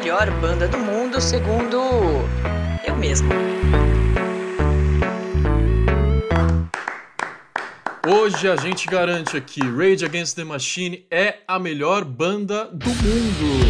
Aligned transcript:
melhor 0.00 0.30
banda 0.40 0.66
do 0.66 0.78
mundo, 0.78 1.20
segundo 1.20 1.76
eu 2.86 2.96
mesmo. 2.96 3.28
Hoje 8.08 8.48
a 8.48 8.56
gente 8.56 8.86
garante 8.86 9.36
aqui: 9.36 9.60
Rage 9.60 10.02
Against 10.06 10.36
the 10.36 10.44
Machine 10.44 11.04
é 11.10 11.40
a 11.46 11.58
melhor 11.58 12.02
banda 12.02 12.64
do 12.72 12.88
mundo. 12.88 13.60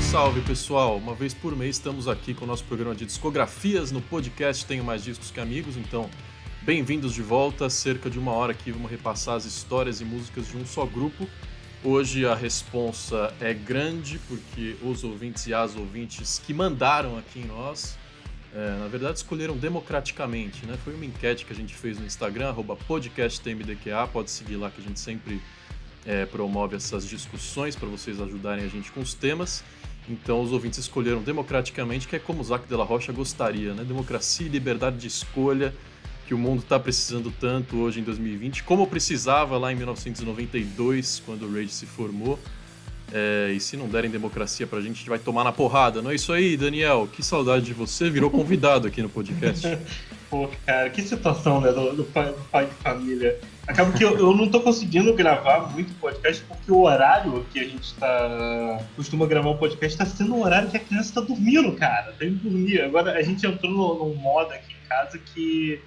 Salve 0.00 0.40
pessoal! 0.42 0.96
Uma 0.96 1.14
vez 1.16 1.34
por 1.34 1.56
mês 1.56 1.74
estamos 1.74 2.06
aqui 2.06 2.34
com 2.34 2.44
o 2.44 2.46
nosso 2.46 2.62
programa 2.62 2.94
de 2.94 3.04
discografias 3.04 3.90
no 3.90 4.00
podcast 4.00 4.64
Tenho 4.64 4.84
Mais 4.84 5.02
Discos 5.02 5.32
que 5.32 5.40
Amigos, 5.40 5.76
então 5.76 6.08
bem-vindos 6.66 7.14
de 7.14 7.22
volta. 7.22 7.70
Cerca 7.70 8.10
de 8.10 8.18
uma 8.18 8.32
hora 8.32 8.50
aqui 8.50 8.72
vamos 8.72 8.90
repassar 8.90 9.36
as 9.36 9.44
histórias 9.44 10.00
e 10.00 10.04
músicas 10.04 10.48
de 10.48 10.56
um 10.56 10.66
só 10.66 10.84
grupo. 10.84 11.28
Hoje 11.84 12.26
a 12.26 12.34
responsa 12.34 13.32
é 13.40 13.54
grande 13.54 14.18
porque 14.26 14.74
os 14.82 15.04
ouvintes 15.04 15.46
e 15.46 15.54
as 15.54 15.76
ouvintes 15.76 16.42
que 16.44 16.52
mandaram 16.52 17.16
aqui 17.16 17.38
em 17.38 17.44
nós 17.44 17.96
é, 18.52 18.78
na 18.80 18.88
verdade, 18.88 19.18
escolheram 19.18 19.56
democraticamente, 19.56 20.66
né? 20.66 20.76
Foi 20.82 20.94
uma 20.94 21.04
enquete 21.04 21.44
que 21.44 21.52
a 21.52 21.56
gente 21.56 21.74
fez 21.74 22.00
no 22.00 22.06
Instagram, 22.06 22.52
podcasttmdqa, 22.88 24.08
pode 24.08 24.30
seguir 24.30 24.56
lá 24.56 24.68
que 24.68 24.80
a 24.80 24.84
gente 24.84 24.98
sempre 24.98 25.40
é, 26.04 26.26
promove 26.26 26.74
essas 26.74 27.06
discussões 27.06 27.76
para 27.76 27.86
vocês 27.86 28.20
ajudarem 28.20 28.64
a 28.64 28.68
gente 28.68 28.90
com 28.90 29.00
os 29.00 29.14
temas. 29.14 29.62
Então, 30.08 30.40
os 30.40 30.52
ouvintes 30.52 30.78
escolheram 30.78 31.20
democraticamente, 31.20 32.08
que 32.08 32.16
é 32.16 32.18
como 32.18 32.40
o 32.40 32.44
Zac 32.44 32.66
de 32.66 32.74
la 32.74 32.84
Rocha 32.84 33.12
gostaria, 33.12 33.74
né? 33.74 33.84
Democracia 33.84 34.46
e 34.46 34.48
liberdade 34.48 34.96
de 34.96 35.06
escolha, 35.06 35.74
que 36.26 36.34
o 36.34 36.38
mundo 36.38 36.60
está 36.60 36.78
precisando 36.78 37.32
tanto 37.40 37.76
hoje 37.76 38.00
em 38.00 38.02
2020, 38.02 38.64
como 38.64 38.86
precisava 38.86 39.56
lá 39.56 39.72
em 39.72 39.76
1992, 39.76 41.22
quando 41.24 41.46
o 41.46 41.54
Rage 41.54 41.68
se 41.68 41.86
formou. 41.86 42.38
É, 43.12 43.52
e 43.54 43.60
se 43.60 43.76
não 43.76 43.88
derem 43.88 44.10
democracia 44.10 44.66
pra 44.66 44.80
gente, 44.80 44.94
a 44.94 44.98
gente 44.98 45.08
vai 45.08 45.18
tomar 45.18 45.44
na 45.44 45.52
porrada. 45.52 46.02
Não 46.02 46.10
é 46.10 46.16
isso 46.16 46.32
aí, 46.32 46.56
Daniel? 46.56 47.08
Que 47.10 47.22
saudade 47.22 47.64
de 47.64 47.72
você. 47.72 48.10
Virou 48.10 48.28
convidado 48.28 48.88
aqui 48.88 49.00
no 49.00 49.08
podcast. 49.08 49.78
Pô, 50.28 50.50
cara, 50.66 50.90
que 50.90 51.00
situação, 51.02 51.60
né, 51.60 51.70
do, 51.70 51.94
do, 51.94 52.04
pai, 52.04 52.26
do 52.26 52.44
pai, 52.50 52.66
de 52.66 52.74
família. 52.74 53.38
Acaba 53.64 53.92
que 53.92 54.04
eu, 54.04 54.18
eu, 54.18 54.34
não 54.34 54.48
tô 54.48 54.60
conseguindo 54.60 55.14
gravar 55.14 55.70
muito 55.70 55.94
podcast 56.00 56.42
porque 56.48 56.70
o 56.70 56.82
horário 56.82 57.46
que 57.52 57.60
a 57.60 57.64
gente 57.64 57.94
tá. 57.94 58.80
costuma 58.96 59.24
gravar 59.26 59.50
o 59.50 59.58
podcast 59.58 59.96
tá 59.96 60.04
sendo 60.04 60.34
o 60.34 60.42
horário 60.42 60.68
que 60.68 60.76
a 60.76 60.80
criança 60.80 61.14
tá 61.14 61.20
dormindo, 61.20 61.70
cara. 61.72 62.12
Tem 62.18 62.36
que 62.36 62.48
dormir. 62.48 62.80
Agora 62.80 63.12
a 63.12 63.22
gente 63.22 63.46
entrou 63.46 63.70
num 63.70 64.14
modo 64.16 64.52
aqui 64.52 64.72
em 64.72 64.88
casa 64.88 65.16
que 65.16 65.80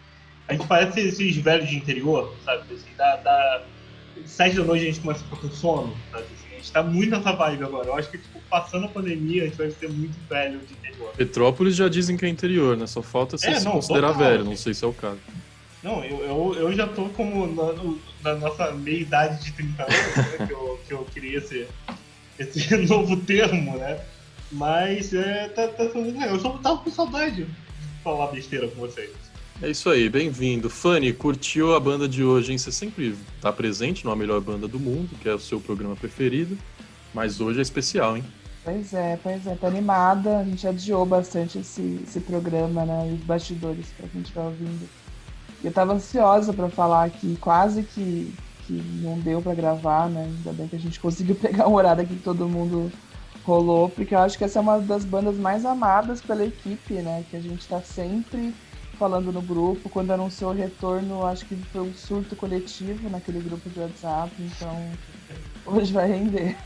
a 0.49 0.53
gente 0.53 0.67
parece 0.67 0.99
esses 0.99 1.37
velhos 1.37 1.69
de 1.69 1.75
interior, 1.75 2.35
sabe? 2.43 2.73
Assim, 2.73 2.89
dá, 2.97 3.15
dá... 3.17 3.63
Sete 4.25 4.57
da 4.57 4.65
noite 4.65 4.83
a 4.83 4.85
gente 4.87 4.99
começa 4.99 5.21
a 5.21 5.23
ficar 5.23 5.37
com 5.37 5.49
sono, 5.49 5.95
sabe? 6.11 6.25
gente 6.59 6.71
tá 6.71 6.83
muito 6.83 7.09
nessa 7.09 7.31
vibe 7.31 7.63
agora. 7.63 7.87
Eu 7.87 7.95
acho 7.95 8.09
que, 8.09 8.17
tipo, 8.17 8.39
passando 8.49 8.85
a 8.85 8.89
pandemia, 8.89 9.43
a 9.43 9.45
gente 9.47 9.57
vai 9.57 9.71
ser 9.71 9.89
muito 9.89 10.15
velho 10.29 10.59
de 10.59 10.73
interior. 10.73 11.11
Petrópolis 11.15 11.75
já 11.75 11.87
dizem 11.87 12.15
que 12.15 12.25
é 12.25 12.29
interior, 12.29 12.77
né? 12.77 12.85
Só 12.85 13.01
falta 13.01 13.37
você 13.37 13.49
é, 13.49 13.59
se 13.59 13.65
não, 13.65 13.73
considerar 13.73 14.13
total, 14.13 14.23
velho, 14.23 14.45
não 14.45 14.55
sei 14.55 14.73
se 14.73 14.83
é 14.83 14.87
o 14.87 14.93
caso. 14.93 15.19
Não, 15.81 16.03
eu, 16.03 16.19
eu, 16.19 16.55
eu 16.55 16.73
já 16.73 16.87
tô 16.87 17.05
como 17.09 17.47
na, 17.47 18.31
na 18.31 18.39
nossa 18.39 18.71
meia-idade 18.71 19.43
de 19.45 19.53
30 19.53 19.83
anos, 19.83 19.95
né? 19.95 20.45
que, 20.47 20.53
eu, 20.53 20.79
que 20.87 20.93
eu 20.93 21.05
queria 21.13 21.37
esse, 21.37 21.67
esse 22.37 22.77
novo 22.85 23.17
termo, 23.17 23.77
né? 23.77 23.99
Mas 24.51 25.13
é, 25.13 25.47
tá, 25.49 25.67
tá 25.69 25.89
sendo 25.89 26.11
legal. 26.11 26.29
Eu 26.29 26.39
só 26.39 26.57
tava 26.57 26.79
com 26.79 26.91
saudade 26.91 27.45
de 27.45 27.47
falar 28.03 28.27
besteira 28.27 28.67
com 28.67 28.81
vocês. 28.81 29.11
É 29.61 29.69
isso 29.69 29.89
aí, 29.89 30.09
bem-vindo. 30.09 30.69
Fanny, 30.69 31.11
curtiu 31.11 31.75
a 31.75 31.79
banda 31.81 32.07
de 32.07 32.23
hoje, 32.23 32.53
hein? 32.53 32.57
Você 32.57 32.71
sempre 32.71 33.13
está 33.35 33.51
presente 33.51 34.05
numa 34.05 34.15
melhor 34.15 34.39
banda 34.39 34.69
do 34.69 34.79
mundo, 34.79 35.09
que 35.21 35.27
é 35.27 35.33
o 35.33 35.39
seu 35.39 35.59
programa 35.59 35.97
preferido, 35.97 36.57
mas 37.13 37.41
hoje 37.41 37.59
é 37.59 37.61
especial, 37.61 38.15
hein? 38.15 38.23
Pois 38.63 38.93
é, 38.93 39.19
pois 39.21 39.45
é, 39.45 39.55
tá 39.55 39.67
animada. 39.67 40.39
A 40.39 40.43
gente 40.45 40.65
adiou 40.65 41.05
bastante 41.05 41.59
esse, 41.59 41.99
esse 42.01 42.21
programa, 42.21 42.85
né? 42.85 43.09
E 43.11 43.15
os 43.15 43.23
bastidores 43.25 43.87
pra 43.97 44.07
quem 44.07 44.21
estiver 44.21 44.43
ouvindo. 44.43 44.87
Eu 45.61 45.73
tava 45.73 45.93
ansiosa 45.93 46.53
para 46.53 46.69
falar 46.69 47.03
aqui, 47.03 47.37
quase 47.41 47.83
que, 47.83 48.33
que 48.65 48.73
não 49.01 49.19
deu 49.19 49.41
para 49.41 49.53
gravar, 49.53 50.09
né? 50.09 50.23
Ainda 50.23 50.53
bem 50.53 50.69
que 50.69 50.77
a 50.77 50.79
gente 50.79 51.01
conseguiu 51.01 51.35
pegar 51.41 51.67
um 51.67 51.75
horário 51.75 52.03
aqui 52.03 52.15
que 52.15 52.23
todo 52.23 52.47
mundo 52.47 52.89
rolou, 53.43 53.89
porque 53.89 54.15
eu 54.15 54.19
acho 54.19 54.37
que 54.37 54.45
essa 54.45 54.59
é 54.59 54.61
uma 54.61 54.79
das 54.79 55.03
bandas 55.03 55.35
mais 55.35 55.65
amadas 55.65 56.21
pela 56.21 56.45
equipe, 56.45 56.93
né? 56.93 57.25
Que 57.29 57.35
a 57.35 57.41
gente 57.41 57.67
tá 57.67 57.81
sempre 57.81 58.53
falando 58.99 59.31
no 59.31 59.41
grupo. 59.41 59.89
Quando 59.89 60.11
anunciou 60.11 60.51
o 60.51 60.53
retorno, 60.53 61.25
acho 61.25 61.45
que 61.45 61.55
foi 61.55 61.81
um 61.81 61.93
surto 61.93 62.35
coletivo 62.35 63.09
naquele 63.09 63.39
grupo 63.39 63.69
de 63.69 63.79
WhatsApp, 63.79 64.31
então 64.37 64.91
hoje 65.65 65.93
vai 65.93 66.07
render. 66.07 66.57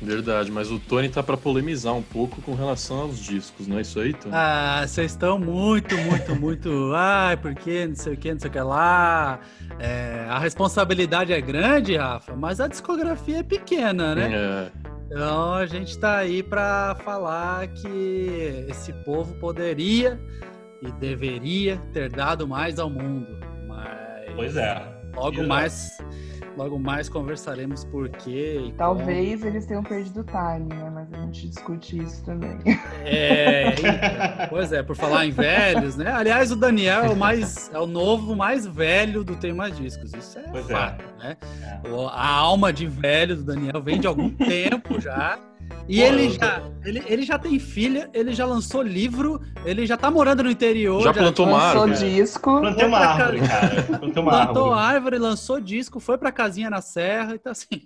Verdade, 0.00 0.50
mas 0.50 0.70
o 0.70 0.78
Tony 0.78 1.08
tá 1.08 1.22
para 1.22 1.36
polemizar 1.36 1.94
um 1.94 2.02
pouco 2.02 2.40
com 2.42 2.54
relação 2.54 3.00
aos 3.00 3.18
discos, 3.18 3.66
não 3.66 3.78
é 3.78 3.82
isso 3.82 3.98
aí, 3.98 4.14
Tony? 4.14 4.34
Ah, 4.34 4.84
vocês 4.86 5.12
estão 5.12 5.38
muito, 5.38 5.96
muito, 5.98 6.36
muito. 6.36 6.92
Ai, 6.94 7.36
porque 7.36 7.86
não 7.86 7.96
sei 7.96 8.14
o 8.14 8.16
que, 8.16 8.32
não 8.32 8.40
sei 8.40 8.48
o 8.48 8.52
que 8.52 8.60
lá. 8.60 9.40
É, 9.78 10.26
a 10.28 10.38
responsabilidade 10.38 11.32
é 11.32 11.40
grande, 11.40 11.96
Rafa, 11.96 12.36
mas 12.36 12.60
a 12.60 12.68
discografia 12.68 13.38
é 13.38 13.42
pequena, 13.42 14.14
né? 14.14 14.30
É. 14.32 14.92
Então 15.10 15.52
a 15.52 15.66
gente 15.66 15.98
tá 15.98 16.16
aí 16.16 16.42
para 16.42 16.96
falar 17.04 17.68
que 17.68 18.64
esse 18.68 18.92
povo 19.04 19.34
poderia 19.34 20.18
e 20.82 20.90
deveria 20.92 21.78
ter 21.92 22.10
dado 22.10 22.46
mais 22.46 22.78
ao 22.78 22.90
mundo. 22.90 23.38
Mas 23.66 24.34
pois 24.34 24.56
é. 24.56 24.92
Logo 25.14 25.46
mais, 25.46 25.98
logo 26.56 26.78
mais 26.78 27.08
conversaremos 27.08 27.84
por 27.84 28.08
quê. 28.08 28.72
Talvez 28.76 29.40
como. 29.40 29.52
eles 29.52 29.66
tenham 29.66 29.82
perdido 29.82 30.20
o 30.20 30.24
time, 30.24 30.74
né? 30.74 30.90
Mas 30.90 31.12
a 31.12 31.18
gente 31.18 31.48
discute 31.48 31.98
isso 31.98 32.24
também. 32.24 32.58
É, 33.04 34.46
pois 34.48 34.72
é, 34.72 34.82
por 34.82 34.96
falar 34.96 35.26
em 35.26 35.30
velhos, 35.30 35.96
né? 35.96 36.10
Aliás, 36.10 36.50
o 36.50 36.56
Daniel 36.56 37.04
é 37.04 37.10
o 37.10 37.16
mais 37.16 37.70
é 37.72 37.78
o 37.78 37.86
novo 37.86 38.34
mais 38.34 38.66
velho 38.66 39.22
do 39.22 39.36
Tem 39.36 39.52
Mais 39.52 39.76
Discos. 39.76 40.12
Isso 40.14 40.38
é 40.38 40.42
pois 40.50 40.68
é. 40.68 40.72
fato, 40.72 41.04
é. 41.20 41.28
né? 41.28 41.36
É. 41.62 41.80
A 42.10 42.28
alma 42.28 42.72
de 42.72 42.86
velho 42.86 43.36
do 43.36 43.42
Daniel 43.42 43.82
vem 43.82 44.00
de 44.00 44.06
algum 44.06 44.30
tempo 44.30 45.00
já. 45.00 45.38
E 45.88 45.98
Pô, 45.98 46.06
ele 46.06 46.30
já, 46.30 46.62
ele, 46.84 47.02
ele 47.06 47.22
já 47.22 47.38
tem 47.38 47.58
filha, 47.58 48.08
ele 48.14 48.32
já 48.32 48.46
lançou 48.46 48.82
livro, 48.82 49.40
ele 49.64 49.86
já 49.86 49.96
tá 49.96 50.10
morando 50.10 50.44
no 50.44 50.50
interior. 50.50 51.00
Já, 51.00 51.12
já 51.12 51.14
plantou 51.14 51.46
uma 51.46 51.60
árvore. 51.60 51.90
Lançou 51.90 52.08
disco. 52.08 52.60
Plantei 52.60 52.86
uma 52.86 52.98
árvore, 52.98 53.40
cara. 53.40 53.82
Plantei 53.82 54.22
uma 54.22 54.30
plantou 54.30 54.72
árvore. 54.72 54.94
árvore, 54.94 55.18
lançou 55.18 55.60
disco, 55.60 56.00
foi 56.00 56.16
pra 56.16 56.32
casinha 56.32 56.70
na 56.70 56.80
serra, 56.80 57.34
então 57.34 57.52
assim... 57.52 57.82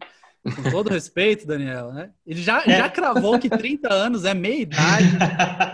Com 0.55 0.71
todo 0.71 0.91
respeito, 0.91 1.47
Daniel, 1.47 1.93
né? 1.93 2.11
Ele 2.27 2.41
já, 2.41 2.63
é. 2.67 2.79
já 2.79 2.89
cravou 2.89 3.39
que 3.39 3.49
30 3.49 3.93
anos 3.93 4.25
é 4.25 4.35
meia 4.35 4.63
idade. 4.63 5.17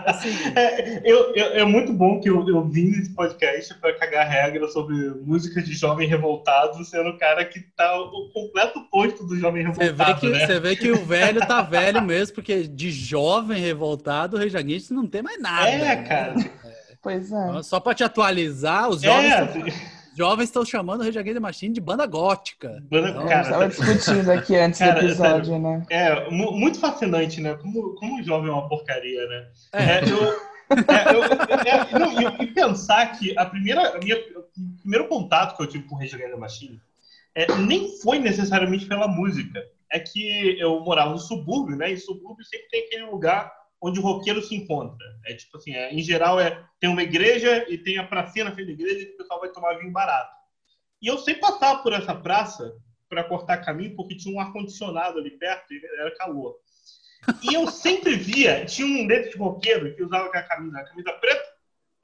Assim. 0.05 0.33
É, 0.55 1.01
eu, 1.09 1.33
eu, 1.35 1.45
é 1.53 1.65
muito 1.65 1.91
bom 1.93 2.19
que 2.19 2.29
eu, 2.29 2.47
eu 2.47 2.63
vim 2.67 2.91
nesse 2.91 3.13
podcast 3.13 3.73
para 3.75 3.93
cagar 3.97 4.27
regra 4.27 4.67
sobre 4.67 4.95
música 5.25 5.61
de 5.61 5.73
jovem 5.73 6.07
revoltado, 6.07 6.83
sendo 6.85 7.09
o 7.09 7.17
cara 7.17 7.43
que 7.45 7.59
tá 7.75 7.99
o 7.99 8.29
completo 8.31 8.79
oposto 8.79 9.25
do 9.25 9.35
jovem 9.37 9.63
revoltado. 9.63 9.95
Você 9.95 10.03
vê 10.03 10.19
que, 10.19 10.29
né? 10.29 10.45
você 10.45 10.59
vê 10.59 10.75
que 10.75 10.91
o 10.91 11.05
velho 11.05 11.39
tá 11.45 11.61
velho 11.63 12.01
mesmo, 12.01 12.35
porque 12.35 12.63
de 12.63 12.91
jovem 12.91 13.59
revoltado, 13.59 14.35
o 14.35 14.39
Rei 14.39 14.49
Jaguinte 14.49 14.93
não 14.93 15.07
tem 15.07 15.21
mais 15.21 15.41
nada. 15.41 15.69
É, 15.69 15.77
né? 15.77 16.03
cara. 16.03 16.35
Pois 17.01 17.31
é. 17.31 17.63
Só 17.63 17.79
para 17.79 17.93
te 17.93 18.03
atualizar, 18.03 18.89
os 18.89 19.01
jovens. 19.01 19.33
É, 19.33 19.73
jovens 20.15 20.45
estão 20.45 20.65
chamando 20.65 21.01
o 21.01 21.03
Rage 21.03 21.19
Against 21.19 21.35
the 21.35 21.39
Machine 21.39 21.73
de 21.73 21.81
banda 21.81 22.05
gótica. 22.05 22.83
Banda, 22.89 23.09
então, 23.09 23.27
cara, 23.27 23.41
estava 23.41 23.67
discutindo 23.67 24.29
aqui 24.31 24.55
antes 24.55 24.79
cara, 24.79 24.99
do 24.99 25.05
episódio, 25.05 25.59
né? 25.59 25.85
É, 25.89 26.29
muito 26.29 26.79
fascinante, 26.79 27.41
né? 27.41 27.55
Como, 27.55 27.95
como 27.95 28.19
o 28.19 28.23
jovem 28.23 28.49
é 28.49 28.53
uma 28.53 28.67
porcaria, 28.67 29.25
né? 29.27 29.47
É. 29.73 29.83
é 29.83 30.03
eu... 30.03 30.53
É, 30.73 31.13
eu, 31.13 31.23
é, 31.23 31.99
não, 31.99 32.41
e, 32.41 32.47
pensar 32.47 33.05
que 33.17 33.37
a 33.37 33.45
primeira, 33.45 33.95
a 33.95 33.99
minha, 33.99 34.17
o 34.17 34.79
primeiro 34.81 35.07
contato 35.07 35.55
que 35.55 35.61
eu 35.61 35.67
tive 35.67 35.83
com 35.83 35.95
o 35.95 35.99
Rage 35.99 36.15
Against 36.15 36.33
the 36.33 36.39
Machine 36.39 36.81
é, 37.35 37.55
nem 37.57 37.97
foi 37.99 38.19
necessariamente 38.19 38.85
pela 38.85 39.07
música. 39.07 39.63
É 39.91 39.99
que 39.99 40.59
eu 40.59 40.79
morava 40.79 41.11
no 41.11 41.19
subúrbio, 41.19 41.75
né? 41.75 41.91
E 41.91 41.97
subúrbio 41.97 42.45
sempre 42.45 42.67
tem 42.69 42.85
aquele 42.85 43.05
lugar 43.05 43.51
onde 43.83 43.99
o 43.99 44.03
roqueiro 44.03 44.41
se 44.41 44.55
encontra. 44.55 45.05
É 45.25 45.33
tipo 45.35 45.57
assim, 45.57 45.73
é, 45.73 45.93
em 45.93 46.01
geral 46.01 46.39
é 46.39 46.65
tem 46.79 46.89
uma 46.89 47.03
igreja 47.03 47.65
e 47.69 47.77
tem 47.77 47.97
a 47.97 48.07
pracinha 48.07 48.45
na 48.45 48.53
frente 48.53 48.67
da 48.67 48.73
igreja 48.73 48.99
e 49.01 49.13
o 49.13 49.17
pessoal 49.17 49.41
vai 49.41 49.49
tomar 49.49 49.77
vinho 49.77 49.91
barato. 49.91 50.33
E 51.01 51.07
eu 51.07 51.17
sempre 51.17 51.41
passava 51.41 51.83
por 51.83 51.91
essa 51.91 52.15
praça 52.15 52.73
para 53.09 53.25
cortar 53.25 53.57
caminho 53.57 53.93
porque 53.95 54.15
tinha 54.15 54.33
um 54.33 54.39
ar 54.39 54.53
condicionado 54.53 55.19
ali 55.19 55.31
perto 55.31 55.73
e 55.73 55.81
era 55.99 56.15
calor. 56.15 56.55
E 57.41 57.53
eu 57.53 57.67
sempre 57.67 58.15
via, 58.15 58.65
tinha 58.65 58.87
um 58.87 59.05
desses 59.05 59.35
roqueiro 59.35 59.93
que 59.93 60.03
usava 60.03 60.27
aquela 60.27 60.43
camisa, 60.43 60.79
a 60.79 60.85
camisa 60.85 61.11
preta, 61.13 61.43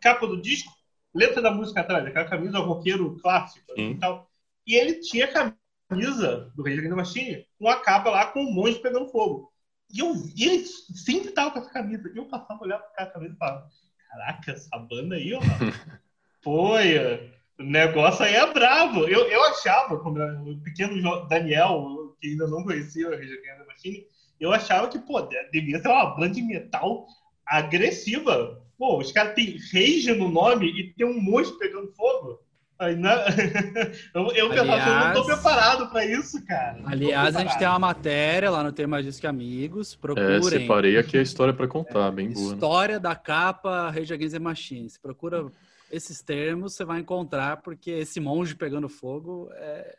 capa 0.02 0.28
do 0.28 0.42
disco, 0.42 0.72
letra 1.14 1.42
da 1.42 1.52
música 1.52 1.80
atrás, 1.80 2.06
aquela 2.06 2.30
camisa 2.30 2.60
roqueiro 2.60 3.18
clássico 3.22 3.66
e 3.78 3.96
tal. 3.96 4.30
E 4.68 4.76
ele 4.76 4.96
tinha 5.00 5.26
a 5.26 5.54
camisa 5.90 6.52
do 6.56 6.64
Rei 6.64 6.88
da 6.88 6.96
Machine 6.96 7.46
com 7.58 7.70
a 7.70 7.78
capa 7.78 8.10
lá 8.10 8.28
com 8.28 8.42
um 8.42 8.54
monte 8.54 8.80
pegando 8.80 9.10
fogo. 9.10 9.52
E, 9.92 10.00
eu, 10.00 10.14
e 10.36 10.44
ele 10.44 10.66
sempre 10.66 11.32
tava 11.32 11.52
com 11.52 11.60
essa 11.60 11.72
camisa. 11.72 12.10
E 12.14 12.18
eu 12.18 12.26
passava 12.26 12.64
olhar 12.64 12.80
pra 12.80 13.06
a 13.06 13.08
camisa 13.08 13.34
e 13.34 13.38
falava: 13.38 13.70
Caraca, 14.10 14.52
essa 14.52 14.78
banda 14.78 15.16
aí, 15.16 15.34
ó. 15.34 15.40
Foi. 16.44 17.32
O 17.60 17.64
negócio 17.64 18.24
aí 18.24 18.36
é 18.36 18.54
bravo. 18.54 19.02
Eu, 19.02 19.28
eu 19.28 19.44
achava, 19.46 20.00
quando 20.00 20.22
o 20.50 20.62
pequeno 20.62 21.28
Daniel, 21.28 22.16
que 22.20 22.30
ainda 22.30 22.48
não 22.48 22.64
conhecia 22.64 23.08
o 23.08 23.12
the 23.12 23.66
Machine, 23.68 24.06
eu 24.40 24.54
achava 24.54 24.88
que, 24.88 24.98
pô, 25.00 25.22
devia 25.52 25.82
ser 25.82 25.90
uma 25.90 26.16
banda 26.16 26.30
de 26.30 26.42
metal 26.42 27.06
agressiva. 27.46 28.64
Pô, 28.78 28.98
os 28.98 29.12
caras 29.12 29.36
têm 29.36 29.58
Rage 29.58 30.14
no 30.14 30.30
nome 30.30 30.68
e 30.68 30.94
tem 30.94 31.06
um 31.06 31.20
monstro 31.20 31.60
pegando 31.60 31.92
fogo. 31.94 32.40
Aí, 32.80 32.96
né? 32.96 33.12
eu 34.16 34.32
eu, 34.32 34.52
aliás, 34.54 34.88
eu 34.88 34.96
não 34.96 35.14
tô 35.14 35.26
preparado 35.26 35.90
para 35.90 36.06
isso, 36.06 36.42
cara. 36.46 36.80
Aliás, 36.86 37.36
a 37.36 37.42
gente 37.42 37.58
tem 37.58 37.68
uma 37.68 37.78
matéria 37.78 38.50
lá 38.50 38.64
no 38.64 38.72
Tema 38.72 39.04
Disque 39.04 39.28
Amigos. 39.28 39.96
Procurem. 39.96 40.36
É, 40.38 40.42
separei 40.42 40.98
aqui 40.98 41.18
a 41.18 41.22
história 41.22 41.54
para 41.54 41.68
contar, 41.68 42.08
é, 42.08 42.12
bem 42.12 42.32
boa. 42.32 42.54
História 42.54 42.96
né? 42.96 43.00
da 43.00 43.16
capa 43.16 43.90
Rage 43.90 44.14
Against 44.14 44.34
the 44.34 44.40
Machine. 44.40 44.90
Se 44.90 44.98
procura 44.98 45.52
esses 45.92 46.22
termos, 46.22 46.74
você 46.74 46.86
vai 46.86 47.02
encontrar, 47.02 47.58
porque 47.58 47.92
esse 47.92 48.22
monge 48.22 48.56
pegando 48.56 48.88
fogo 48.88 49.50
é, 49.56 49.98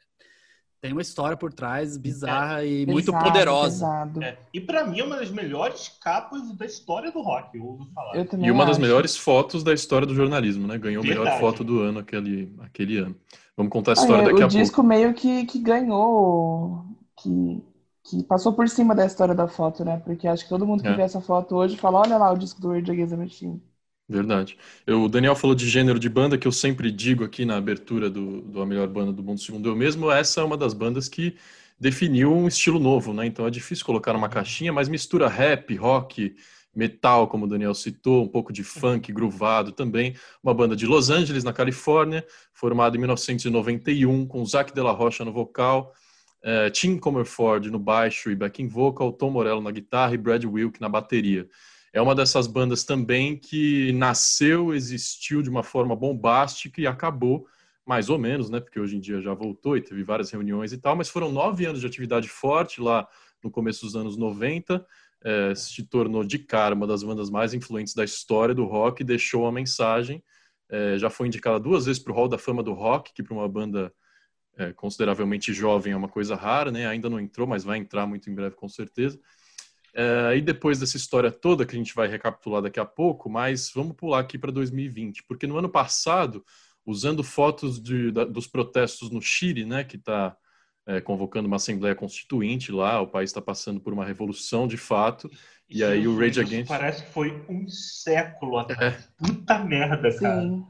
tem 0.81 0.93
uma 0.93 1.03
história 1.03 1.37
por 1.37 1.53
trás 1.53 1.97
bizarra 1.97 2.63
é, 2.63 2.67
e 2.67 2.87
pesado, 2.87 2.93
muito 2.93 3.13
poderosa. 3.13 3.87
É. 4.23 4.39
E 4.53 4.61
para 4.61 4.87
mim 4.87 5.01
é 5.01 5.05
uma 5.05 5.17
das 5.17 5.31
melhores 5.31 5.89
capas 6.03 6.51
da 6.57 6.65
história 6.65 7.13
do 7.13 7.21
rock, 7.21 7.57
eu 7.57 7.65
ouvo 7.65 7.87
falar. 7.95 8.17
Eu 8.17 8.27
e 8.39 8.51
uma 8.51 8.65
acho. 8.65 8.73
das 8.73 8.79
melhores 8.79 9.17
fotos 9.17 9.63
da 9.63 9.75
história 9.75 10.07
do 10.07 10.15
jornalismo, 10.15 10.67
né? 10.67 10.79
Ganhou 10.79 11.03
a 11.03 11.07
melhor 11.07 11.39
foto 11.39 11.63
do 11.63 11.81
ano 11.81 11.99
aquele, 11.99 12.55
aquele 12.61 12.97
ano. 12.97 13.15
Vamos 13.57 13.73
contar 13.73 13.93
a 13.93 13.95
história 13.95 14.25
daqui 14.25 14.43
a 14.43 14.49
pouco. 14.49 14.55
O 14.55 14.59
disco 14.59 14.83
meio 14.83 15.13
que, 15.13 15.45
que 15.45 15.59
ganhou, 15.59 16.87
que, 17.19 17.63
que 18.05 18.23
passou 18.25 18.55
por 18.55 18.67
cima 18.67 18.95
da 18.95 19.05
história 19.05 19.35
da 19.35 19.47
foto, 19.47 19.85
né? 19.85 20.01
Porque 20.03 20.27
acho 20.27 20.45
que 20.45 20.49
todo 20.49 20.67
mundo 20.67 20.83
que 20.83 20.89
é. 20.89 20.97
vê 20.97 21.03
essa 21.03 21.21
foto 21.21 21.57
hoje 21.57 21.77
fala, 21.77 21.99
olha 21.99 22.17
lá 22.17 22.33
o 22.33 22.39
disco 22.39 22.59
do 22.59 22.73
Rage 22.73 22.91
Against 22.91 23.11
the 23.11 23.17
Machine. 23.17 23.70
Verdade. 24.11 24.59
Eu, 24.85 25.05
o 25.05 25.09
Daniel 25.09 25.37
falou 25.37 25.55
de 25.55 25.69
gênero 25.69 25.97
de 25.97 26.09
banda, 26.09 26.37
que 26.37 26.49
eu 26.49 26.51
sempre 26.51 26.91
digo 26.91 27.23
aqui 27.23 27.45
na 27.45 27.57
abertura 27.57 28.11
do, 28.11 28.41
do 28.41 28.61
A 28.61 28.67
Melhor 28.67 28.89
Banda 28.89 29.13
do 29.13 29.23
Mundo 29.23 29.41
Segundo 29.41 29.69
Eu 29.69 29.77
Mesmo. 29.77 30.11
Essa 30.11 30.41
é 30.41 30.45
uma 30.45 30.57
das 30.57 30.75
bandas 30.75 31.09
que 31.09 31.37
definiu 31.79 32.35
um 32.35 32.49
estilo 32.49 32.81
novo, 32.81 33.15
né? 33.15 33.25
Então 33.25 33.47
é 33.47 33.51
difícil 33.51 33.87
colocar 33.87 34.13
numa 34.13 34.29
caixinha, 34.29 34.73
mas 34.73 34.89
mistura 34.89 35.29
rap, 35.29 35.73
rock, 35.77 36.35
metal, 36.75 37.29
como 37.29 37.45
o 37.45 37.49
Daniel 37.49 37.73
citou, 37.73 38.25
um 38.25 38.29
pouco 38.29 38.53
de 38.53 38.65
funk, 38.65 39.13
groovado 39.13 39.71
também. 39.71 40.17
Uma 40.43 40.53
banda 40.53 40.75
de 40.75 40.87
Los 40.87 41.09
Angeles, 41.09 41.45
na 41.45 41.53
Califórnia, 41.53 42.27
formada 42.53 42.97
em 42.97 42.99
1991, 42.99 44.27
com 44.27 44.45
Zac 44.45 44.75
de 44.75 44.81
la 44.81 44.91
Rocha 44.91 45.25
no 45.25 45.33
vocal, 45.33 45.95
eh, 46.43 46.69
Tim 46.71 46.99
Comerford 46.99 47.71
no 47.71 47.79
baixo 47.79 48.29
e 48.29 48.35
backing 48.35 48.67
vocal, 48.67 49.13
Tom 49.13 49.31
Morello 49.31 49.61
na 49.61 49.71
guitarra 49.71 50.15
e 50.15 50.19
Brad 50.19 50.45
Wilk 50.45 50.81
na 50.81 50.89
bateria 50.89 51.49
é 51.93 52.01
uma 52.01 52.15
dessas 52.15 52.47
bandas 52.47 52.85
também 52.85 53.37
que 53.37 53.93
nasceu, 53.93 54.73
existiu 54.75 55.43
de 55.43 55.51
uma 55.51 55.63
forma 55.63 55.97
bombástica 55.97 56.81
e 56.81 56.87
acabou 56.87 57.47
mais 57.85 58.09
ou 58.09 58.19
menos, 58.19 58.49
né? 58.49 58.61
Porque 58.61 58.79
hoje 58.79 58.97
em 58.97 59.01
dia 59.01 59.21
já 59.21 59.35
voltou 59.35 59.77
e 59.77 59.81
teve 59.81 60.05
várias 60.05 60.31
reuniões 60.31 60.73
e 60.73 60.79
tal, 60.79 60.95
mas 60.95 61.09
foram 61.09 61.33
nove 61.33 61.67
anos 61.67 61.81
de 61.81 61.87
atividade 61.87 62.29
forte 62.29 62.81
lá 62.81 63.09
no 63.43 63.51
começo 63.51 63.85
dos 63.85 63.97
anos 63.97 64.17
90. 64.17 64.87
É, 65.23 65.55
se 65.55 65.83
tornou 65.83 66.25
de 66.25 66.39
cara 66.39 66.75
uma 66.75 66.87
das 66.87 67.03
bandas 67.03 67.29
mais 67.29 67.53
influentes 67.53 67.95
da 67.95 68.05
história 68.05 68.55
do 68.55 68.65
rock 68.65 69.03
deixou 69.03 69.43
uma 69.43 69.53
mensagem. 69.53 70.23
É, 70.69 70.97
já 70.97 71.11
foi 71.11 71.27
indicada 71.27 71.59
duas 71.59 71.87
vezes 71.87 72.01
para 72.01 72.13
o 72.13 72.15
Hall 72.15 72.29
da 72.29 72.39
Fama 72.39 72.63
do 72.63 72.73
Rock, 72.73 73.13
que 73.13 73.23
para 73.23 73.35
uma 73.35 73.49
banda 73.49 73.93
é, 74.57 74.73
consideravelmente 74.73 75.53
jovem 75.53 75.93
é 75.93 75.97
uma 75.97 76.09
coisa 76.09 76.37
rara, 76.37 76.71
né? 76.71 76.87
Ainda 76.87 77.11
não 77.11 77.19
entrou, 77.19 77.47
mas 77.47 77.65
vai 77.65 77.79
entrar 77.79 78.07
muito 78.07 78.31
em 78.31 78.35
breve 78.35 78.55
com 78.55 78.69
certeza. 78.69 79.19
É, 79.95 80.37
e 80.37 80.41
depois 80.41 80.79
dessa 80.79 80.97
história 80.97 81.31
toda 81.31 81.67
que 81.67 81.75
a 81.75 81.79
gente 81.79 81.95
vai 81.95 82.09
recapitular 82.09 82.63
daqui 82.63 82.79
a 82.79 82.85
pouco, 82.85 83.29
mas 83.29 83.71
vamos 83.75 83.97
pular 83.97 84.21
aqui 84.21 84.39
para 84.39 84.53
2020, 84.53 85.25
porque 85.25 85.47
no 85.47 85.59
ano 85.59 85.69
passado, 85.69 86.45
usando 86.87 87.25
fotos 87.25 87.81
de, 87.81 88.11
da, 88.11 88.25
dos 88.25 88.47
protestos 88.47 89.11
no 89.11 89.21
Chile, 89.21 89.65
né, 89.65 89.83
que 89.83 89.97
está 89.97 90.37
é, 90.87 91.01
convocando 91.01 91.47
uma 91.47 91.57
assembleia 91.57 91.95
constituinte 91.95 92.71
lá, 92.71 93.01
o 93.01 93.07
país 93.07 93.31
está 93.31 93.41
passando 93.41 93.81
por 93.81 93.93
uma 93.93 94.05
revolução 94.05 94.69
de 94.69 94.77
fato, 94.77 95.31
e 95.69 95.83
aí 95.83 96.07
o 96.07 96.19
Rage 96.19 96.41
Against... 96.41 96.69
Parece 96.69 97.05
que 97.05 97.13
foi 97.13 97.45
um 97.49 97.69
século 97.69 98.59
atrás. 98.59 98.95
É. 98.95 99.27
Puta 99.27 99.59
merda, 99.59 100.19
cara. 100.19 100.43
Sim, 100.43 100.67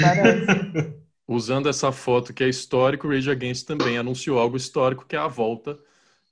parece. 0.00 1.04
Usando 1.26 1.70
essa 1.70 1.90
foto 1.90 2.34
que 2.34 2.44
é 2.44 2.48
histórico, 2.48 3.06
o 3.06 3.10
Rage 3.10 3.30
Against 3.30 3.66
também 3.66 3.96
anunciou 3.96 4.38
algo 4.38 4.58
histórico, 4.58 5.06
que 5.06 5.16
é 5.16 5.18
a 5.18 5.26
volta 5.26 5.78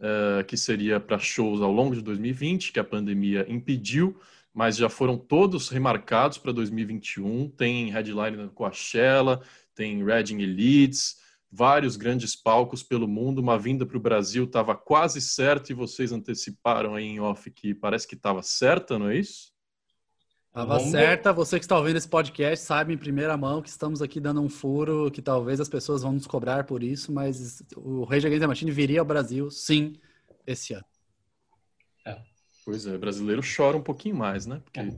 uh, 0.03 0.45
que 0.45 0.57
seria 0.57 0.99
para 0.99 1.19
shows 1.19 1.63
ao 1.63 1.73
longo 1.73 1.95
de 1.95 2.03
2020, 2.03 2.73
que 2.73 2.81
a 2.81 2.85
pandemia 2.85 3.47
impediu, 3.49 4.21
mas 4.53 4.77
já 4.77 4.89
foram 4.89 5.17
todos 5.17 5.69
remarcados 5.69 6.37
para 6.37 6.53
2021. 6.53 7.49
Tem 7.51 7.91
headline 7.91 8.37
na 8.37 8.49
Coachella, 8.49 9.41
tem 9.75 10.05
Reading 10.05 10.41
Elites, 10.41 11.17
vários 11.51 11.97
grandes 11.97 12.35
palcos 12.35 12.83
pelo 12.83 13.09
mundo. 13.09 13.39
Uma 13.39 13.59
vinda 13.59 13.87
para 13.87 13.97
o 13.97 14.01
Brasil 14.01 14.45
estava 14.45 14.75
quase 14.75 15.21
certa 15.21 15.73
e 15.73 15.75
vocês 15.75 16.13
anteciparam 16.13 16.95
aí 16.95 17.05
em 17.05 17.21
off 17.21 17.51
que 17.51 17.75
parece 17.75 18.07
que 18.07 18.15
estava 18.15 18.43
certa, 18.43 18.99
não 18.99 19.09
é 19.09 19.17
isso? 19.17 19.52
Tava 20.53 20.77
Vamos... 20.77 20.91
certa, 20.91 21.33
você 21.33 21.59
que 21.59 21.65
está 21.65 21.79
ouvindo 21.79 21.97
esse 21.97 22.09
podcast 22.09 22.67
sabe 22.67 22.93
em 22.93 22.99
primeira 22.99 23.35
mão 23.39 23.63
que 23.63 23.71
estamos 23.71 24.03
aqui 24.03 24.21
dando 24.21 24.43
um 24.43 24.51
furo, 24.51 25.11
que 25.11 25.23
talvez 25.23 25.59
as 25.61 25.69
pessoas 25.69 26.03
vão 26.03 26.13
nos 26.13 26.27
cobrar 26.27 26.65
por 26.65 26.83
isso, 26.83 27.11
mas 27.11 27.63
o 27.75 28.05
Rage 28.05 28.27
Against 28.27 28.43
the 28.43 28.47
Machine 28.47 28.71
viria 28.71 29.01
ao 29.01 29.07
Brasil, 29.07 29.51
sim, 29.51 29.95
esse 30.47 30.75
ano. 30.75 30.85
É. 32.07 32.21
Pois 32.67 32.87
é, 32.87 32.99
brasileiro 32.99 33.41
chora 33.43 33.79
um 33.79 33.83
pouquinho 33.83 34.15
mais, 34.15 34.45
né? 34.45 34.61
Porque... 34.63 34.81
É. 34.81 34.91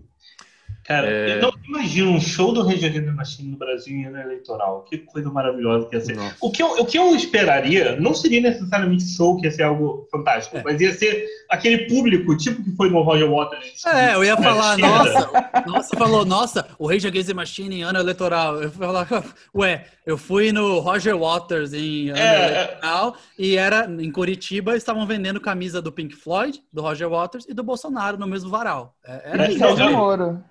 Cara, 0.85 1.09
é... 1.09 1.39
eu 1.39 1.41
não 1.41 1.53
imagino 1.67 2.11
um 2.11 2.21
show 2.21 2.53
do 2.53 2.63
Rage 2.63 2.85
Against 2.85 3.07
the 3.07 3.13
Machine 3.13 3.51
no 3.53 3.57
Brasil 3.57 3.97
em 3.97 4.05
ano 4.05 4.19
eleitoral. 4.19 4.83
Que 4.83 4.99
coisa 4.99 5.31
maravilhosa 5.31 5.89
que 5.89 5.97
ia 5.97 6.01
ser. 6.01 6.19
O 6.41 6.51
que, 6.51 6.63
eu, 6.63 6.67
o 6.73 6.85
que 6.85 6.99
eu 6.99 7.17
esperaria 7.17 7.97
não 7.99 8.15
seria 8.15 8.41
necessariamente 8.43 9.05
show, 9.05 9.37
que 9.39 9.47
ia 9.47 9.51
ser 9.51 9.63
algo 9.63 10.07
fantástico, 10.11 10.59
é. 10.59 10.63
mas 10.63 10.81
ia 10.81 10.93
ser 10.93 11.27
aquele 11.49 11.87
público, 11.87 12.37
tipo 12.37 12.63
que 12.63 12.71
foi 12.77 12.91
no 12.91 13.01
Roger 13.03 13.31
Waters. 13.31 13.85
É, 13.87 14.15
eu 14.15 14.25
ia 14.25 14.37
falar, 14.37 14.77
nossa, 14.77 15.31
nossa, 15.67 15.97
falou, 15.97 16.25
nossa, 16.25 16.69
o 16.79 16.87
Rage 16.87 17.07
Against 17.07 17.29
the 17.29 17.35
Machine 17.35 17.77
em 17.77 17.83
ano 17.83 17.99
eleitoral. 17.99 18.57
Eu 18.57 18.65
ia 18.65 18.71
falar, 18.71 19.09
ué, 19.57 19.87
eu 20.05 20.19
fui 20.19 20.53
no 20.53 20.81
Roger 20.81 21.17
Waters 21.17 21.73
em 21.73 22.11
ano 22.11 22.19
é, 22.19 22.47
eleitoral 22.47 23.17
e 23.39 23.57
era 23.57 23.87
em 23.87 24.13
Curitiba, 24.13 24.77
estavam 24.77 25.07
vendendo 25.07 25.41
camisa 25.41 25.81
do 25.81 25.91
Pink 25.91 26.15
Floyd, 26.15 26.63
do 26.71 26.83
Roger 26.83 27.09
Waters 27.09 27.47
e 27.49 27.55
do 27.55 27.63
Bolsonaro 27.63 28.19
no 28.19 28.27
mesmo 28.27 28.51
varal. 28.51 28.95
É, 29.07 29.33
era 29.33 29.51
isso. 29.51 29.65
Moro. 29.91 30.45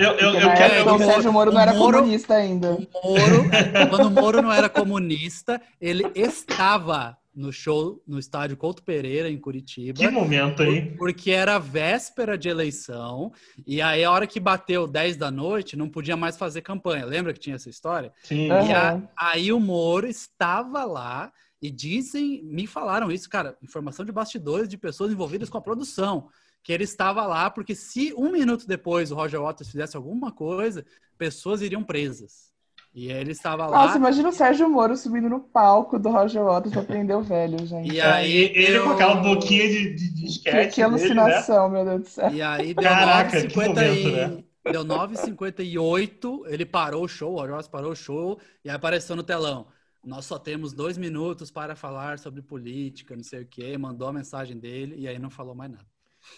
Eu, 0.00 0.12
eu, 0.12 0.34
eu 0.34 0.48
quero. 0.54 0.74
Época, 0.74 0.94
o 0.94 0.98
Sérgio 0.98 1.32
Moro 1.32 1.52
não 1.52 1.60
era 1.60 1.74
Moro, 1.74 1.98
comunista 1.98 2.34
ainda. 2.34 2.72
O 2.72 2.80
Moro, 2.80 3.50
quando 3.90 4.06
o 4.06 4.10
Moro 4.10 4.40
não 4.40 4.50
era 4.50 4.68
comunista, 4.68 5.60
ele 5.78 6.10
estava 6.14 7.18
no 7.34 7.52
show 7.52 8.02
no 8.06 8.18
estádio 8.18 8.56
Couto 8.56 8.82
Pereira, 8.82 9.28
em 9.28 9.38
Curitiba. 9.38 9.98
Que 9.98 10.08
momento 10.08 10.62
aí. 10.62 10.96
Porque 10.96 11.30
era 11.30 11.58
véspera 11.58 12.38
de 12.38 12.48
eleição, 12.48 13.30
e 13.66 13.82
aí 13.82 14.02
a 14.02 14.10
hora 14.10 14.26
que 14.26 14.40
bateu 14.40 14.86
10 14.86 15.18
da 15.18 15.30
noite, 15.30 15.76
não 15.76 15.88
podia 15.88 16.16
mais 16.16 16.38
fazer 16.38 16.62
campanha. 16.62 17.04
Lembra 17.04 17.34
que 17.34 17.38
tinha 17.38 17.56
essa 17.56 17.68
história? 17.68 18.10
Sim. 18.22 18.46
E 18.46 18.50
uhum. 18.50 18.74
a, 18.74 19.02
aí 19.16 19.52
o 19.52 19.60
Moro 19.60 20.06
estava 20.06 20.84
lá, 20.84 21.30
e 21.62 21.70
dizem, 21.70 22.42
me 22.42 22.66
falaram 22.66 23.12
isso, 23.12 23.28
cara, 23.28 23.54
informação 23.62 24.02
de 24.02 24.12
bastidores 24.12 24.66
de 24.66 24.78
pessoas 24.78 25.12
envolvidas 25.12 25.50
com 25.50 25.58
a 25.58 25.62
produção 25.62 26.28
que 26.62 26.72
ele 26.72 26.84
estava 26.84 27.26
lá 27.26 27.50
porque 27.50 27.74
se 27.74 28.12
um 28.14 28.30
minuto 28.30 28.66
depois 28.66 29.10
o 29.10 29.14
Roger 29.14 29.40
Waters 29.40 29.70
fizesse 29.70 29.96
alguma 29.96 30.30
coisa, 30.30 30.84
pessoas 31.16 31.62
iriam 31.62 31.82
presas. 31.82 32.50
E 32.92 33.10
ele 33.10 33.30
estava 33.30 33.66
lá. 33.66 33.86
Nossa, 33.86 33.98
imagina 33.98 34.28
o 34.30 34.32
Sérgio 34.32 34.68
Moro 34.68 34.96
subindo 34.96 35.28
no 35.28 35.38
palco 35.38 35.96
do 35.96 36.08
Roger 36.08 36.42
Waters 36.42 36.74
pra 36.74 36.82
prender 36.82 37.16
o 37.16 37.22
velho, 37.22 37.64
gente. 37.64 37.92
E 37.92 38.00
aí, 38.00 38.52
ele 38.52 38.78
eu... 38.78 38.84
com 38.84 38.90
aquela 38.90 39.14
boquinha 39.14 39.68
de, 39.68 39.94
de, 39.94 40.12
de 40.12 40.26
sketch. 40.26 40.68
Que, 40.70 40.74
que 40.74 40.82
alucinação, 40.82 41.70
dele, 41.70 41.84
né? 41.84 41.90
meu 41.90 41.98
Deus 41.98 42.08
do 42.08 42.12
céu. 42.12 42.30
E 42.32 42.42
aí 42.42 42.74
deu 42.74 42.90
9h50 42.90 43.74
né? 43.74 44.44
Deu 44.72 44.84
9h58, 44.84 46.42
ele 46.46 46.66
parou 46.66 47.04
o 47.04 47.08
show, 47.08 47.32
o 47.32 47.36
Roger 47.36 47.50
Waters 47.50 47.68
parou 47.68 47.92
o 47.92 47.96
show 47.96 48.38
e 48.64 48.68
aí 48.68 48.74
apareceu 48.74 49.14
no 49.14 49.22
telão. 49.22 49.68
Nós 50.04 50.24
só 50.24 50.38
temos 50.38 50.72
dois 50.72 50.98
minutos 50.98 51.50
para 51.50 51.76
falar 51.76 52.18
sobre 52.18 52.42
política, 52.42 53.14
não 53.14 53.22
sei 53.22 53.42
o 53.42 53.46
quê. 53.46 53.78
Mandou 53.78 54.08
a 54.08 54.12
mensagem 54.12 54.58
dele 54.58 54.96
e 54.98 55.06
aí 55.06 55.18
não 55.18 55.30
falou 55.30 55.54
mais 55.54 55.70
nada. 55.70 55.86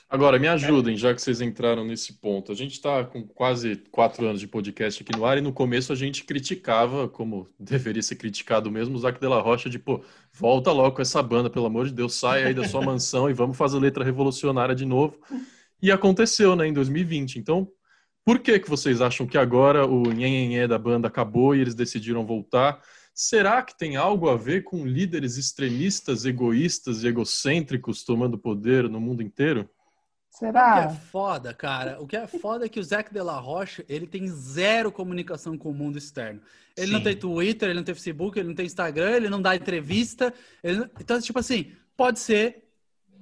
Agora, 0.09 0.39
me 0.39 0.47
ajudem, 0.47 0.97
já 0.97 1.15
que 1.15 1.23
vocês 1.23 1.41
entraram 1.41 1.85
nesse 1.85 2.15
ponto. 2.15 2.53
A 2.53 2.55
gente 2.55 2.73
está 2.73 3.05
com 3.05 3.27
quase 3.27 3.77
quatro 3.91 4.27
anos 4.27 4.41
de 4.41 4.47
podcast 4.47 5.03
aqui 5.03 5.17
no 5.17 5.25
ar 5.25 5.39
e 5.39 5.41
no 5.41 5.53
começo 5.53 5.93
a 5.93 5.97
gente 5.97 6.25
criticava, 6.25 7.09
como 7.09 7.49
deveria 7.59 8.03
ser 8.03 8.17
criticado 8.17 8.71
mesmo, 8.71 8.97
o 8.97 8.99
Zac 8.99 9.19
de 9.19 9.27
la 9.27 9.41
Rocha, 9.41 9.71
de 9.71 9.79
pô, 9.79 10.03
volta 10.33 10.71
logo 10.71 10.97
com 10.97 11.03
essa 11.03 11.23
banda, 11.23 11.49
pelo 11.49 11.67
amor 11.67 11.87
de 11.87 11.93
Deus, 11.93 12.15
sai 12.15 12.45
aí 12.45 12.55
da 12.55 12.69
sua 12.69 12.83
mansão 12.83 13.31
e 13.31 13.33
vamos 13.33 13.57
fazer 13.57 13.79
letra 13.79 14.05
revolucionária 14.05 14.75
de 14.75 14.85
novo. 14.85 15.19
E 15.81 15.91
aconteceu, 15.91 16.55
né, 16.55 16.67
em 16.67 16.73
2020. 16.73 17.39
Então, 17.39 17.69
por 18.25 18.39
que 18.39 18.59
que 18.61 18.71
vocês 18.71 19.01
acham 19.01 19.27
que 19.27 19.37
agora 19.37 19.87
o 19.87 20.03
nhenhenhé 20.13 20.69
da 20.69 20.79
banda 20.79 21.09
acabou 21.09 21.57
e 21.57 21.61
eles 21.61 21.75
decidiram 21.75 22.25
voltar? 22.25 22.81
Será 23.15 23.63
que 23.63 23.77
tem 23.77 23.97
algo 23.97 24.31
a 24.31 24.37
ver 24.37 24.65
com 24.65 24.87
líderes 24.87 25.37
extremistas, 25.37 26.25
egoístas 26.25 27.05
e 27.05 27.09
egocêntricos 27.09 28.05
tomando 28.05 28.39
poder 28.39 28.89
no 28.89 29.01
mundo 29.01 29.23
inteiro? 29.23 29.69
Será? 30.31 30.71
O 30.71 30.89
que 30.89 30.95
é 30.95 30.97
foda, 30.99 31.53
cara. 31.53 32.01
O 32.01 32.07
que 32.07 32.17
é 32.17 32.27
foda 32.27 32.65
é 32.65 32.69
que 32.69 32.81
o 32.81 32.83
Zac 32.83 33.13
de 33.13 33.21
la 33.21 33.39
Rocha, 33.39 33.85
ele 33.87 34.07
tem 34.07 34.27
zero 34.29 34.91
comunicação 34.91 35.59
com 35.59 35.71
o 35.71 35.75
mundo 35.75 35.99
externo. 35.99 36.41
Ele 36.75 36.87
Sim. 36.87 36.93
não 36.95 37.03
tem 37.03 37.15
Twitter, 37.15 37.69
ele 37.69 37.79
não 37.79 37.85
tem 37.85 37.95
Facebook, 37.95 38.39
ele 38.39 38.49
não 38.49 38.55
tem 38.55 38.65
Instagram, 38.65 39.11
ele 39.11 39.29
não 39.29 39.43
dá 39.43 39.55
entrevista. 39.55 40.33
Ele... 40.63 40.89
Então, 40.99 41.21
tipo 41.21 41.39
assim, 41.39 41.73
pode 41.95 42.19
ser. 42.19 42.62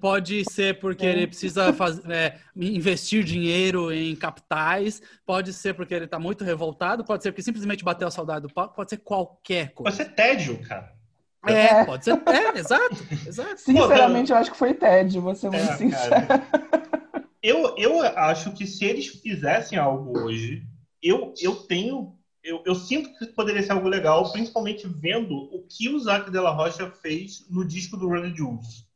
Pode 0.01 0.45
ser 0.51 0.79
porque 0.81 1.05
ele 1.05 1.27
precisa 1.27 1.73
fazer, 1.73 2.03
é, 2.11 2.39
investir 2.57 3.23
dinheiro 3.23 3.93
em 3.93 4.17
capitais, 4.17 5.03
pode 5.27 5.53
ser 5.53 5.75
porque 5.75 5.95
ele 5.95 6.07
está 6.07 6.19
muito 6.19 6.43
revoltado, 6.43 7.05
pode 7.05 7.23
ser 7.23 7.33
porque 7.33 7.43
simplesmente 7.43 7.85
bateu 7.85 8.09
a 8.09 8.11
saudade 8.11 8.43
do 8.47 8.53
palco, 8.53 8.75
pode 8.75 8.91
ser 8.91 8.99
qualquer 8.99 9.73
coisa. 9.73 9.97
Pode 9.97 10.09
ser 10.09 10.15
tédio, 10.15 10.59
cara. 10.63 10.93
É, 11.47 11.53
é. 11.53 11.85
pode 11.85 12.05
ser. 12.05 12.13
É, 12.27 12.59
exato, 12.59 12.97
exato. 13.27 13.61
Sinceramente, 13.61 14.31
eu 14.31 14.37
acho 14.37 14.51
que 14.51 14.57
foi 14.57 14.75
tédio, 14.75 15.23
vou 15.23 15.35
ser 15.35 15.51
muito 15.51 15.71
é, 15.71 15.77
sincero. 15.77 16.15
Eu, 17.43 17.75
eu 17.79 18.03
acho 18.03 18.53
que 18.53 18.67
se 18.67 18.85
eles 18.85 19.07
fizessem 19.07 19.79
algo 19.79 20.19
hoje, 20.19 20.63
eu, 21.03 21.33
eu 21.41 21.57
tenho 21.57 22.15
eu, 22.43 22.63
eu, 22.65 22.75
sinto 22.75 23.13
que 23.19 23.27
poderia 23.27 23.63
ser 23.63 23.73
algo 23.73 23.89
legal, 23.89 24.33
principalmente 24.33 24.89
vendo 24.89 25.35
o 25.55 25.67
que 25.69 25.91
o 25.91 25.99
Zac 25.99 26.31
Della 26.31 26.51
Rocha 26.51 26.91
fez 26.91 27.47
no 27.51 27.67
disco 27.67 27.99
do 27.99 28.09
Run 28.09 28.35
Jules. 28.35 28.87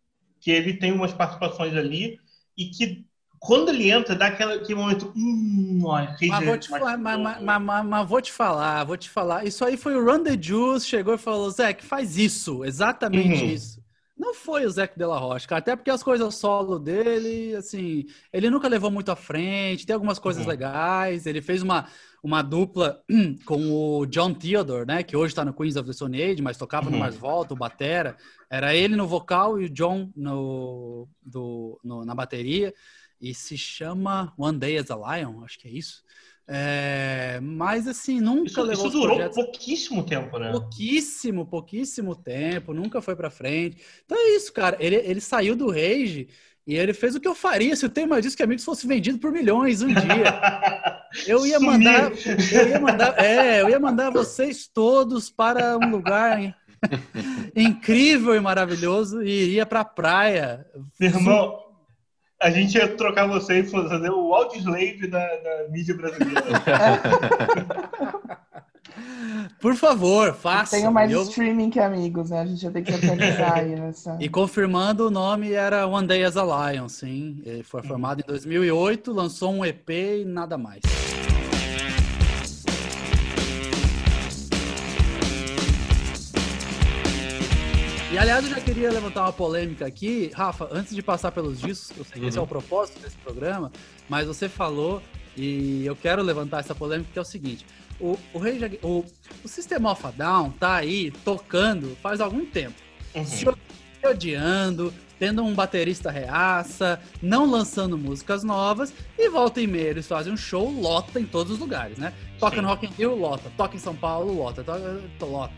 Que 0.44 0.50
ele 0.50 0.74
tem 0.74 0.92
umas 0.92 1.12
participações 1.12 1.74
ali 1.74 2.20
e 2.56 2.66
que 2.66 3.06
quando 3.44 3.68
ele 3.68 3.90
entra, 3.90 4.14
dá 4.14 4.28
aquela, 4.28 4.54
aquele 4.54 4.74
momento. 4.74 5.12
Hum, 5.14 5.80
mas, 5.82 6.44
vou 6.44 6.56
te 6.56 6.68
falar, 6.68 6.96
mas, 6.96 7.42
mas, 7.42 7.84
mas, 7.84 8.08
vou 8.08 8.22
te 8.22 8.32
falar, 8.32 8.84
vou 8.84 8.96
te 8.96 9.10
falar. 9.10 9.44
Isso 9.44 9.62
aí 9.64 9.76
foi 9.76 9.94
o 9.94 10.02
Run 10.02 10.22
the 10.22 10.38
Juice, 10.40 10.86
chegou 10.86 11.14
e 11.14 11.18
falou: 11.18 11.50
Zac, 11.50 11.84
faz 11.84 12.16
isso, 12.16 12.64
exatamente 12.64 13.42
uhum. 13.42 13.50
isso. 13.50 13.84
Não 14.16 14.32
foi 14.32 14.64
o 14.64 14.70
Zac 14.70 14.96
Della 14.96 15.18
Rocha, 15.18 15.46
cara. 15.46 15.58
Até 15.58 15.76
porque 15.76 15.90
as 15.90 16.02
coisas 16.02 16.34
solo 16.36 16.78
dele, 16.78 17.54
assim, 17.56 18.04
ele 18.32 18.48
nunca 18.48 18.68
levou 18.68 18.90
muito 18.90 19.10
à 19.10 19.16
frente, 19.16 19.84
tem 19.84 19.92
algumas 19.92 20.18
coisas 20.18 20.44
uhum. 20.44 20.48
legais. 20.48 21.26
Ele 21.26 21.42
fez 21.42 21.62
uma, 21.62 21.86
uma 22.24 22.40
dupla 22.40 23.02
com 23.44 23.70
o 23.70 24.06
John 24.06 24.32
Theodore, 24.32 24.86
né? 24.86 25.02
Que 25.02 25.14
hoje 25.14 25.32
está 25.32 25.44
no 25.44 25.52
Queens 25.52 25.76
of 25.76 25.86
the 25.86 25.92
Stone 25.92 26.20
Age, 26.20 26.40
mas 26.40 26.56
tocava 26.56 26.86
uhum. 26.86 26.92
no 26.92 26.98
Mais 26.98 27.14
Volta, 27.14 27.52
o 27.52 27.56
Batera. 27.56 28.16
Era 28.48 28.74
ele 28.74 28.96
no 28.96 29.06
vocal 29.06 29.60
e 29.60 29.66
o 29.66 29.70
John 29.70 30.10
no, 30.16 31.06
do, 31.22 31.78
no, 31.84 32.02
na 32.02 32.14
bateria. 32.14 32.72
E 33.20 33.34
se 33.34 33.58
chama 33.58 34.32
One 34.38 34.58
Day 34.58 34.78
as 34.78 34.90
a 34.90 34.96
Lion, 34.96 35.44
acho 35.44 35.58
que 35.58 35.68
é 35.68 35.70
isso. 35.70 36.02
É, 36.48 37.40
mas 37.42 37.86
assim, 37.86 38.20
nunca 38.20 38.48
isso, 38.48 38.62
levou. 38.62 38.86
Isso 38.86 38.98
durou 38.98 39.16
projetos... 39.16 39.36
pouquíssimo 39.36 40.02
tempo, 40.02 40.38
né? 40.38 40.50
Pouquíssimo, 40.50 41.46
pouquíssimo 41.46 42.16
tempo, 42.16 42.72
nunca 42.72 43.02
foi 43.02 43.14
pra 43.14 43.28
frente. 43.28 43.82
Então 44.04 44.16
é 44.16 44.30
isso, 44.34 44.50
cara. 44.50 44.78
Ele, 44.80 44.96
ele 44.96 45.20
saiu 45.20 45.54
do 45.54 45.70
Rage 45.70 46.28
e 46.66 46.76
ele 46.76 46.94
fez 46.94 47.14
o 47.14 47.20
que 47.20 47.28
eu 47.28 47.34
faria 47.34 47.76
se 47.76 47.84
o 47.84 47.90
tema 47.90 48.22
disso 48.22 48.36
que 48.36 48.42
amigos 48.42 48.64
fosse 48.64 48.86
vendido 48.86 49.18
por 49.18 49.30
milhões 49.30 49.82
um 49.82 49.88
dia. 49.88 51.04
Eu 51.28 51.46
ia 51.46 51.60
mandar. 51.60 52.10
Eu 52.52 52.68
ia 52.68 52.80
mandar. 52.80 53.22
É, 53.22 53.60
eu 53.60 53.68
ia 53.68 53.78
mandar 53.78 54.10
vocês 54.10 54.66
todos 54.66 55.30
para 55.30 55.78
um 55.78 55.88
lugar 55.88 56.56
incrível 57.54 58.34
e 58.34 58.40
maravilhoso 58.40 59.22
e 59.22 59.30
iria 59.30 59.64
pra 59.64 59.84
praia. 59.84 60.66
Irmão, 60.98 61.56
a 62.42 62.50
gente 62.50 62.76
ia 62.76 62.88
trocar 62.88 63.28
você 63.28 63.60
e 63.60 63.64
fazer 63.64 64.10
o 64.10 64.34
Audioslave 64.34 65.06
da, 65.06 65.24
da 65.24 65.68
mídia 65.70 65.94
brasileira. 65.94 66.42
Por 69.60 69.74
favor, 69.76 70.34
faça. 70.34 70.76
Tenho 70.76 70.92
mais 70.92 71.10
eu... 71.10 71.22
streaming 71.22 71.70
que 71.70 71.80
amigos, 71.80 72.30
né? 72.30 72.40
A 72.40 72.46
gente 72.46 72.62
ia 72.62 72.70
ter 72.70 72.82
que 72.82 72.92
atualizar 72.92 73.54
aí 73.58 73.74
nessa. 73.74 74.16
E 74.20 74.28
confirmando, 74.28 75.06
o 75.06 75.10
nome 75.10 75.52
era 75.52 75.86
One 75.86 76.06
Day 76.06 76.24
as 76.24 76.36
a 76.36 76.72
Lion, 76.72 76.88
sim. 76.88 77.42
Ele 77.44 77.62
foi 77.62 77.82
formado 77.82 78.20
em 78.20 78.24
2008, 78.26 79.12
lançou 79.12 79.52
um 79.52 79.64
EP 79.64 79.90
e 79.90 80.24
nada 80.24 80.56
mais. 80.58 80.80
E 88.14 88.18
aliás, 88.18 88.44
eu 88.44 88.50
já 88.50 88.60
queria 88.60 88.92
levantar 88.92 89.22
uma 89.22 89.32
polêmica 89.32 89.84
aqui. 89.84 90.30
Rafa, 90.32 90.68
antes 90.70 90.94
de 90.94 91.02
passar 91.02 91.32
pelos 91.32 91.60
discos, 91.60 91.98
eu 91.98 92.04
sei 92.04 92.22
que 92.22 92.28
esse 92.28 92.38
é 92.38 92.40
o 92.40 92.44
uhum. 92.44 92.48
propósito 92.48 93.00
desse 93.00 93.16
programa, 93.16 93.72
mas 94.08 94.24
você 94.24 94.48
falou, 94.48 95.02
e 95.36 95.84
eu 95.84 95.96
quero 95.96 96.22
levantar 96.22 96.60
essa 96.60 96.76
polêmica, 96.76 97.10
que 97.12 97.18
é 97.18 97.22
o 97.22 97.24
seguinte. 97.24 97.66
O, 98.00 98.18
o, 98.32 98.38
Rei, 98.38 98.78
o, 98.82 99.04
o 99.42 99.48
System 99.48 99.86
of 99.86 100.06
a 100.06 100.10
Down 100.10 100.50
tá 100.50 100.74
aí 100.74 101.10
tocando 101.24 101.96
faz 102.02 102.20
algum 102.20 102.44
tempo. 102.44 102.74
Uhum. 103.14 103.24
Se 103.24 103.46
odiando, 104.04 104.92
tendo 105.18 105.42
um 105.42 105.54
baterista 105.54 106.10
reaça, 106.10 107.00
não 107.22 107.50
lançando 107.50 107.96
músicas 107.96 108.44
novas, 108.44 108.92
e 109.16 109.28
volta 109.30 109.60
e 109.60 109.66
meia 109.66 109.90
eles 109.90 110.06
fazem 110.06 110.32
um 110.32 110.36
show, 110.36 110.70
lota 110.70 111.18
em 111.18 111.24
todos 111.24 111.54
os 111.54 111.58
lugares, 111.58 111.96
né? 111.98 112.12
Toca 112.38 112.56
Sim. 112.56 112.62
no 112.62 112.68
Rock 112.68 112.86
in 112.86 112.90
Rio, 112.90 113.14
lota. 113.14 113.50
Toca 113.56 113.76
em 113.76 113.78
São 113.78 113.94
Paulo, 113.94 114.34
lota. 114.34 114.62
Toca, 114.62 115.00
lota. 115.20 115.54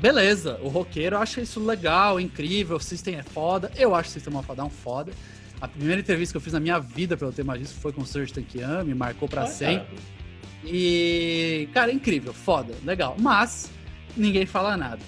Beleza, 0.00 0.58
o 0.62 0.68
roqueiro 0.68 1.18
acha 1.18 1.42
isso 1.42 1.60
legal, 1.60 2.18
incrível, 2.18 2.78
o 2.78 2.80
System 2.80 3.16
é 3.16 3.22
foda. 3.22 3.70
Eu 3.76 3.94
acho 3.94 4.08
o 4.08 4.12
System 4.12 4.34
of 4.36 4.50
a 4.50 4.54
Down 4.54 4.70
foda. 4.70 5.12
A 5.60 5.68
primeira 5.68 6.00
entrevista 6.00 6.32
que 6.32 6.36
eu 6.38 6.40
fiz 6.40 6.54
na 6.54 6.60
minha 6.60 6.78
vida 6.78 7.18
pelo 7.18 7.30
tema 7.32 7.58
disso 7.58 7.74
foi 7.74 7.92
com 7.92 8.00
o 8.00 8.06
Serge 8.06 8.32
Tankian, 8.32 8.82
me 8.82 8.94
marcou 8.94 9.28
para 9.28 9.46
sempre. 9.46 9.98
E, 10.64 11.68
cara, 11.72 11.92
incrível, 11.92 12.32
foda, 12.32 12.74
legal. 12.84 13.16
Mas 13.18 13.70
ninguém 14.16 14.46
fala 14.46 14.76
nada. 14.76 15.00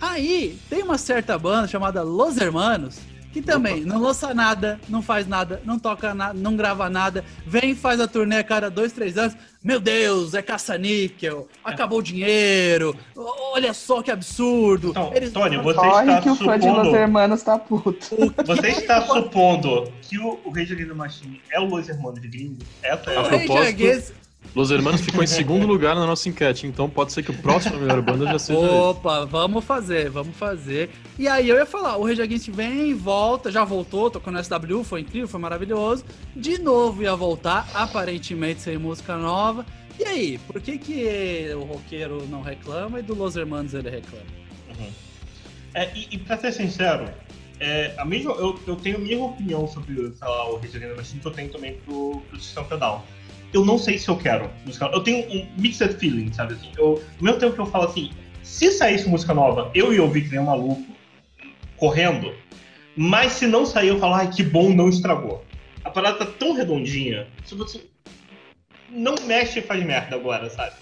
Aí 0.00 0.58
tem 0.68 0.82
uma 0.82 0.98
certa 0.98 1.38
banda 1.38 1.66
chamada 1.66 2.02
Los 2.02 2.36
Hermanos 2.36 3.00
que 3.36 3.42
também 3.42 3.84
não 3.84 4.00
lança 4.00 4.32
nada, 4.32 4.80
não 4.88 5.02
faz 5.02 5.26
nada, 5.26 5.60
não 5.62 5.78
toca 5.78 6.14
nada, 6.14 6.32
não 6.32 6.56
grava 6.56 6.88
nada, 6.88 7.22
vem 7.46 7.74
faz 7.74 8.00
a 8.00 8.08
turnê 8.08 8.38
a 8.38 8.44
cada 8.44 8.70
dois, 8.70 8.92
três 8.92 9.18
anos. 9.18 9.36
Meu 9.62 9.78
Deus, 9.78 10.32
é 10.32 10.40
caça-níquel, 10.40 11.46
acabou 11.62 11.98
o 11.98 12.02
dinheiro, 12.02 12.96
olha 13.14 13.74
só 13.74 14.00
que 14.00 14.10
absurdo. 14.10 14.88
Então, 14.88 15.12
Eles... 15.14 15.32
Tony, 15.32 15.58
você 15.58 15.78
Corre 15.78 16.08
está 16.08 16.22
que 16.22 16.30
o 16.30 16.34
fã 16.34 16.58
de 16.58 16.70
Los 16.70 16.94
Hermanos 16.94 17.42
tá 17.42 17.58
puto. 17.58 18.16
Você 18.46 18.68
está 18.68 19.02
supondo 19.02 19.92
que 20.00 20.18
o, 20.18 20.40
o 20.42 20.50
Rage 20.50 20.72
Against 20.72 20.88
the 20.88 20.94
Machine 20.94 21.42
é 21.52 21.60
o 21.60 21.66
Los 21.66 21.90
Hermanos 21.90 22.22
de 22.22 22.28
gringo? 22.28 22.62
É 22.82 22.92
a, 22.92 22.94
a 22.94 22.98
propósito... 22.98 24.14
Los 24.54 24.70
Hermanos 24.70 25.00
ficou 25.00 25.22
em 25.22 25.26
segundo 25.26 25.66
lugar 25.68 25.94
na 25.94 26.06
nossa 26.06 26.28
enquete, 26.28 26.66
então 26.66 26.88
pode 26.88 27.12
ser 27.12 27.22
que 27.22 27.30
o 27.30 27.34
próximo 27.34 27.78
melhor 27.78 28.00
banda 28.00 28.24
já 28.26 28.38
seja. 28.38 28.58
Opa, 28.58 29.18
ele. 29.18 29.26
vamos 29.26 29.64
fazer, 29.64 30.10
vamos 30.10 30.36
fazer. 30.36 30.90
E 31.18 31.28
aí 31.28 31.48
eu 31.48 31.56
ia 31.56 31.66
falar, 31.66 31.96
o 31.96 32.04
Rage 32.04 32.22
Against 32.22 32.48
vem, 32.50 32.94
volta, 32.94 33.50
já 33.50 33.64
voltou, 33.64 34.10
tocou 34.10 34.32
no 34.32 34.42
SW, 34.42 34.82
foi 34.84 35.00
incrível, 35.00 35.28
foi 35.28 35.40
maravilhoso. 35.40 36.04
De 36.34 36.58
novo 36.58 37.02
ia 37.02 37.14
voltar, 37.14 37.68
aparentemente 37.74 38.60
sem 38.60 38.78
música 38.78 39.16
nova. 39.16 39.64
E 39.98 40.04
aí, 40.04 40.38
por 40.46 40.60
que 40.60 40.76
que 40.76 41.50
o 41.54 41.64
roqueiro 41.64 42.26
não 42.28 42.42
reclama 42.42 42.98
e 42.98 43.02
do 43.02 43.14
Los 43.14 43.36
Hermanos 43.36 43.72
ele 43.72 43.88
reclama? 43.88 44.26
Uhum. 44.68 44.90
É, 45.74 45.90
e, 45.94 46.08
e 46.12 46.18
pra 46.18 46.36
ser 46.36 46.52
sincero, 46.52 47.08
é, 47.58 47.94
a 47.96 48.04
mesma, 48.04 48.32
eu, 48.32 48.58
eu 48.66 48.76
tenho 48.76 48.96
a 48.96 49.00
mesma 49.00 49.26
opinião 49.26 49.66
sobre 49.66 49.94
sei 49.94 50.28
lá, 50.28 50.50
o 50.50 50.56
Rage 50.56 50.76
Against 50.76 51.12
the 51.12 51.20
que 51.20 51.26
eu 51.26 51.32
tenho 51.32 51.48
também 51.50 51.74
pro, 51.78 52.22
pro 52.28 52.38
System 52.38 52.64
Pedal 52.64 53.06
eu 53.56 53.64
não 53.64 53.78
sei 53.78 53.98
se 53.98 54.08
eu 54.08 54.16
quero 54.16 54.50
música 54.64 54.90
Eu 54.92 55.02
tenho 55.02 55.26
um 55.30 55.48
mixed 55.56 55.94
feeling, 55.94 56.32
sabe 56.32 56.54
assim? 56.54 56.70
Eu, 56.76 57.02
ao 57.18 57.22
mesmo 57.22 57.40
tempo 57.40 57.54
que 57.54 57.60
eu 57.60 57.66
falo 57.66 57.84
assim, 57.84 58.10
se 58.42 58.70
saísse 58.70 59.08
música 59.08 59.34
nova, 59.34 59.70
eu 59.74 59.92
ia 59.92 60.02
ouvir 60.02 60.22
que 60.22 60.30
nem 60.30 60.40
um 60.40 60.44
maluco, 60.44 60.84
correndo. 61.76 62.34
Mas 62.96 63.32
se 63.32 63.46
não 63.46 63.66
sair, 63.66 63.88
eu 63.88 63.98
falo, 63.98 64.14
ai, 64.14 64.30
que 64.30 64.42
bom, 64.42 64.70
não 64.70 64.88
estragou. 64.88 65.44
A 65.84 65.90
parada 65.90 66.18
tá 66.18 66.26
tão 66.26 66.52
redondinha, 66.52 67.26
se 67.44 67.54
você 67.54 67.84
não 68.90 69.14
mexe 69.26 69.58
e 69.58 69.62
faz 69.62 69.84
merda 69.84 70.16
agora, 70.16 70.48
sabe? 70.50 70.74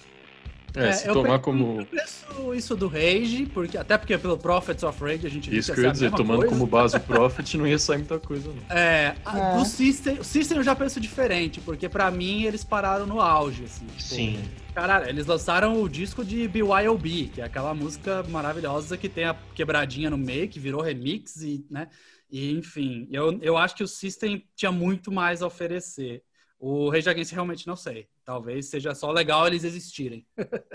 É, 0.75 0.89
é 0.89 0.91
se 0.93 1.07
tomar 1.07 1.39
como. 1.39 1.81
Eu 1.81 1.85
penso 1.85 2.53
isso 2.53 2.75
do 2.75 2.87
Rage, 2.87 3.45
porque, 3.53 3.77
até 3.77 3.97
porque 3.97 4.17
pelo 4.17 4.37
Prophets 4.37 4.83
of 4.83 5.01
Rage 5.01 5.25
a 5.25 5.29
gente 5.29 5.55
Isso 5.55 5.73
que 5.73 5.79
eu 5.79 5.85
ia 5.85 5.91
dizer, 5.91 6.11
tomando 6.11 6.39
coisa. 6.39 6.53
como 6.53 6.67
base 6.67 6.97
o 6.97 6.99
Prophet 7.01 7.57
não 7.57 7.67
ia 7.67 7.79
sair 7.79 7.97
muita 7.97 8.19
coisa, 8.19 8.49
não. 8.49 8.75
É, 8.75 9.15
é. 9.25 9.57
do 9.57 9.65
System, 9.65 10.19
o 10.19 10.23
System 10.23 10.57
eu 10.57 10.63
já 10.63 10.75
penso 10.75 10.99
diferente, 10.99 11.61
porque 11.61 11.87
pra 11.87 12.11
mim 12.11 12.43
eles 12.43 12.63
pararam 12.63 13.05
no 13.05 13.21
auge, 13.21 13.63
assim. 13.63 13.85
Tipo, 13.85 14.01
Sim. 14.01 14.43
Caralho, 14.73 15.07
eles 15.07 15.25
lançaram 15.25 15.81
o 15.81 15.87
disco 15.87 16.23
de 16.23 16.47
BYOB, 16.47 17.31
que 17.33 17.41
é 17.41 17.45
aquela 17.45 17.73
música 17.73 18.23
maravilhosa 18.23 18.97
que 18.97 19.07
tem 19.07 19.23
a 19.23 19.35
quebradinha 19.53 20.09
no 20.09 20.17
meio, 20.17 20.49
que 20.49 20.59
virou 20.59 20.81
remix 20.81 21.37
e, 21.37 21.65
né? 21.69 21.87
E, 22.29 22.51
enfim, 22.51 23.07
eu, 23.11 23.39
eu 23.41 23.55
acho 23.55 23.75
que 23.75 23.83
o 23.83 23.87
System 23.87 24.43
tinha 24.55 24.71
muito 24.71 25.11
mais 25.11 25.41
a 25.41 25.47
oferecer. 25.47 26.21
O 26.67 26.89
Rage 26.89 27.07
Against 27.07 27.31
realmente 27.31 27.67
não 27.67 27.75
sei. 27.75 28.07
Talvez 28.23 28.69
seja 28.71 28.95
só 28.95 29.11
legal 29.11 29.45
eles 29.45 29.63
existirem. 29.63 30.25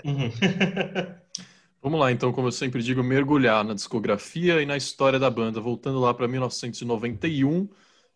Uhum. 0.05 0.31
Vamos 1.83 1.99
lá, 1.99 2.13
então, 2.13 2.31
como 2.31 2.47
eu 2.47 2.51
sempre 2.53 2.81
digo, 2.81 3.03
mergulhar 3.03 3.61
na 3.65 3.73
discografia 3.73 4.61
e 4.61 4.65
na 4.65 4.77
história 4.77 5.19
da 5.19 5.29
banda. 5.29 5.59
Voltando 5.59 5.99
lá 5.99 6.13
para 6.13 6.29
1991. 6.29 7.67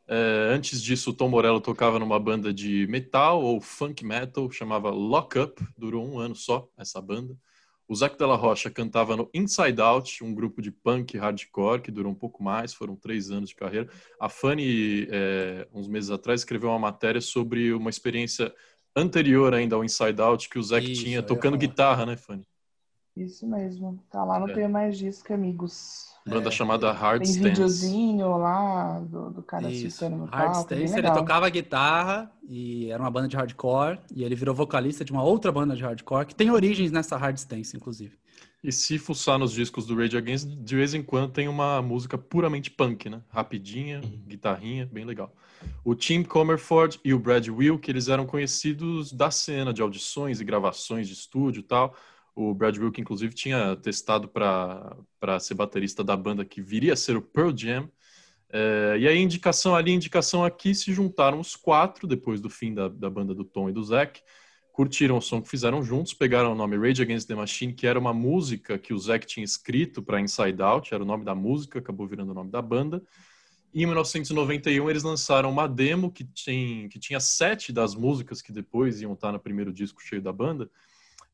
É, 0.08 0.53
antes 0.53 0.82
disso, 0.82 1.10
o 1.10 1.13
Tom 1.13 1.27
Morello 1.27 1.60
tocava 1.60 2.00
numa 2.00 2.17
banda 2.17 2.53
de 2.53 2.88
metal 2.88 3.44
ou 3.44 3.60
funk 3.60 4.05
metal, 4.05 4.50
chamava 4.50 4.89
Lock 4.89 5.38
Up, 5.38 5.62
durou 5.77 6.08
um 6.08 6.17
ano 6.17 6.34
só 6.34 6.70
essa 6.77 7.01
banda. 7.01 7.36
O 7.87 7.95
Zac 7.95 8.17
Della 8.17 8.35
Rocha 8.35 8.71
cantava 8.71 9.15
no 9.15 9.29
Inside 9.33 9.79
Out, 9.79 10.23
um 10.23 10.33
grupo 10.33 10.61
de 10.61 10.71
punk 10.71 11.17
hardcore 11.17 11.81
que 11.81 11.91
durou 11.91 12.11
um 12.11 12.15
pouco 12.15 12.43
mais, 12.43 12.73
foram 12.73 12.95
três 12.95 13.29
anos 13.29 13.49
de 13.49 13.55
carreira. 13.55 13.87
A 14.19 14.27
Fanny, 14.27 15.07
é, 15.11 15.67
uns 15.71 15.87
meses 15.87 16.09
atrás, 16.09 16.41
escreveu 16.41 16.69
uma 16.69 16.79
matéria 16.79 17.21
sobre 17.21 17.73
uma 17.73 17.89
experiência 17.89 18.51
anterior 18.95 19.53
ainda 19.53 19.75
ao 19.75 19.83
Inside 19.83 20.19
Out 20.19 20.49
que 20.49 20.57
o 20.57 20.63
Zac 20.63 20.83
Isso, 20.89 21.03
tinha 21.03 21.21
tocando 21.21 21.57
guitarra, 21.57 22.05
né, 22.05 22.17
Fanny? 22.17 22.47
Isso 23.15 23.48
mesmo. 23.48 23.98
Tá 24.10 24.24
lá 24.24 24.39
no 24.39 24.50
é. 24.50 24.53
Tenho 24.53 24.69
Mais 24.69 24.98
Disco, 24.98 25.34
amigos. 25.34 26.13
Banda 26.27 26.50
é. 26.50 26.51
chamada 26.51 26.91
Hard 26.91 27.22
Tem 27.22 27.31
Stance. 27.31 27.50
videozinho 27.50 28.38
lá 28.38 29.00
do, 29.00 29.29
do 29.29 29.43
cara 29.43 29.72
Isso. 29.72 30.10
no 30.10 30.25
Hard 30.25 30.53
palco. 30.53 30.74
Stance, 30.74 30.98
ele 30.98 31.12
tocava 31.12 31.50
guitarra 31.50 32.31
e 32.43 32.89
era 32.91 33.01
uma 33.01 33.12
banda 33.12 33.27
de 33.27 33.38
hardcore. 33.38 34.00
E 34.13 34.24
ele 34.24 34.36
virou 34.36 34.53
vocalista 34.53 35.05
de 35.05 35.12
uma 35.12 35.24
outra 35.24 35.51
banda 35.51 35.75
de 35.75 35.84
hardcore 35.84 36.25
que 36.25 36.36
tem 36.36 36.51
origens 36.51 36.91
nessa 36.91 37.15
Hard 37.15 37.38
Stance, 37.38 37.77
inclusive. 37.77 38.17
E 38.62 38.72
se 38.72 38.98
fuçar 38.98 39.38
nos 39.38 39.51
discos 39.53 39.86
do 39.86 39.95
Rage 39.95 40.17
Against, 40.17 40.48
de 40.48 40.75
vez 40.75 40.95
em 40.95 41.03
quando 41.03 41.31
tem 41.31 41.48
uma 41.48 41.84
música 41.84 42.17
puramente 42.17 42.72
punk, 42.72 43.07
né? 43.07 43.22
Rapidinha, 43.29 44.01
uhum. 44.03 44.24
guitarrinha, 44.27 44.89
bem 44.91 45.05
legal. 45.05 45.31
O 45.84 45.93
Tim 45.93 46.24
Comerford 46.24 47.00
e 47.05 47.13
o 47.13 47.19
Brad 47.19 47.48
Wilk, 47.48 47.89
eles 47.89 48.07
eram 48.07 48.25
conhecidos 48.25 49.13
da 49.13 49.29
cena 49.29 49.72
de 49.72 49.84
audições 49.84 50.41
e 50.41 50.43
gravações 50.43 51.07
de 51.07 51.13
estúdio 51.13 51.60
e 51.60 51.63
tal. 51.63 51.95
O 52.35 52.53
Brad 52.53 52.77
Wilk, 52.77 52.99
inclusive, 52.99 53.33
tinha 53.33 53.75
testado 53.77 54.27
para 54.27 55.39
ser 55.39 55.53
baterista 55.53 56.03
da 56.03 56.17
banda 56.17 56.43
que 56.43 56.61
viria 56.61 56.93
a 56.93 56.97
ser 56.97 57.15
o 57.15 57.21
Pearl 57.21 57.55
Jam. 57.55 57.89
É, 58.49 58.97
e 58.99 59.07
aí, 59.07 59.17
indicação 59.17 59.75
ali, 59.75 59.91
indicação 59.91 60.43
aqui, 60.43 60.75
se 60.75 60.93
juntaram 60.93 61.39
os 61.39 61.55
quatro 61.55 62.07
depois 62.07 62.41
do 62.41 62.49
fim 62.49 62.73
da, 62.73 62.89
da 62.89 63.09
banda 63.09 63.33
do 63.33 63.45
Tom 63.45 63.69
e 63.69 63.73
do 63.73 63.83
Zac 63.83 64.21
curtiram 64.75 65.17
o 65.17 65.21
som 65.21 65.41
que 65.41 65.47
fizeram 65.47 65.81
juntos, 65.81 66.13
pegaram 66.13 66.51
o 66.51 66.55
nome 66.55 66.77
Rage 66.77 67.01
Against 67.01 67.29
the 67.29 67.33
Machine, 67.33 67.71
que 67.71 67.87
era 67.87 67.97
uma 67.97 68.13
música 68.13 68.77
que 68.77 68.93
o 68.93 68.99
Zack 68.99 69.25
tinha 69.25 69.43
escrito 69.43 70.03
para 70.03 70.19
Inside 70.19 70.61
Out, 70.61 70.93
era 70.93 71.01
o 71.01 71.05
nome 71.05 71.23
da 71.23 71.33
música, 71.33 71.79
acabou 71.79 72.05
virando 72.05 72.31
o 72.31 72.35
nome 72.35 72.51
da 72.51 72.61
banda. 72.61 73.01
E 73.73 73.83
em 73.83 73.85
1991 73.85 74.89
eles 74.89 75.03
lançaram 75.03 75.49
uma 75.49 75.65
demo 75.65 76.11
que, 76.11 76.25
tem, 76.25 76.89
que 76.89 76.99
tinha 76.99 77.21
sete 77.21 77.71
das 77.71 77.95
músicas 77.95 78.41
que 78.41 78.51
depois 78.51 79.01
iam 79.01 79.13
estar 79.13 79.31
no 79.31 79.39
primeiro 79.39 79.71
disco 79.71 80.01
cheio 80.01 80.21
da 80.21 80.33
banda. 80.33 80.69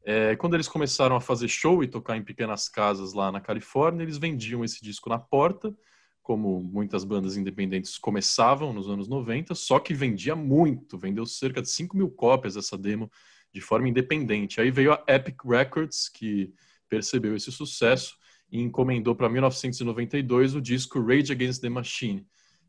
É, 0.04 0.36
quando 0.36 0.56
eles 0.56 0.68
começaram 0.68 1.16
a 1.16 1.22
fazer 1.22 1.48
show 1.48 1.84
e 1.84 1.88
tocar 1.88 2.18
em 2.18 2.24
pequenas 2.24 2.68
casas 2.68 3.14
lá 3.14 3.32
na 3.32 3.40
Califórnia, 3.40 4.04
eles 4.04 4.18
vendiam 4.18 4.64
esse 4.64 4.84
disco 4.84 5.10
na 5.10 5.20
porta, 5.20 5.76
como 6.22 6.60
muitas 6.62 7.04
bandas 7.04 7.38
independentes 7.38 7.98
começavam 7.98 8.74
nos 8.74 8.90
anos 8.90 9.08
90, 9.08 9.54
só 9.54 9.80
que 9.80 9.94
vendia 9.94 10.36
muito, 10.36 10.98
vendeu 10.98 11.26
cerca 11.26 11.62
de 11.62 11.70
5 11.70 11.96
mil 11.96 12.10
cópias 12.10 12.56
dessa 12.56 12.78
demo 12.78 13.12
de 13.54 13.62
forma 13.62 13.90
independente. 13.90 14.62
Aí 14.62 14.72
veio 14.72 14.94
a 14.94 15.04
Epic 15.08 15.44
Records, 15.44 16.10
que 16.10 16.54
percebeu 16.90 17.36
esse 17.36 17.52
sucesso 17.52 18.18
e 18.52 18.60
encomendou 18.60 19.16
para 19.16 19.30
1992 19.30 20.56
o 20.56 20.62
disco 20.62 21.02
Rage 21.02 21.32
Against 21.32 21.62
the 21.62 21.70
Machine, 21.70 22.26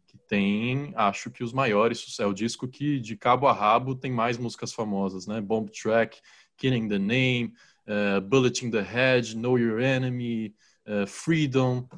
que 0.07 0.19
tem, 0.19 0.93
acho 0.95 1.31
que 1.31 1.43
os 1.43 1.53
maiores, 1.53 2.19
é 2.21 2.27
o 2.27 2.33
disco 2.33 2.69
que 2.69 3.01
de 3.01 3.17
cabo 3.17 3.47
a 3.47 3.53
rabo 3.53 3.95
tem 3.95 4.13
mais 4.13 4.39
músicas 4.39 4.73
famosas, 4.73 5.27
né? 5.27 5.41
Bomb 5.41 5.71
Track, 5.71 6.21
Killing 6.57 6.89
the 6.89 6.99
Name, 6.99 7.53
uh, 7.87 8.21
Bullet 8.21 8.65
in 8.65 8.71
the 8.71 8.83
Head, 8.83 9.35
Know 9.35 9.59
Your 9.59 9.81
Enemy, 9.81 10.55
uh, 10.87 11.07
Freedom. 11.07 11.89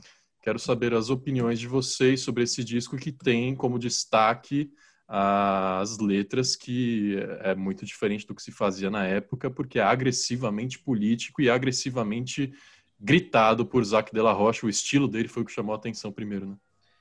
Quero 0.43 0.59
saber 0.59 0.93
as 0.95 1.09
opiniões 1.11 1.59
de 1.59 1.67
vocês 1.67 2.21
sobre 2.21 2.43
esse 2.43 2.63
disco 2.63 2.97
que 2.97 3.11
tem 3.11 3.55
como 3.55 3.79
destaque 3.79 4.71
as 5.07 5.99
letras, 5.99 6.57
que 6.57 7.17
é 7.41 7.55
muito 7.55 7.85
diferente 7.85 8.27
do 8.27 8.35
que 8.35 8.43
se 8.43 8.51
fazia 8.51 8.91
na 8.91 9.05
época, 9.05 9.51
porque 9.51 9.79
é 9.79 9.83
agressivamente 9.83 10.79
político 10.79 11.43
e 11.43 11.51
agressivamente 11.51 12.53
gritado 12.99 13.67
por 13.67 13.85
Zac 13.85 14.13
de 14.13 14.21
la 14.21 14.33
Rocha. 14.33 14.67
O 14.67 14.71
estilo 14.71 15.07
dele 15.07 15.29
foi 15.29 15.43
o 15.43 15.47
que 15.47 15.53
chamou 15.53 15.75
a 15.75 15.77
atenção 15.77 16.11
primeiro, 16.11 16.47
né? 16.47 16.57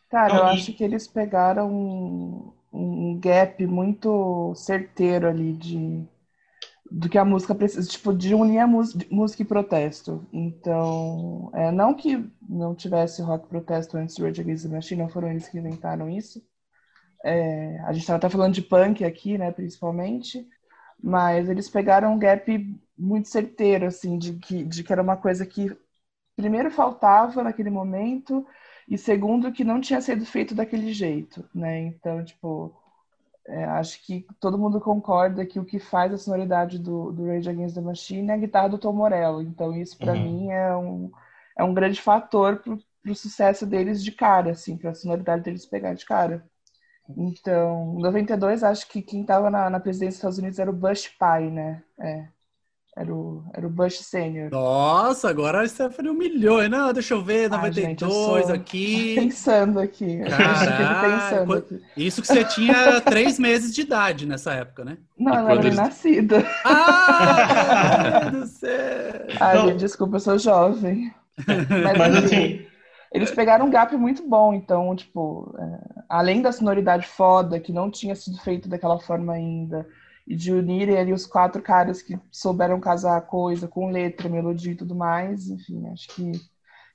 Cara, 0.09 0.35
eu 0.35 0.43
acho 0.43 0.73
que 0.73 0.83
eles 0.83 1.07
pegaram 1.07 1.71
um, 1.73 2.53
um 2.71 3.19
gap 3.19 3.65
muito 3.65 4.53
certeiro 4.55 5.27
ali 5.27 5.53
de 5.53 6.03
do 6.95 7.09
que 7.09 7.17
a 7.17 7.25
música 7.25 7.55
precisa, 7.55 7.89
tipo, 7.89 8.13
de 8.13 8.35
unir 8.35 8.59
a 8.59 8.67
música 8.67 9.41
e 9.41 9.45
protesto. 9.45 10.27
Então, 10.31 11.49
é, 11.53 11.71
não 11.71 11.95
que 11.95 12.23
não 12.47 12.75
tivesse 12.75 13.19
rock 13.23 13.47
protesto 13.47 13.97
antes 13.97 14.15
de 14.15 14.21
Rage 14.21 14.41
Against 14.41 14.65
the 14.67 14.69
Machine, 14.69 15.01
não 15.01 15.09
foram 15.09 15.29
eles 15.29 15.49
que 15.49 15.57
inventaram 15.57 16.07
isso, 16.07 16.39
é, 17.23 17.79
a 17.81 17.93
gente 17.93 18.01
estava 18.01 18.17
até 18.17 18.29
falando 18.29 18.53
de 18.53 18.61
punk 18.61 19.03
aqui, 19.03 19.37
né, 19.39 19.51
principalmente, 19.51 20.47
mas 21.01 21.49
eles 21.49 21.67
pegaram 21.69 22.13
um 22.13 22.19
gap 22.19 22.79
muito 22.97 23.27
certeiro, 23.27 23.87
assim, 23.87 24.19
de 24.19 24.33
que, 24.33 24.63
de 24.63 24.83
que 24.83 24.93
era 24.93 25.01
uma 25.01 25.17
coisa 25.17 25.45
que, 25.47 25.75
primeiro, 26.35 26.69
faltava 26.69 27.43
naquele 27.43 27.71
momento, 27.71 28.45
e 28.87 28.97
segundo, 28.99 29.51
que 29.51 29.63
não 29.63 29.81
tinha 29.81 30.01
sido 30.01 30.25
feito 30.25 30.53
daquele 30.53 30.93
jeito, 30.93 31.43
né? 31.55 31.79
Então, 31.79 32.23
tipo, 32.23 32.75
é, 33.47 33.65
acho 33.65 34.01
que 34.05 34.25
todo 34.39 34.57
mundo 34.57 34.79
concorda 34.79 35.45
que 35.45 35.59
o 35.59 35.65
que 35.65 35.79
faz 35.79 36.13
a 36.13 36.17
sonoridade 36.17 36.79
do, 36.79 37.11
do 37.11 37.27
Rage 37.27 37.49
Against 37.49 37.75
the 37.75 37.81
Machine 37.81 38.29
é 38.29 38.33
a 38.33 38.37
guitarra 38.37 38.69
do 38.69 38.77
Tom 38.77 38.93
Morello. 38.93 39.41
Então, 39.41 39.75
isso, 39.75 39.97
para 39.97 40.13
uhum. 40.13 40.23
mim, 40.23 40.49
é 40.49 40.75
um, 40.75 41.11
é 41.57 41.63
um 41.63 41.73
grande 41.73 42.01
fator 42.01 42.57
pro, 42.57 42.79
pro 43.01 43.15
sucesso 43.15 43.65
deles 43.65 44.03
de 44.03 44.11
cara, 44.11 44.51
assim, 44.51 44.77
pra 44.77 44.93
sonoridade 44.93 45.43
deles 45.43 45.65
pegar 45.65 45.93
de 45.93 46.05
cara. 46.05 46.43
Então, 47.17 47.95
em 47.97 48.01
92, 48.01 48.63
acho 48.63 48.87
que 48.87 49.01
quem 49.01 49.21
estava 49.21 49.49
na, 49.49 49.69
na, 49.69 49.79
presidência 49.79 50.11
dos 50.11 50.17
Estados 50.17 50.37
Unidos 50.37 50.59
era 50.59 50.71
o 50.71 50.73
Bush 50.73 51.09
pai, 51.19 51.49
né? 51.49 51.83
É. 51.99 52.27
Era 52.95 53.11
o, 53.11 53.43
era 53.55 53.65
o 53.65 53.69
Bush 53.71 53.97
Sênior. 54.01 54.51
Nossa, 54.51 55.27
agora 55.27 55.61
a 55.61 55.67
Stephanie 55.67 56.11
humilhou. 56.11 56.69
Não, 56.69 56.93
deixa 56.93 57.15
eu 57.15 57.23
ver, 57.23 57.49
92 57.49 58.45
ah, 58.45 58.47
gente, 58.49 58.51
aqui. 58.51 59.15
Pensando 59.19 59.79
aqui. 59.79 60.19
pensando 60.21 61.53
aqui. 61.53 61.81
Isso 61.97 62.21
que 62.21 62.27
você 62.27 62.43
tinha 62.43 63.01
três 63.01 63.39
meses 63.39 63.73
de 63.73 63.81
idade 63.81 64.27
nessa 64.27 64.53
época, 64.53 64.85
né? 64.85 64.97
Não, 65.17 65.33
eu 65.33 65.49
era 65.49 65.61
eles... 65.61 65.75
nascida. 65.75 66.45
Ah, 66.63 68.19
meu 68.21 68.31
Deus 68.31 68.43
do 68.43 68.47
céu! 68.59 69.27
Ai, 69.39 69.57
gente, 69.57 69.77
desculpa, 69.77 70.17
eu 70.17 70.19
sou 70.19 70.37
jovem. 70.37 71.11
Mas, 71.47 71.97
Mas 71.97 72.25
assim, 72.25 72.63
eles 73.11 73.31
pegaram 73.31 73.65
um 73.65 73.71
gap 73.71 73.95
muito 73.97 74.27
bom, 74.27 74.53
então, 74.53 74.95
tipo, 74.95 75.55
é, 75.59 76.01
além 76.07 76.43
da 76.43 76.51
sonoridade 76.51 77.07
foda, 77.07 77.59
que 77.59 77.71
não 77.71 77.89
tinha 77.89 78.15
sido 78.15 78.39
feita 78.39 78.69
daquela 78.69 78.99
forma 78.99 79.33
ainda, 79.33 79.87
e 80.25 80.35
de 80.35 80.51
unirem 80.51 80.97
ali 80.97 81.13
os 81.13 81.25
quatro 81.25 81.61
caras 81.61 82.01
que 82.01 82.17
souberam 82.31 82.79
casar 82.79 83.17
a 83.17 83.21
coisa 83.21 83.67
com 83.67 83.91
letra, 83.91 84.29
melodia 84.29 84.71
e 84.71 84.75
tudo 84.75 84.95
mais, 84.95 85.49
enfim, 85.49 85.85
acho 85.87 86.07
que, 86.09 86.31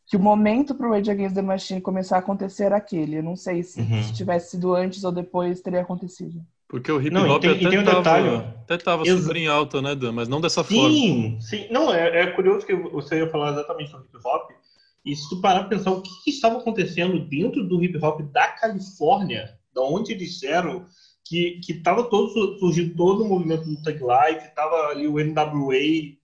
que 0.07 0.17
o 0.17 0.21
momento 0.21 0.75
para 0.75 0.88
o 0.88 0.91
Rage 0.91 1.11
Against 1.11 1.35
the 1.35 1.43
Machine 1.43 1.81
começar 1.81 2.17
a 2.17 2.21
acontecer 2.21 2.64
era 2.64 2.77
aquele. 2.77 3.19
Eu 3.19 3.23
não 3.23 3.37
sei 3.37 3.62
se, 3.62 3.81
uhum. 3.81 4.03
se 4.03 4.14
tivesse 4.14 4.53
sido 4.53 4.75
antes 4.75 5.05
ou 5.05 5.12
depois 5.12 5.61
teria 5.61 5.83
acontecido. 5.83 6.43
Porque 6.69 6.93
o 6.93 7.01
hip 7.01 7.17
hop 7.17 7.41
tem, 7.41 7.67
até, 7.67 7.81
um 7.81 8.03
tava, 8.03 8.55
até 8.62 8.77
tava 8.77 9.05
super 9.07 9.37
em 9.37 9.47
alta, 9.47 9.81
né, 9.81 9.95
Dan? 9.95 10.12
Mas 10.12 10.29
não 10.29 10.38
dessa 10.38 10.62
sim, 10.62 10.75
forma. 10.75 10.91
Sim, 10.91 11.38
sim. 11.41 11.69
Não, 11.71 11.93
é, 11.93 12.25
é 12.25 12.27
curioso 12.33 12.67
que 12.67 12.75
você 12.75 13.17
ia 13.17 13.31
falar 13.31 13.53
exatamente 13.53 13.91
sobre 13.91 14.07
hip 14.07 14.19
hop, 14.23 14.51
e 15.03 15.17
se 15.17 15.27
tu 15.31 15.41
parar 15.41 15.61
para 15.61 15.71
pensar 15.71 15.93
o 15.93 16.03
que, 16.03 16.11
que, 16.25 16.31
estava 16.31 16.59
acontecendo 16.59 17.27
dentro 17.27 17.67
do 17.67 17.83
hip 17.83 17.97
hop 18.05 18.21
da 18.31 18.49
Califórnia, 18.49 19.59
da 19.75 19.81
onde 19.81 20.12
eles 20.12 20.43
eram, 20.43 20.85
que 21.29 21.61
que 21.61 21.73
estava 21.73 22.09
todo 22.09 22.59
surgindo 22.59 22.97
todo 22.97 23.25
o 23.25 23.29
movimento 23.29 23.64
do 23.64 23.83
Thug 23.83 23.99
Life, 23.99 24.49
estava 24.49 24.88
ali 24.88 25.07
o 25.07 25.19
NWA 25.23 26.17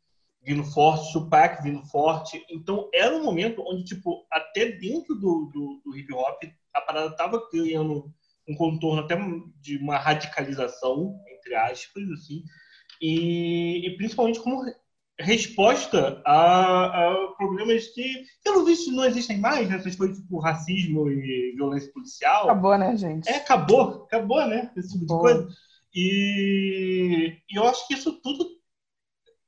vindo 0.43 0.65
forte, 0.65 1.13
Tupac 1.13 1.63
vindo 1.63 1.85
forte. 1.87 2.45
Então 2.51 2.89
era 2.93 3.15
um 3.15 3.23
momento 3.25 3.63
onde 3.67 3.85
tipo 3.85 4.27
até 4.31 4.73
dentro 4.73 5.15
do, 5.15 5.51
do, 5.53 5.83
do 5.85 5.97
hip 5.97 6.13
hop 6.13 6.43
a 6.75 6.81
parada 6.81 7.11
estava 7.11 7.49
criando 7.51 8.11
um 8.49 8.55
contorno 8.55 9.03
até 9.03 9.17
de 9.61 9.77
uma 9.79 9.99
radicalização 9.99 11.21
entre 11.29 11.55
aspas 11.55 12.11
assim. 12.11 12.43
E, 13.01 13.87
e 13.87 13.97
principalmente 13.97 14.41
como 14.41 14.65
resposta 15.19 16.21
a, 16.27 16.87
a, 16.87 17.29
problemas 17.37 17.87
que, 17.89 18.25
pelo 18.43 18.65
visto, 18.65 18.91
não 18.91 19.05
existem 19.05 19.39
mais, 19.39 19.69
né? 19.69 19.77
essas 19.77 19.95
coisas 19.95 20.19
tipo 20.19 20.39
racismo 20.39 21.09
e 21.09 21.53
violência 21.55 21.93
policial. 21.93 22.45
Acabou, 22.45 22.77
né, 22.77 22.97
gente? 22.97 23.29
É, 23.29 23.37
acabou, 23.37 24.05
acabou, 24.05 24.47
né? 24.47 24.73
Esse 24.77 24.93
tipo 24.93 25.07
de 25.07 25.07
coisa. 25.07 25.49
E, 25.95 27.37
e, 27.49 27.57
eu 27.57 27.65
acho 27.65 27.87
que 27.87 27.95
isso 27.95 28.21
tudo 28.21 28.45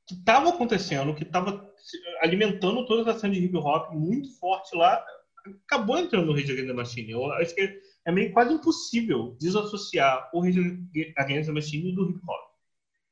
que 0.06 0.14
estava 0.14 0.50
acontecendo, 0.50 1.14
que 1.14 1.24
estava 1.24 1.68
alimentando 2.22 2.86
toda 2.86 3.10
a 3.10 3.18
cena 3.18 3.34
de 3.34 3.44
hip 3.44 3.56
hop 3.56 3.92
muito 3.92 4.38
forte 4.38 4.76
lá, 4.76 5.04
acabou 5.66 5.98
entrando 5.98 6.26
no 6.26 6.32
Rage 6.32 6.52
Against 6.52 6.68
the 6.68 6.72
Machine. 6.72 7.10
Eu 7.10 7.32
acho 7.32 7.54
que 7.54 7.80
é 8.04 8.12
meio 8.12 8.32
quase 8.32 8.54
impossível 8.54 9.36
desassociar 9.40 10.30
o 10.32 10.40
Rage 10.40 10.60
Against 11.16 11.46
the 11.46 11.52
Machine 11.52 11.92
do 11.92 12.08
hip 12.08 12.20
hop. 12.28 12.55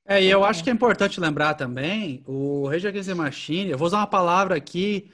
É, 0.07 0.23
e 0.23 0.31
eu 0.31 0.45
acho 0.45 0.63
que 0.63 0.69
é 0.69 0.73
importante 0.73 1.19
lembrar 1.19 1.55
também, 1.55 2.23
o 2.27 2.69
Rage 2.69 2.87
Against 2.87 3.09
the 3.09 3.15
Machine, 3.15 3.71
eu 3.71 3.79
vou 3.79 3.87
usar 3.87 3.99
uma 3.99 4.07
palavra 4.07 4.55
aqui, 4.55 5.11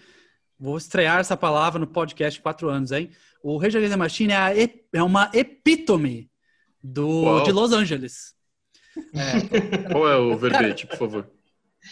vou 0.59 0.77
estrear 0.77 1.21
essa 1.21 1.37
palavra 1.37 1.79
no 1.79 1.87
podcast 1.87 2.41
quatro 2.41 2.69
anos, 2.69 2.91
hein? 2.91 3.11
O 3.43 3.57
Rage 3.57 3.77
Against 3.77 3.93
the 3.93 3.97
Machine 3.97 4.33
é, 4.33 4.69
é 4.93 5.03
uma 5.03 5.31
epítome 5.33 6.29
do, 6.83 7.41
de 7.43 7.53
Los 7.53 7.73
Angeles. 7.73 8.35
É. 9.15 9.91
Qual 9.93 10.09
é 10.09 10.17
o 10.17 10.37
verbete, 10.37 10.87
por 10.89 10.99
favor? 10.99 11.31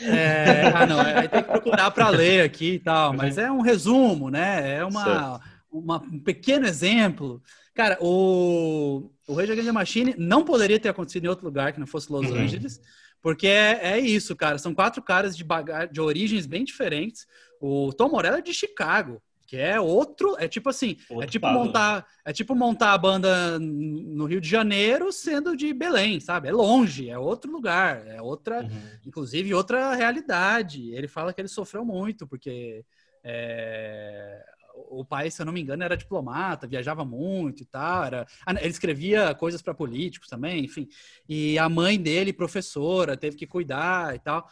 É, 0.00 0.66
ah, 0.74 0.84
não, 0.84 1.00
aí 1.00 1.28
tem 1.28 1.42
que 1.42 1.48
procurar 1.48 1.90
para 1.92 2.08
ler 2.10 2.42
aqui 2.42 2.74
e 2.74 2.78
tal, 2.78 3.14
mas 3.14 3.38
é 3.38 3.50
um 3.50 3.60
resumo, 3.60 4.28
né? 4.28 4.78
É 4.78 4.84
uma, 4.84 5.40
uma, 5.70 5.96
um 6.02 6.18
pequeno 6.18 6.66
exemplo. 6.66 7.40
Cara, 7.78 7.96
o, 8.00 9.08
o 9.28 9.34
Rage 9.34 9.52
Against 9.52 9.68
the 9.68 9.72
Machine 9.72 10.14
não 10.18 10.44
poderia 10.44 10.80
ter 10.80 10.88
acontecido 10.88 11.26
em 11.26 11.28
outro 11.28 11.44
lugar 11.44 11.72
que 11.72 11.78
não 11.78 11.86
fosse 11.86 12.10
Los 12.10 12.28
uhum. 12.28 12.36
Angeles, 12.36 12.80
Porque 13.22 13.46
é, 13.46 13.92
é 13.92 13.98
isso, 14.00 14.34
cara. 14.34 14.58
São 14.58 14.74
quatro 14.74 15.00
caras 15.00 15.36
de, 15.36 15.44
de 15.92 16.00
origens 16.00 16.44
bem 16.44 16.64
diferentes. 16.64 17.24
O 17.60 17.92
Tom 17.92 18.08
Morello 18.08 18.38
é 18.38 18.42
de 18.42 18.52
Chicago, 18.52 19.22
que 19.46 19.56
é 19.56 19.80
outro, 19.80 20.34
é 20.40 20.48
tipo 20.48 20.68
assim, 20.68 20.96
é 21.08 21.14
outro 21.14 21.28
é 21.28 21.30
tipo 21.30 21.46
montar, 21.46 22.04
é 22.24 22.32
tipo 22.32 22.52
montar 22.56 22.94
a 22.94 22.98
banda 22.98 23.60
no 23.60 24.24
Rio 24.24 24.40
de 24.40 24.48
Janeiro 24.48 25.12
sendo 25.12 25.56
de 25.56 25.72
Belém, 25.72 26.18
sabe? 26.18 26.48
É 26.48 26.52
longe, 26.52 27.08
é 27.08 27.16
outro 27.16 27.48
lugar, 27.52 28.04
é 28.08 28.20
outra, 28.20 28.60
uhum. 28.60 28.70
inclusive 29.06 29.54
outra 29.54 29.94
realidade. 29.94 30.90
Ele 30.90 31.06
fala 31.06 31.32
que 31.32 31.40
ele 31.40 31.46
sofreu 31.46 31.84
muito 31.84 32.26
porque 32.26 32.84
é, 33.22 34.44
o 34.90 35.04
pai, 35.04 35.30
se 35.30 35.40
eu 35.40 35.46
não 35.46 35.52
me 35.52 35.60
engano, 35.60 35.82
era 35.82 35.96
diplomata, 35.96 36.66
viajava 36.66 37.04
muito 37.04 37.62
e 37.62 37.66
tal. 37.66 38.04
Era, 38.04 38.26
ah, 38.46 38.52
ele 38.52 38.68
escrevia 38.68 39.34
coisas 39.34 39.62
para 39.62 39.74
políticos 39.74 40.28
também, 40.28 40.64
enfim. 40.64 40.88
E 41.28 41.58
a 41.58 41.68
mãe 41.68 42.00
dele, 42.00 42.32
professora, 42.32 43.16
teve 43.16 43.36
que 43.36 43.46
cuidar 43.46 44.14
e 44.14 44.18
tal. 44.18 44.48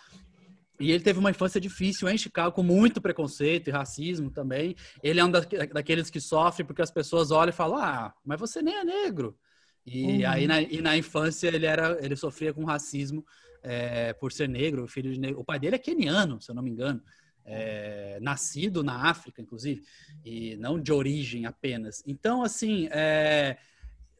E 0.78 0.90
ele 0.90 1.02
teve 1.02 1.18
uma 1.18 1.30
infância 1.30 1.60
difícil 1.60 2.08
em 2.08 2.18
Chicago, 2.18 2.54
com 2.54 2.62
muito 2.62 3.00
preconceito 3.00 3.68
e 3.68 3.70
racismo 3.70 4.30
também. 4.30 4.74
Ele 5.02 5.20
é 5.20 5.24
um 5.24 5.30
daqueles 5.30 6.10
que 6.10 6.20
sofre 6.20 6.64
porque 6.64 6.82
as 6.82 6.90
pessoas 6.90 7.30
olham 7.30 7.50
e 7.50 7.52
falam: 7.52 7.78
Ah, 7.78 8.12
mas 8.24 8.38
você 8.38 8.60
nem 8.60 8.76
é 8.76 8.84
negro. 8.84 9.38
E 9.86 10.24
uhum. 10.24 10.30
aí 10.30 10.46
na, 10.46 10.60
e 10.60 10.80
na 10.82 10.96
infância 10.96 11.46
ele 11.48 11.64
era, 11.64 11.96
ele 12.04 12.16
sofria 12.16 12.52
com 12.52 12.64
racismo 12.64 13.24
é, 13.62 14.12
por 14.14 14.32
ser 14.32 14.48
negro, 14.48 14.86
filho 14.88 15.12
de 15.12 15.18
negro. 15.18 15.40
O 15.40 15.44
pai 15.44 15.58
dele 15.58 15.76
é 15.76 15.78
keniano, 15.78 16.40
se 16.42 16.50
eu 16.50 16.54
não 16.54 16.62
me 16.62 16.70
engano 16.70 17.00
é, 17.46 18.18
nascido 18.20 18.82
na 18.82 19.08
África, 19.08 19.40
inclusive, 19.40 19.82
e 20.24 20.56
não 20.56 20.80
de 20.80 20.92
origem 20.92 21.46
apenas. 21.46 22.02
Então, 22.06 22.42
assim, 22.42 22.88
é, 22.90 23.56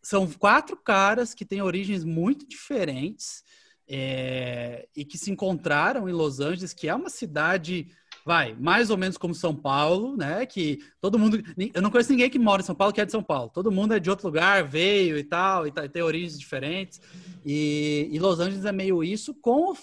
são 0.03 0.31
quatro 0.31 0.77
caras 0.77 1.35
que 1.35 1.45
têm 1.45 1.61
origens 1.61 2.05
muito 2.05 2.47
diferentes 2.47 3.43
é, 3.89 4.89
e 4.97 5.05
que 5.05 5.19
se 5.19 5.31
encontraram 5.31 6.09
em 6.09 6.13
Los 6.13 6.39
Angeles, 6.39 6.73
que 6.73 6.89
é 6.89 6.95
uma 6.95 7.11
cidade, 7.11 7.89
vai, 8.25 8.55
mais 8.55 8.91
ou 8.91 8.97
menos 8.97 9.17
como 9.17 9.35
São 9.35 9.55
Paulo, 9.55 10.17
né? 10.17 10.47
Que 10.47 10.79
todo 11.01 11.19
mundo. 11.19 11.43
Eu 11.75 11.83
não 11.83 11.91
conheço 11.91 12.11
ninguém 12.11 12.31
que 12.31 12.39
mora 12.39 12.63
em 12.63 12.65
São 12.65 12.75
Paulo 12.75 12.93
que 12.93 13.01
é 13.01 13.05
de 13.05 13.13
São 13.13 13.23
Paulo. 13.23 13.51
Todo 13.53 13.73
mundo 13.73 13.95
é 13.95 14.01
de 14.01 14.09
outro 14.09 14.27
lugar, 14.27 14.65
veio 14.65 15.19
e 15.19 15.25
tal, 15.25 15.67
e 15.67 15.73
tá, 15.73 15.89
tem 15.89 16.03
origens 16.03 16.39
diferentes. 16.39 17.01
E, 17.45 18.09
e 18.11 18.19
Los 18.19 18.39
Angeles 18.41 18.65
é 18.65 18.73
meio 18.73 19.03
isso, 19.03 19.35
com 19.35 19.73
o, 19.73 19.77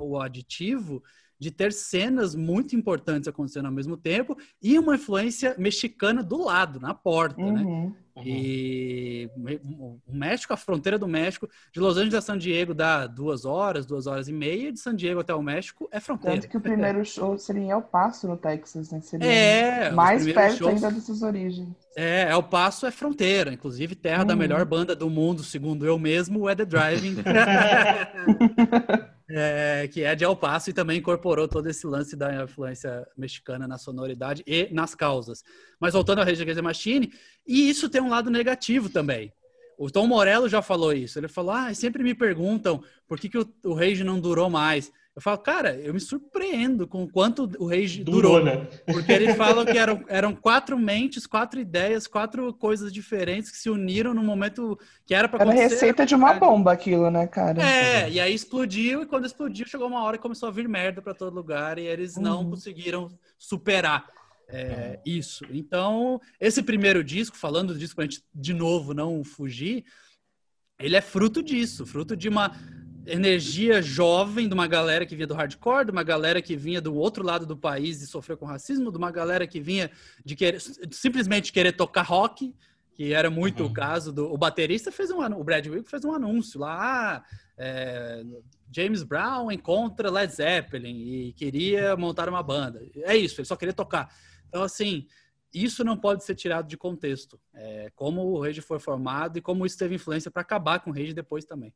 o 0.00 0.20
aditivo 0.20 1.02
de 1.38 1.50
ter 1.50 1.72
cenas 1.72 2.34
muito 2.34 2.74
importantes 2.74 3.28
acontecendo 3.28 3.66
ao 3.66 3.72
mesmo 3.72 3.96
tempo 3.96 4.36
e 4.62 4.78
uma 4.78 4.96
influência 4.96 5.54
mexicana 5.58 6.22
do 6.22 6.42
lado, 6.44 6.80
na 6.80 6.92
porta, 6.92 7.40
né? 7.40 7.62
uhum. 7.62 7.84
né? 7.86 7.92
E 8.24 9.30
o 9.78 10.00
México, 10.08 10.52
a 10.52 10.56
fronteira 10.56 10.98
do 10.98 11.06
México, 11.06 11.48
de 11.72 11.78
Los 11.78 11.96
Angeles 11.96 12.14
a 12.14 12.20
San 12.20 12.36
Diego 12.36 12.74
dá 12.74 13.06
duas 13.06 13.44
horas, 13.44 13.86
duas 13.86 14.08
horas 14.08 14.26
e 14.26 14.32
meia, 14.32 14.72
de 14.72 14.80
San 14.80 14.96
Diego 14.96 15.20
até 15.20 15.32
o 15.32 15.40
México 15.40 15.88
é 15.92 16.00
fronteira. 16.00 16.40
Tanto 16.40 16.50
que 16.50 16.56
o 16.56 16.60
primeiro 16.60 17.04
show 17.04 17.38
seria 17.38 17.62
em 17.62 17.70
El 17.70 17.82
Paso, 17.82 18.26
no 18.26 18.36
Texas, 18.36 18.90
né? 18.90 19.00
Seria 19.00 19.26
é, 19.26 19.90
mais 19.92 20.24
perto 20.32 20.56
shows... 20.56 20.74
ainda 20.74 20.90
dessas 20.90 21.22
origens. 21.22 21.68
É, 21.96 22.28
El 22.30 22.42
Paso 22.42 22.86
é 22.86 22.90
fronteira, 22.90 23.52
inclusive 23.52 23.94
terra 23.94 24.22
uhum. 24.22 24.26
da 24.26 24.34
melhor 24.36 24.64
banda 24.64 24.96
do 24.96 25.08
mundo, 25.08 25.44
segundo 25.44 25.86
eu 25.86 25.96
mesmo, 25.98 26.48
é 26.48 26.56
The 26.56 26.64
Driving. 26.64 27.16
é, 29.30 29.88
que 29.92 30.02
é 30.02 30.14
de 30.14 30.24
El 30.24 30.36
Paso 30.36 30.70
e 30.70 30.72
também 30.72 30.98
incorporou 30.98 31.46
todo 31.46 31.68
esse 31.68 31.86
lance 31.86 32.16
da 32.16 32.42
influência 32.42 33.06
mexicana 33.16 33.68
na 33.68 33.76
sonoridade 33.76 34.42
e 34.46 34.68
nas 34.72 34.94
causas. 34.94 35.44
Mas 35.78 35.92
voltando 35.92 36.20
ao 36.20 36.24
Rage 36.24 36.42
Against 36.42 36.56
the 36.56 36.62
Machine, 36.62 37.12
e 37.46 37.68
isso 37.68 37.88
tem 37.88 38.00
um 38.00 38.08
lado 38.08 38.30
negativo 38.30 38.88
também. 38.88 39.32
O 39.78 39.90
Tom 39.90 40.06
Morello 40.06 40.48
já 40.48 40.60
falou 40.60 40.92
isso. 40.92 41.18
Ele 41.18 41.28
falou: 41.28 41.52
ah, 41.52 41.72
sempre 41.72 42.02
me 42.02 42.14
perguntam 42.14 42.82
por 43.06 43.18
que, 43.18 43.28
que 43.28 43.38
o, 43.38 43.54
o 43.64 43.74
Rage 43.74 44.02
não 44.02 44.18
durou 44.18 44.50
mais. 44.50 44.90
Eu 45.18 45.22
falo, 45.22 45.38
cara, 45.38 45.74
eu 45.74 45.92
me 45.92 45.98
surpreendo 45.98 46.86
com 46.86 47.02
o 47.02 47.10
quanto 47.10 47.50
o 47.58 47.66
Rage 47.66 48.04
durou. 48.04 48.38
durou 48.38 48.44
né? 48.44 48.68
Porque 48.86 49.10
eles 49.10 49.34
falam 49.36 49.66
que 49.66 49.76
eram, 49.76 50.04
eram 50.06 50.32
quatro 50.32 50.78
mentes, 50.78 51.26
quatro 51.26 51.58
ideias, 51.58 52.06
quatro 52.06 52.54
coisas 52.54 52.92
diferentes 52.92 53.50
que 53.50 53.56
se 53.56 53.68
uniram 53.68 54.14
no 54.14 54.22
momento 54.22 54.78
que 55.04 55.12
era 55.12 55.28
para 55.28 55.42
acontecer. 55.42 55.64
Era 55.64 55.70
receita 55.70 56.06
de 56.06 56.14
uma 56.14 56.34
bomba 56.34 56.70
aquilo, 56.70 57.10
né, 57.10 57.26
cara? 57.26 57.60
É, 57.60 58.08
e 58.08 58.20
aí 58.20 58.32
explodiu, 58.32 59.02
e 59.02 59.06
quando 59.06 59.26
explodiu, 59.26 59.66
chegou 59.66 59.88
uma 59.88 60.04
hora 60.04 60.14
e 60.14 60.20
começou 60.20 60.48
a 60.48 60.52
vir 60.52 60.68
merda 60.68 61.02
para 61.02 61.14
todo 61.14 61.34
lugar, 61.34 61.80
e 61.80 61.86
eles 61.88 62.16
não 62.16 62.44
uhum. 62.44 62.50
conseguiram 62.50 63.10
superar. 63.36 64.06
É, 64.48 65.00
isso. 65.04 65.44
Então, 65.50 66.20
esse 66.38 66.62
primeiro 66.62 67.02
disco, 67.02 67.36
falando 67.36 67.72
do 67.72 67.78
disco 67.80 67.96
pra 67.96 68.04
gente 68.04 68.22
de 68.32 68.54
novo 68.54 68.94
não 68.94 69.24
fugir, 69.24 69.84
ele 70.78 70.94
é 70.94 71.00
fruto 71.00 71.42
disso, 71.42 71.84
fruto 71.84 72.16
de 72.16 72.28
uma 72.28 72.52
energia 73.08 73.80
jovem 73.80 74.46
de 74.46 74.54
uma 74.54 74.66
galera 74.66 75.06
que 75.06 75.16
vinha 75.16 75.26
do 75.26 75.34
hardcore, 75.34 75.86
de 75.86 75.90
uma 75.90 76.02
galera 76.02 76.42
que 76.42 76.54
vinha 76.56 76.80
do 76.80 76.94
outro 76.94 77.24
lado 77.24 77.46
do 77.46 77.56
país 77.56 78.02
e 78.02 78.06
sofreu 78.06 78.36
com 78.36 78.44
racismo, 78.44 78.92
de 78.92 78.98
uma 78.98 79.10
galera 79.10 79.46
que 79.46 79.60
vinha 79.60 79.90
de 80.24 80.36
querer, 80.36 80.60
simplesmente 80.90 81.52
querer 81.52 81.72
tocar 81.72 82.02
rock, 82.02 82.54
que 82.92 83.12
era 83.12 83.30
muito 83.30 83.62
uhum. 83.62 83.70
o 83.70 83.72
caso 83.72 84.12
do. 84.12 84.32
O 84.32 84.36
baterista 84.36 84.92
fez 84.92 85.10
um 85.10 85.20
o 85.20 85.44
Brad 85.44 85.66
Wilk 85.66 85.88
fez 85.88 86.04
um 86.04 86.12
anúncio 86.12 86.60
lá. 86.60 86.76
Ah, 86.80 87.24
é, 87.56 88.24
James 88.70 89.02
Brown 89.02 89.50
encontra 89.50 90.10
Led 90.10 90.32
Zeppelin 90.32 90.96
e 90.96 91.32
queria 91.32 91.96
montar 91.96 92.28
uma 92.28 92.42
banda. 92.42 92.86
É 92.96 93.16
isso, 93.16 93.40
ele 93.40 93.46
só 93.46 93.56
queria 93.56 93.72
tocar. 93.72 94.14
Então, 94.48 94.62
assim, 94.62 95.06
isso 95.52 95.82
não 95.82 95.96
pode 95.96 96.24
ser 96.24 96.34
tirado 96.34 96.68
de 96.68 96.76
contexto. 96.76 97.40
É, 97.54 97.90
como 97.94 98.22
o 98.22 98.42
Rage 98.42 98.60
foi 98.60 98.78
formado 98.78 99.38
e 99.38 99.40
como 99.40 99.64
isso 99.64 99.78
teve 99.78 99.94
influência 99.94 100.30
para 100.30 100.42
acabar 100.42 100.80
com 100.80 100.90
o 100.90 100.92
Rage 100.92 101.14
depois 101.14 101.44
também. 101.44 101.72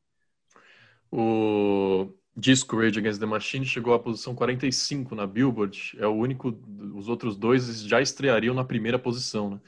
O 1.15 2.09
disco 2.35 2.75
Rage 2.75 2.99
Against 2.99 3.21
the 3.21 3.27
Machine 3.27 3.67
chegou 3.67 3.93
à 3.93 3.99
posição 3.99 4.35
45 4.35 5.15
na 5.15 5.27
Billboard. 5.27 5.95
É 5.99 6.07
o 6.07 6.15
único, 6.15 6.59
os 6.95 7.07
outros 7.07 7.37
dois 7.37 7.83
já 7.83 8.01
estreariam 8.01 8.55
na 8.55 8.65
primeira 8.65 8.99
posição, 8.99 9.51
né? 9.51 9.61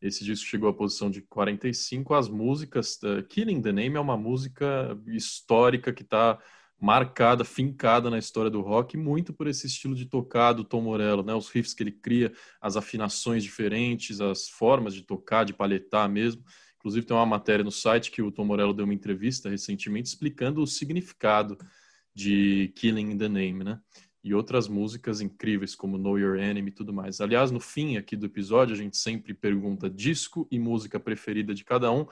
Esse 0.00 0.24
disco 0.24 0.46
chegou 0.46 0.68
à 0.68 0.72
posição 0.72 1.10
de 1.10 1.20
45. 1.22 2.14
As 2.14 2.28
músicas, 2.28 3.00
uh, 3.02 3.22
Killing 3.28 3.60
the 3.62 3.72
Name 3.72 3.96
é 3.96 4.00
uma 4.00 4.16
música 4.16 4.96
histórica 5.08 5.92
que 5.92 6.02
está 6.02 6.38
marcada, 6.80 7.44
fincada 7.44 8.08
na 8.08 8.18
história 8.18 8.50
do 8.50 8.60
rock, 8.60 8.96
muito 8.96 9.32
por 9.32 9.46
esse 9.48 9.66
estilo 9.66 9.94
de 9.94 10.06
tocar 10.06 10.52
do 10.52 10.64
Tom 10.64 10.82
Morello, 10.82 11.24
né? 11.24 11.34
Os 11.34 11.48
riffs 11.48 11.74
que 11.74 11.82
ele 11.82 11.92
cria, 11.92 12.32
as 12.60 12.76
afinações 12.76 13.42
diferentes, 13.42 14.20
as 14.20 14.48
formas 14.48 14.94
de 14.94 15.02
tocar, 15.02 15.44
de 15.44 15.52
palhetar 15.52 16.08
mesmo. 16.08 16.44
Inclusive, 16.82 17.06
tem 17.06 17.16
uma 17.16 17.24
matéria 17.24 17.64
no 17.64 17.70
site 17.70 18.10
que 18.10 18.20
o 18.20 18.32
Tom 18.32 18.44
Morello 18.44 18.74
deu 18.74 18.84
uma 18.84 18.92
entrevista 18.92 19.48
recentemente 19.48 20.08
explicando 20.08 20.60
o 20.60 20.66
significado 20.66 21.56
de 22.12 22.72
Killing 22.74 23.12
in 23.12 23.18
the 23.18 23.28
Name, 23.28 23.62
né? 23.62 23.80
E 24.24 24.34
outras 24.34 24.66
músicas 24.66 25.20
incríveis 25.20 25.76
como 25.76 25.96
Know 25.96 26.18
Your 26.18 26.36
Enemy 26.36 26.70
e 26.70 26.74
tudo 26.74 26.92
mais. 26.92 27.20
Aliás, 27.20 27.52
no 27.52 27.60
fim 27.60 27.96
aqui 27.96 28.16
do 28.16 28.26
episódio, 28.26 28.74
a 28.74 28.76
gente 28.76 28.96
sempre 28.96 29.32
pergunta 29.32 29.88
disco 29.88 30.48
e 30.50 30.58
música 30.58 30.98
preferida 30.98 31.54
de 31.54 31.62
cada 31.64 31.88
um. 31.92 32.04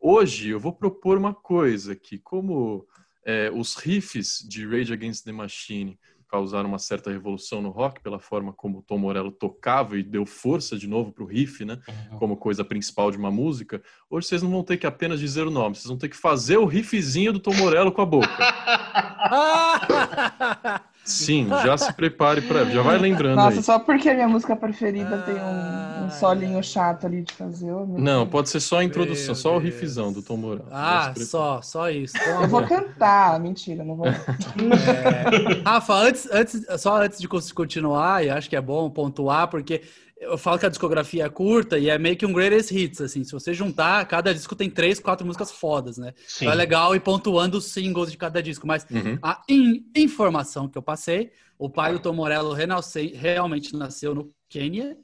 Hoje 0.00 0.48
eu 0.48 0.58
vou 0.58 0.72
propor 0.72 1.18
uma 1.18 1.34
coisa 1.34 1.94
que, 1.94 2.18
como 2.18 2.88
é, 3.26 3.50
os 3.50 3.74
riffs 3.74 4.42
de 4.48 4.66
Rage 4.66 4.92
Against 4.94 5.22
the 5.26 5.32
Machine 5.32 5.98
causaram 6.28 6.68
uma 6.68 6.78
certa 6.78 7.10
revolução 7.10 7.62
no 7.62 7.70
rock 7.70 8.00
pela 8.00 8.18
forma 8.18 8.52
como 8.52 8.82
Tom 8.82 8.98
Morello 8.98 9.30
tocava 9.30 9.98
e 9.98 10.02
deu 10.02 10.26
força 10.26 10.76
de 10.76 10.86
novo 10.86 11.12
para 11.12 11.24
o 11.24 11.26
riff, 11.26 11.64
né? 11.64 11.78
Uhum. 12.10 12.18
Como 12.18 12.36
coisa 12.36 12.64
principal 12.64 13.10
de 13.10 13.18
uma 13.18 13.30
música. 13.30 13.82
Hoje 14.10 14.28
vocês 14.28 14.42
não 14.42 14.50
vão 14.50 14.62
ter 14.62 14.76
que 14.76 14.86
apenas 14.86 15.20
dizer 15.20 15.46
o 15.46 15.50
nome, 15.50 15.76
vocês 15.76 15.86
vão 15.86 15.98
ter 15.98 16.08
que 16.08 16.16
fazer 16.16 16.56
o 16.56 16.64
riffzinho 16.64 17.32
do 17.32 17.38
Tom 17.38 17.54
Morello 17.54 17.92
com 17.92 18.02
a 18.02 18.06
boca. 18.06 18.28
Sim, 21.04 21.48
já 21.48 21.76
se 21.76 21.92
prepare 21.92 22.40
para, 22.40 22.64
já 22.64 22.80
vai 22.80 22.96
lembrando 22.96 23.36
Nossa, 23.36 23.58
aí. 23.58 23.62
só 23.62 23.78
porque 23.78 24.08
a 24.08 24.14
minha 24.14 24.28
música 24.28 24.56
preferida 24.56 25.18
tem 25.18 25.34
um, 25.34 25.93
um 26.04 26.10
solinho 26.10 26.62
chato 26.62 27.06
ali 27.06 27.22
de 27.22 27.32
fazer. 27.32 27.70
Não, 27.70 28.26
pode 28.26 28.48
ser 28.48 28.60
só 28.60 28.78
a 28.78 28.84
introdução, 28.84 29.26
Meu 29.26 29.34
só 29.34 29.50
Deus. 29.50 29.62
o 29.62 29.64
riffzão 29.64 30.12
do 30.12 30.22
Tom 30.22 30.36
Morello. 30.36 30.68
Ah, 30.70 31.12
só, 31.16 31.62
só 31.62 31.90
isso. 31.90 32.16
Eu 32.18 32.48
vou 32.48 32.66
cantar, 32.66 33.38
mentira, 33.40 33.84
não 33.84 33.96
vou. 33.96 34.06
É... 34.06 35.62
Rafa, 35.64 35.94
antes, 35.94 36.28
antes, 36.30 36.66
só 36.78 37.02
antes 37.02 37.18
de 37.18 37.28
continuar, 37.28 38.24
e 38.24 38.30
acho 38.30 38.48
que 38.48 38.56
é 38.56 38.60
bom 38.60 38.88
pontuar, 38.90 39.48
porque 39.48 39.82
eu 40.16 40.38
falo 40.38 40.58
que 40.58 40.66
a 40.66 40.70
discografia 40.70 41.24
é 41.24 41.28
curta 41.28 41.78
e 41.78 41.88
é 41.88 41.98
meio 41.98 42.16
que 42.16 42.26
um 42.26 42.32
greatest 42.32 42.70
hits, 42.70 43.00
assim. 43.00 43.24
Se 43.24 43.32
você 43.32 43.52
juntar, 43.52 44.04
cada 44.06 44.32
disco 44.32 44.56
tem 44.56 44.70
três, 44.70 44.98
quatro 44.98 45.26
músicas 45.26 45.50
fodas, 45.50 45.98
né? 45.98 46.14
Sim. 46.26 46.44
Então 46.44 46.52
é 46.52 46.56
legal 46.56 46.94
ir 46.94 47.00
pontuando 47.00 47.58
os 47.58 47.66
singles 47.66 48.10
de 48.10 48.16
cada 48.16 48.42
disco. 48.42 48.66
Mas 48.66 48.86
uhum. 48.90 49.18
a 49.22 49.42
in 49.48 49.84
informação 49.94 50.68
que 50.68 50.78
eu 50.78 50.82
passei, 50.82 51.30
o 51.58 51.68
pai 51.68 51.92
do 51.92 51.98
Tom 51.98 52.14
Morello 52.14 52.54
realmente 52.54 53.76
nasceu 53.76 54.14
no 54.14 54.28
Quênia 54.48 54.96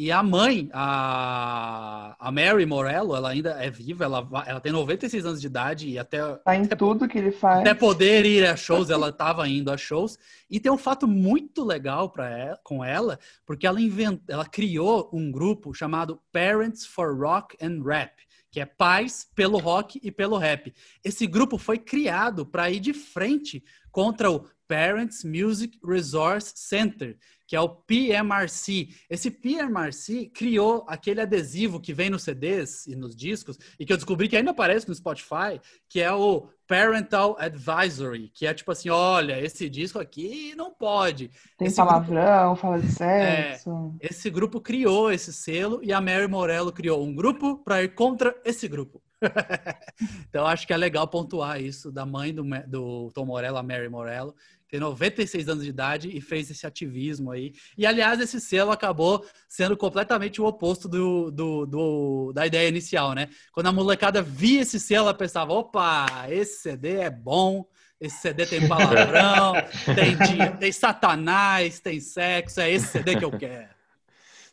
e 0.00 0.12
a 0.12 0.22
mãe, 0.22 0.70
a, 0.72 2.14
a 2.20 2.30
Mary 2.30 2.64
Morello, 2.64 3.16
ela 3.16 3.30
ainda 3.30 3.50
é 3.60 3.68
viva, 3.68 4.04
ela, 4.04 4.24
ela 4.46 4.60
tem 4.60 4.70
96 4.70 5.26
anos 5.26 5.40
de 5.40 5.48
idade 5.48 5.88
e 5.88 5.98
até. 5.98 6.20
Tá 6.36 6.54
em 6.54 6.62
até, 6.62 6.76
tudo 6.76 7.08
que 7.08 7.18
ele 7.18 7.32
faz. 7.32 7.62
Até 7.62 7.74
poder 7.74 8.24
ir 8.24 8.46
a 8.46 8.54
shows, 8.54 8.90
ela 8.90 9.08
estava 9.08 9.48
indo 9.48 9.72
a 9.72 9.76
shows. 9.76 10.16
E 10.48 10.60
tem 10.60 10.70
um 10.70 10.78
fato 10.78 11.08
muito 11.08 11.64
legal 11.64 12.12
ela, 12.16 12.60
com 12.62 12.84
ela, 12.84 13.18
porque 13.44 13.66
ela, 13.66 13.80
invent, 13.80 14.20
ela 14.28 14.46
criou 14.46 15.10
um 15.12 15.32
grupo 15.32 15.74
chamado 15.74 16.22
Parents 16.30 16.86
for 16.86 17.18
Rock 17.18 17.56
and 17.60 17.82
Rap 17.84 18.12
que 18.50 18.60
é 18.60 18.64
Paz 18.64 19.28
pelo 19.34 19.58
Rock 19.58 20.00
e 20.02 20.10
pelo 20.10 20.38
Rap. 20.38 20.72
Esse 21.04 21.26
grupo 21.26 21.58
foi 21.58 21.76
criado 21.76 22.46
para 22.46 22.70
ir 22.70 22.80
de 22.80 22.94
frente 22.94 23.62
contra 23.90 24.30
o 24.30 24.46
Parents 24.68 25.24
Music 25.24 25.78
Resource 25.82 26.52
Center, 26.54 27.16
que 27.46 27.56
é 27.56 27.60
o 27.60 27.70
PMRC. 27.70 28.88
Esse 29.08 29.30
PMRC 29.30 30.26
criou 30.26 30.84
aquele 30.86 31.22
adesivo 31.22 31.80
que 31.80 31.94
vem 31.94 32.10
nos 32.10 32.22
CDs 32.22 32.86
e 32.86 32.94
nos 32.94 33.16
discos, 33.16 33.58
e 33.80 33.86
que 33.86 33.92
eu 33.92 33.96
descobri 33.96 34.28
que 34.28 34.36
ainda 34.36 34.50
aparece 34.50 34.86
no 34.86 34.94
Spotify, 34.94 35.58
que 35.88 36.00
é 36.00 36.12
o 36.12 36.50
Parental 36.66 37.34
Advisory, 37.40 38.28
que 38.34 38.46
é 38.46 38.52
tipo 38.52 38.70
assim, 38.70 38.90
olha, 38.90 39.40
esse 39.40 39.70
disco 39.70 39.98
aqui 39.98 40.54
não 40.54 40.70
pode. 40.70 41.30
Tem 41.56 41.68
esse 41.68 41.76
palavrão, 41.76 42.48
grupo... 42.48 42.60
fala 42.60 42.78
de 42.78 42.92
sexo. 42.92 43.96
É, 43.98 44.06
esse 44.06 44.28
grupo 44.28 44.60
criou 44.60 45.10
esse 45.10 45.32
selo 45.32 45.80
e 45.82 45.90
a 45.90 46.00
Mary 46.02 46.28
Morello 46.28 46.70
criou 46.70 47.02
um 47.02 47.14
grupo 47.14 47.56
para 47.64 47.82
ir 47.82 47.94
contra 47.94 48.36
esse 48.44 48.68
grupo. 48.68 49.02
então 50.28 50.46
acho 50.46 50.66
que 50.66 50.72
é 50.72 50.76
legal 50.76 51.08
pontuar 51.08 51.60
isso 51.60 51.90
da 51.90 52.06
mãe 52.06 52.32
do, 52.32 52.44
do 52.66 53.10
Tom 53.12 53.24
Morello, 53.24 53.56
a 53.56 53.62
Mary 53.62 53.88
Morello, 53.88 54.34
tem 54.68 54.78
96 54.78 55.48
anos 55.48 55.64
de 55.64 55.70
idade 55.70 56.10
e 56.14 56.20
fez 56.20 56.50
esse 56.50 56.66
ativismo 56.66 57.30
aí. 57.30 57.54
E, 57.76 57.86
aliás, 57.86 58.20
esse 58.20 58.40
selo 58.40 58.70
acabou 58.70 59.24
sendo 59.48 59.76
completamente 59.76 60.40
o 60.40 60.44
oposto 60.44 60.88
do, 60.88 61.30
do, 61.30 61.66
do, 61.66 62.32
da 62.34 62.46
ideia 62.46 62.68
inicial, 62.68 63.14
né? 63.14 63.28
Quando 63.52 63.68
a 63.68 63.72
molecada 63.72 64.20
via 64.20 64.60
esse 64.60 64.78
selo, 64.78 65.06
ela 65.06 65.14
pensava: 65.14 65.52
opa, 65.54 66.26
esse 66.28 66.60
CD 66.60 66.96
é 66.96 67.10
bom, 67.10 67.66
esse 67.98 68.20
CD 68.20 68.44
tem 68.44 68.68
palavrão, 68.68 69.54
tem, 69.94 70.56
tem 70.58 70.72
satanás, 70.72 71.80
tem 71.80 71.98
sexo, 71.98 72.60
é 72.60 72.70
esse 72.70 72.88
CD 72.88 73.16
que 73.16 73.24
eu 73.24 73.32
quero. 73.32 73.78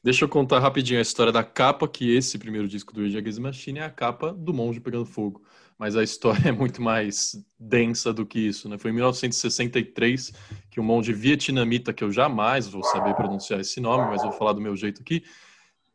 Deixa 0.01 0.23
eu 0.23 0.29
contar 0.29 0.59
rapidinho 0.59 0.99
a 0.99 1.01
história 1.01 1.31
da 1.31 1.43
capa, 1.43 1.87
que 1.87 2.15
esse 2.15 2.37
primeiro 2.37 2.67
disco 2.67 2.93
do 2.93 3.01
Rage 3.01 3.17
Against 3.17 3.39
Machine 3.39 3.79
é 3.79 3.85
a 3.85 3.89
capa 3.89 4.31
do 4.31 4.53
monge 4.53 4.79
pegando 4.79 5.03
fogo 5.03 5.43
mas 5.77 5.95
a 5.95 6.03
história 6.03 6.47
é 6.49 6.51
muito 6.51 6.81
mais 6.81 7.35
densa 7.59 8.13
do 8.13 8.25
que 8.25 8.39
isso. 8.39 8.69
Né? 8.69 8.77
Foi 8.77 8.91
em 8.91 8.93
1963 8.95 10.33
que 10.69 10.79
um 10.79 10.83
monge 10.83 11.13
vietnamita, 11.13 11.93
que 11.93 12.03
eu 12.03 12.11
jamais 12.11 12.67
vou 12.67 12.83
saber 12.83 13.13
pronunciar 13.15 13.59
esse 13.59 13.79
nome, 13.79 14.09
mas 14.09 14.21
vou 14.21 14.31
falar 14.31 14.53
do 14.53 14.61
meu 14.61 14.75
jeito 14.75 15.01
aqui, 15.01 15.23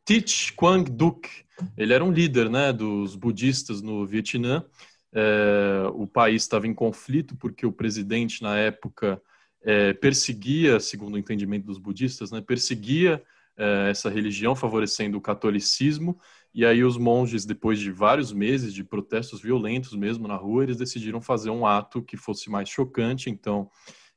Thich 0.05 0.53
Quang 0.55 0.91
Duc, 0.91 1.29
ele 1.77 1.93
era 1.93 2.05
um 2.05 2.11
líder 2.11 2.49
né, 2.49 2.73
dos 2.73 3.15
budistas 3.15 3.83
no 3.83 4.07
Vietnã. 4.07 4.65
É, 5.13 5.89
o 5.95 6.07
país 6.07 6.43
estava 6.43 6.67
em 6.67 6.75
conflito 6.75 7.37
porque 7.37 7.67
o 7.67 7.73
presidente, 7.73 8.43
na 8.43 8.57
época, 8.57 9.21
é, 9.63 9.93
perseguia, 9.93 10.81
segundo 10.81 11.15
o 11.15 11.19
entendimento 11.19 11.67
dos 11.67 11.79
budistas, 11.79 12.31
né, 12.31 12.41
perseguia 12.41 13.23
é, 13.57 13.91
essa 13.91 14.09
religião, 14.09 14.57
favorecendo 14.57 15.19
o 15.19 15.21
catolicismo 15.21 16.19
e 16.53 16.67
aí 16.67 16.83
os 16.83 16.97
monges, 16.97 17.45
depois 17.45 17.79
de 17.79 17.93
vários 17.93 18.33
meses 18.33 18.75
de 18.75 18.83
protestos 18.83 19.41
violentos 19.41 19.95
mesmo 19.95 20.27
na 20.27 20.37
rua, 20.37 20.65
eles 20.65 20.77
decidiram 20.77 21.21
fazer 21.21 21.51
um 21.51 21.65
ato 21.65 22.03
que 22.03 22.17
fosse 22.17 22.51
mais 22.51 22.69
chocante. 22.69 23.31
Então, 23.31 23.71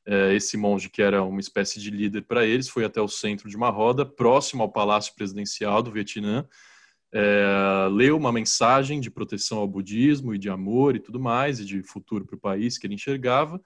é, 0.06 0.34
esse 0.34 0.56
monge, 0.56 0.90
que 0.90 1.00
era 1.00 1.22
uma 1.22 1.40
espécie 1.40 1.80
de 1.80 1.90
líder 1.90 2.22
para 2.22 2.44
eles, 2.44 2.68
foi 2.68 2.84
até 2.84 3.00
o 3.00 3.08
centro 3.08 3.48
de 3.48 3.56
uma 3.56 3.70
roda, 3.70 4.04
próximo 4.04 4.62
ao 4.62 4.72
Palácio 4.72 5.14
Presidencial 5.14 5.82
do 5.82 5.92
Vietnã, 5.92 6.46
é, 7.12 7.88
leu 7.92 8.16
uma 8.16 8.32
mensagem 8.32 9.00
de 9.00 9.08
proteção 9.08 9.58
ao 9.58 9.68
budismo 9.68 10.34
e 10.34 10.38
de 10.38 10.50
amor 10.50 10.96
e 10.96 11.00
tudo 11.00 11.20
mais, 11.20 11.60
e 11.60 11.64
de 11.64 11.82
futuro 11.84 12.24
para 12.26 12.36
o 12.36 12.40
país 12.40 12.76
que 12.76 12.86
ele 12.86 12.94
enxergava. 12.94 13.60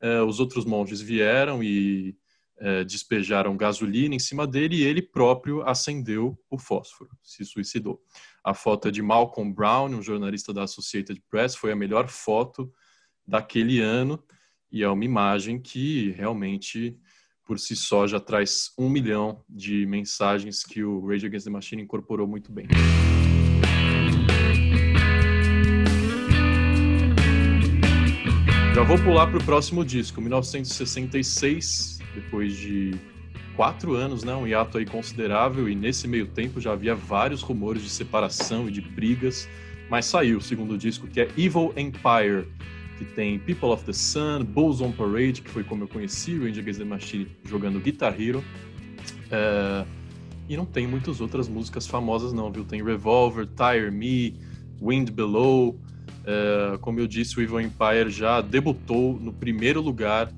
É, 0.00 0.22
os 0.22 0.40
outros 0.40 0.64
monges 0.64 1.02
vieram 1.02 1.62
e 1.62 2.16
é, 2.58 2.84
despejaram 2.84 3.56
gasolina 3.56 4.14
em 4.14 4.18
cima 4.18 4.46
dele 4.46 4.76
e 4.76 4.82
ele 4.82 5.02
próprio 5.02 5.62
acendeu 5.62 6.38
o 6.50 6.58
fósforo, 6.58 7.10
se 7.22 7.44
suicidou. 7.44 8.00
A 8.42 8.54
foto 8.54 8.88
é 8.88 8.90
de 8.90 9.02
Malcolm 9.02 9.52
Brown, 9.52 9.88
um 9.88 10.02
jornalista 10.02 10.52
da 10.52 10.64
Associated 10.64 11.20
Press, 11.28 11.56
foi 11.56 11.72
a 11.72 11.76
melhor 11.76 12.08
foto 12.08 12.72
daquele 13.26 13.80
ano 13.80 14.22
e 14.70 14.82
é 14.82 14.88
uma 14.88 15.04
imagem 15.04 15.60
que 15.60 16.10
realmente 16.12 16.98
por 17.44 17.58
si 17.58 17.76
só 17.76 18.06
já 18.06 18.18
traz 18.18 18.72
um 18.78 18.88
milhão 18.88 19.44
de 19.48 19.84
mensagens 19.86 20.64
que 20.64 20.82
o 20.82 21.06
Rage 21.06 21.26
Against 21.26 21.44
the 21.44 21.50
Machine 21.50 21.82
incorporou 21.82 22.26
muito 22.26 22.50
bem. 22.50 22.66
Já 28.74 28.82
vou 28.82 28.98
pular 28.98 29.28
para 29.28 29.38
o 29.38 29.44
próximo 29.44 29.84
disco, 29.84 30.20
1966, 30.20 31.93
depois 32.14 32.56
de 32.56 32.94
quatro 33.56 33.94
anos, 33.94 34.24
né, 34.24 34.34
um 34.34 34.46
hiato 34.46 34.78
aí 34.78 34.86
considerável, 34.86 35.68
e 35.68 35.74
nesse 35.74 36.08
meio 36.08 36.26
tempo 36.26 36.60
já 36.60 36.72
havia 36.72 36.94
vários 36.94 37.42
rumores 37.42 37.82
de 37.82 37.88
separação 37.88 38.68
e 38.68 38.70
de 38.70 38.80
brigas, 38.80 39.48
mas 39.88 40.06
saiu 40.06 40.38
o 40.38 40.40
segundo 40.40 40.76
disco, 40.76 41.06
que 41.06 41.20
é 41.20 41.28
Evil 41.36 41.72
Empire, 41.76 42.48
que 42.98 43.04
tem 43.04 43.38
People 43.38 43.68
of 43.68 43.84
the 43.84 43.92
Sun, 43.92 44.44
Bulls 44.44 44.80
on 44.80 44.92
Parade, 44.92 45.42
que 45.42 45.50
foi 45.50 45.62
como 45.62 45.84
eu 45.84 45.88
conheci 45.88 46.34
o 46.34 46.44
Rage 46.44 46.60
Against 46.60 46.78
the 46.78 46.84
Machine 46.84 47.28
jogando 47.44 47.80
Guitar 47.80 48.20
Hero, 48.20 48.42
é... 49.30 49.84
e 50.48 50.56
não 50.56 50.64
tem 50.64 50.86
muitas 50.86 51.20
outras 51.20 51.48
músicas 51.48 51.86
famosas 51.86 52.32
não, 52.32 52.50
viu? 52.50 52.64
Tem 52.64 52.82
Revolver, 52.82 53.46
Tire 53.46 53.90
Me, 53.90 54.34
Wind 54.80 55.10
Below, 55.10 55.78
é... 56.24 56.76
como 56.78 56.98
eu 56.98 57.06
disse, 57.06 57.38
o 57.38 57.42
Evil 57.42 57.60
Empire 57.60 58.10
já 58.10 58.40
debutou 58.40 59.18
no 59.20 59.32
primeiro 59.32 59.80
lugar 59.80 60.32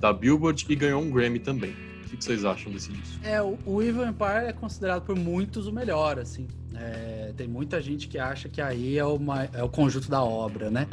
da 0.00 0.12
Billboard 0.12 0.64
e 0.68 0.74
ganhou 0.74 1.02
um 1.02 1.10
Grammy 1.10 1.38
também. 1.38 1.74
O 2.06 2.16
que 2.16 2.24
vocês 2.24 2.44
acham 2.44 2.72
desse 2.72 2.90
disco? 2.90 3.20
É, 3.22 3.40
o 3.40 3.82
Evil 3.82 4.04
Empire 4.04 4.48
é 4.48 4.52
considerado 4.52 5.02
por 5.02 5.14
muitos 5.14 5.68
o 5.68 5.72
melhor, 5.72 6.18
assim. 6.18 6.48
É, 6.74 7.32
tem 7.36 7.46
muita 7.46 7.80
gente 7.80 8.08
que 8.08 8.18
acha 8.18 8.48
que 8.48 8.60
aí 8.60 8.98
é, 8.98 9.04
uma, 9.04 9.44
é 9.44 9.62
o 9.62 9.68
conjunto 9.68 10.10
da 10.10 10.22
obra, 10.22 10.70
né? 10.70 10.88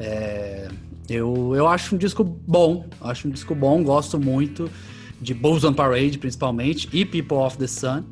É, 0.00 0.68
eu, 1.08 1.54
eu 1.54 1.68
acho 1.68 1.94
um 1.94 1.98
disco 1.98 2.24
bom, 2.24 2.86
acho 3.00 3.28
um 3.28 3.30
disco 3.30 3.54
bom, 3.54 3.84
gosto 3.84 4.18
muito 4.18 4.68
de 5.20 5.34
Bulls 5.34 5.64
on 5.64 5.74
Parade, 5.74 6.18
principalmente, 6.18 6.88
e 6.92 7.04
People 7.04 7.38
of 7.38 7.58
the 7.58 7.66
Sun, 7.66 8.04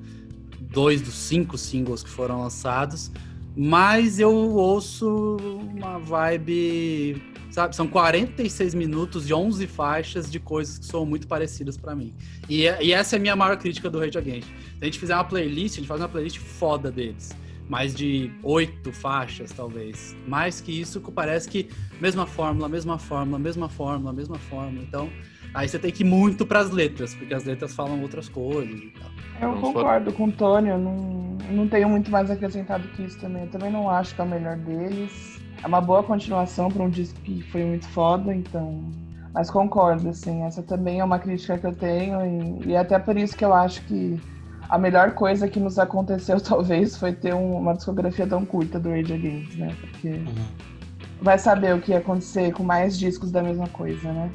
dois 0.61 1.01
dos 1.01 1.15
cinco 1.15 1.57
singles 1.57 2.03
que 2.03 2.11
foram 2.11 2.41
lançados, 2.41 3.11
mas 3.57 4.19
eu 4.19 4.33
ouço 4.33 5.37
uma 5.75 5.99
vibe 5.99 7.23
sabe? 7.57 7.75
São 7.75 7.89
46 7.89 8.75
minutos 8.75 9.27
de 9.27 9.33
11 9.33 9.67
faixas 9.67 10.31
de 10.31 10.39
coisas 10.39 10.77
que 10.79 10.85
são 10.85 11.07
muito 11.07 11.27
parecidas 11.27 11.75
para 11.79 11.95
mim. 11.95 12.15
E, 12.51 12.65
e, 12.65 12.93
essa 12.93 13.17
é 13.17 13.19
a 13.19 13.21
minha 13.21 13.35
maior 13.35 13.57
crítica 13.57 13.89
do 13.89 13.99
Rage 13.99 14.19
Against. 14.19 14.47
Se 14.47 14.79
a 14.83 14.85
gente 14.85 14.99
fizer 14.99 15.15
uma 15.15 15.25
playlist, 15.25 15.77
a 15.77 15.79
gente 15.79 15.89
faz 15.89 15.99
uma 15.99 16.09
playlist 16.09 16.39
foda 16.39 16.91
deles. 16.91 17.35
Mais 17.67 17.95
de 17.95 18.31
oito 18.43 18.93
faixas, 18.93 19.53
talvez. 19.53 20.15
Mais 20.29 20.61
que 20.61 20.71
isso, 20.71 21.01
parece 21.01 21.49
que 21.49 21.71
mesma 21.99 22.27
fórmula, 22.27 22.69
mesma 22.69 22.99
fórmula, 22.99 23.39
mesma 23.39 23.71
fórmula, 23.71 24.13
mesma 24.13 24.39
fórmula. 24.39 24.85
Então, 24.87 25.09
aí 25.55 25.67
você 25.67 25.79
tem 25.79 25.91
que 25.91 26.03
ir 26.03 26.07
muito 26.07 26.45
para 26.45 26.61
as 26.61 26.71
letras, 26.71 27.15
porque 27.15 27.33
as 27.33 27.45
letras 27.45 27.75
falam 27.75 28.03
outras 28.03 28.29
coisas 28.29 28.79
e 28.79 28.93
tal. 29.01 29.11
Eu 29.41 29.59
concordo 29.63 30.13
com 30.13 30.27
o 30.27 30.33
Tony, 30.33 30.69
eu 30.69 30.79
não, 30.79 31.39
não 31.51 31.67
tenho 31.67 31.89
muito 31.89 32.11
mais 32.11 32.31
acrescentado 32.31 32.87
que 32.89 33.03
isso 33.03 33.19
também. 33.19 33.45
Eu 33.45 33.49
também 33.49 33.73
não 33.73 33.89
acho 33.89 34.15
que 34.15 34.21
é 34.21 34.25
o 34.25 34.29
melhor 34.29 34.57
deles 34.59 35.36
é 35.67 35.69
uma 35.69 35.81
boa 35.81 36.01
continuação 36.01 36.71
para 36.71 36.85
um 36.85 36.89
disco 36.89 37.19
que 37.23 37.43
foi 37.51 37.65
muito 37.65 37.89
foda, 37.89 38.33
então. 38.33 38.85
Mas 39.35 39.51
concordo, 39.51 40.09
assim, 40.09 40.45
essa 40.45 40.63
também 40.63 41.01
é 41.01 41.05
uma 41.05 41.19
crítica 41.19 41.59
que 41.59 41.67
eu 41.67 41.75
tenho, 41.75 42.25
e, 42.25 42.69
e 42.69 42.77
até 42.77 43.01
por 43.01 43.17
isso 43.17 43.37
que 43.37 43.45
eu 43.45 43.53
acho 43.53 43.83
que 43.83 44.19
a 44.69 44.79
melhor 44.79 45.13
coisa 45.13 45.49
que 45.49 45.59
nos 45.59 45.77
aconteceu, 45.77 46.39
talvez, 46.41 46.97
foi 46.97 47.13
ter 47.13 47.35
um, 47.35 47.57
uma 47.59 47.75
discografia 47.75 48.29
tão 48.29 48.47
curta 48.47 48.79
do 48.79 48.91
Rage 48.91 49.13
Against, 49.13 49.59
né? 49.59 49.77
Porque 49.81 50.09
uhum. 50.09 50.35
vai 51.21 51.37
saber 51.37 51.75
o 51.75 51.81
que 51.81 51.91
ia 51.91 51.99
acontecer 51.99 52.53
com 52.53 52.63
mais 52.63 52.97
discos 52.97 53.33
da 53.33 53.43
mesma 53.43 53.67
coisa, 53.69 54.13
né? 54.13 54.31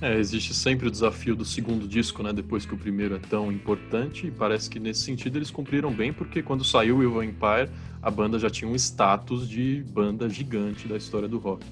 É, 0.00 0.16
existe 0.16 0.54
sempre 0.54 0.86
o 0.86 0.90
desafio 0.90 1.34
do 1.34 1.44
segundo 1.44 1.88
disco, 1.88 2.22
né? 2.22 2.32
Depois 2.32 2.64
que 2.64 2.72
o 2.72 2.78
primeiro 2.78 3.16
é 3.16 3.18
tão 3.18 3.50
importante, 3.50 4.28
e 4.28 4.30
parece 4.30 4.70
que 4.70 4.78
nesse 4.78 5.00
sentido 5.00 5.36
eles 5.36 5.50
cumpriram 5.50 5.92
bem, 5.92 6.12
porque 6.12 6.40
quando 6.40 6.62
saiu 6.64 7.02
Evil 7.02 7.24
Empire, 7.24 7.68
a 8.00 8.08
banda 8.08 8.38
já 8.38 8.48
tinha 8.48 8.70
um 8.70 8.76
status 8.76 9.48
de 9.48 9.84
banda 9.88 10.28
gigante 10.28 10.86
da 10.86 10.96
história 10.96 11.26
do 11.26 11.38
rock. 11.38 11.66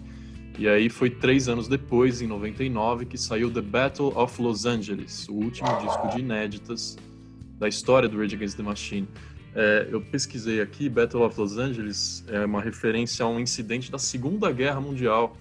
E 0.59 0.67
aí 0.67 0.89
foi 0.89 1.09
três 1.09 1.49
anos 1.49 1.69
depois, 1.69 2.21
em 2.21 2.27
99, 2.27 3.05
que 3.05 3.17
saiu 3.17 3.49
The 3.49 3.61
Battle 3.61 4.12
of 4.17 4.43
Los 4.43 4.67
Angeles, 4.67 5.29
o 5.29 5.35
último 5.35 5.69
disco 5.81 6.09
de 6.09 6.19
inéditas 6.19 6.97
da 7.59 7.69
história 7.69 8.09
do 8.09 8.19
Rage 8.19 8.35
Against 8.35 8.57
the 8.57 8.62
Machine. 8.62 9.09
É, 9.55 9.87
eu 9.91 10.01
pesquisei 10.01 10.61
aqui, 10.61 10.89
Battle 10.89 11.23
of 11.23 11.39
Los 11.39 11.59
Angeles 11.59 12.25
é 12.27 12.45
uma 12.45 12.61
referência 12.61 13.25
a 13.25 13.29
um 13.29 13.39
incidente 13.39 13.91
da 13.91 13.99
Segunda 13.99 14.51
Guerra 14.51 14.81
Mundial 14.81 15.37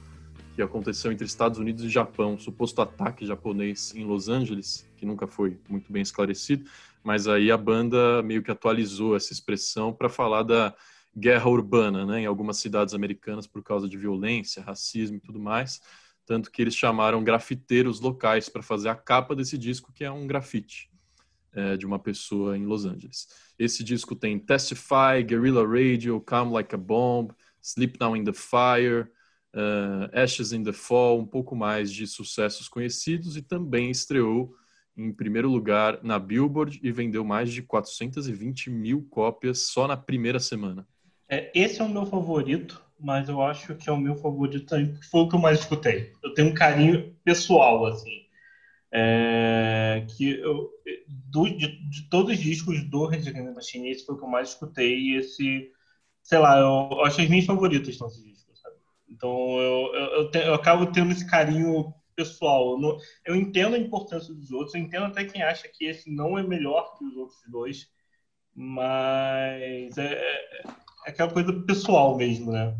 que 0.56 0.62
aconteceu 0.62 1.12
entre 1.12 1.26
Estados 1.26 1.60
Unidos 1.60 1.84
e 1.84 1.90
Japão, 1.90 2.38
suposto 2.38 2.82
ataque 2.82 3.26
japonês 3.26 3.94
em 3.96 4.06
Los 4.06 4.30
Angeles, 4.30 4.90
que 4.96 5.06
nunca 5.06 5.28
foi 5.28 5.60
muito 5.70 5.92
bem 5.92 6.02
esclarecido, 6.02 6.70
mas 7.04 7.28
aí 7.28 7.52
a 7.52 7.58
banda 7.58 8.24
meio 8.24 8.42
que 8.42 8.50
atualizou 8.50 9.16
essa 9.16 9.34
expressão 9.34 9.94
para 9.94 10.10
falar 10.10 10.44
da 10.44 10.74
guerra 11.16 11.50
urbana, 11.50 12.06
né, 12.06 12.22
em 12.22 12.26
algumas 12.26 12.58
cidades 12.58 12.94
americanas 12.94 13.46
por 13.46 13.62
causa 13.62 13.88
de 13.88 13.98
violência, 13.98 14.64
racismo 14.64 15.18
e 15.18 15.22
tudo 15.22 15.40
mais, 15.40 15.82
tanto 16.26 16.50
que 16.50 16.62
eles 16.62 16.76
chamaram 16.76 17.24
grafiteiros 17.24 18.00
locais 18.00 18.50
para 18.50 18.64
fazer 18.64 18.90
a 18.90 18.96
capa 18.96 19.36
desse 19.36 19.58
disco, 19.58 19.92
que 19.94 20.04
é 20.04 20.12
um 20.12 20.26
grafite. 20.26 20.90
é, 21.56 21.78
de 21.78 21.86
uma 21.86 21.98
pessoa 21.98 22.58
em 22.58 22.66
Los 22.66 22.86
Angeles. 22.86 23.28
Esse 23.58 23.84
disco 23.84 24.14
tem 24.14 24.38
Testify, 24.38 25.24
Guerrilla 25.26 25.66
Radio, 25.66 26.20
Calm 26.20 26.52
Like 26.52 26.76
a 26.76 26.78
Bomb, 26.78 27.32
Sleep 27.62 27.98
Now 28.00 28.16
in 28.16 28.26
the 28.26 28.34
Fire, 28.34 29.10
uh, 29.56 30.10
Ashes 30.14 30.52
in 30.52 30.64
the 30.64 30.74
Fall, 30.74 31.20
um 31.20 31.26
pouco 31.26 31.56
mais 31.56 31.92
de 31.92 32.06
sucessos 32.06 32.68
conhecidos 32.68 33.38
e 33.38 33.42
também 33.42 33.90
estreou 33.90 34.54
em 34.98 35.12
primeiro 35.12 35.50
lugar 35.50 36.00
na 36.04 36.20
Billboard 36.20 36.80
e 36.82 36.92
vendeu 36.92 37.24
mais 37.24 37.52
de 37.52 37.62
420 37.62 38.70
mil 38.70 39.06
cópias 39.10 39.68
só 39.68 39.88
na 39.88 39.98
primeira 39.98 40.40
semana. 40.40 40.88
É, 41.28 41.52
esse 41.54 41.82
é 41.82 41.84
o 41.84 41.90
meu 41.90 42.06
favorito, 42.06 42.82
mas 43.00 43.28
eu 43.28 43.42
acho 43.42 43.76
que 43.76 43.90
é 43.90 43.92
o 43.92 43.98
meu 43.98 44.16
favorito 44.16 44.66
também, 44.66 44.92
porque 44.92 45.08
foi 45.08 45.22
o 45.22 45.28
que 45.28 45.36
eu 45.36 45.40
mais 45.40 45.60
escutei. 45.60 46.14
Eu 46.24 46.34
tenho 46.34 46.50
um 46.50 46.54
carinho 46.54 47.14
pessoal, 47.24 47.86
assim. 47.86 48.24
É, 48.92 50.06
que 50.16 50.40
eu, 50.40 50.70
do, 51.08 51.50
de, 51.50 51.90
de, 51.90 52.10
todos 52.10 52.32
os 52.32 52.40
discos 52.40 52.82
do 52.90 53.06
Rage 53.06 53.28
Against 53.28 53.48
the 53.48 53.54
Machine, 53.54 53.90
esse 53.90 54.06
foi 54.06 54.16
o 54.16 54.18
que 54.18 54.24
eu 54.24 54.30
mais 54.30 54.50
escutei 54.50 54.98
e 54.98 55.16
esse, 55.18 55.70
sei 56.24 56.38
lá, 56.38 56.58
eu, 56.58 56.90
eu 56.92 57.04
acho 57.04 57.18
que 57.18 57.24
as 57.24 57.30
minhas 57.30 57.46
favoritas 57.46 57.98
são 57.98 58.08
esses? 58.08 58.45
Então 59.16 59.30
eu, 59.60 59.96
eu, 59.96 60.06
eu, 60.18 60.32
te, 60.32 60.40
eu 60.40 60.54
acabo 60.54 60.92
tendo 60.92 61.12
esse 61.12 61.26
carinho 61.26 61.94
pessoal. 62.16 62.78
Eu, 63.26 63.36
entendo 63.36 63.76
a 63.76 63.80
importância 63.80 64.34
dos 64.34 64.52
outros, 64.52 64.76
eu 64.76 64.82
entendo 64.82 65.06
até 65.06 65.24
quem 65.24 65.42
acha 65.42 65.68
que 65.68 65.86
esse 65.86 66.14
não 66.14 66.38
é 66.38 66.44
melhor 66.44 66.98
que 66.98 67.06
os 67.06 67.16
outros 67.16 67.40
dois, 67.50 67.88
mas 68.54 69.98
é, 69.98 70.14
é, 70.14 70.64
é 71.08 71.10
aquela 71.10 71.32
coisa 71.32 71.54
pessoal 71.66 72.18
mesmo, 72.18 72.52
né? 72.52 72.76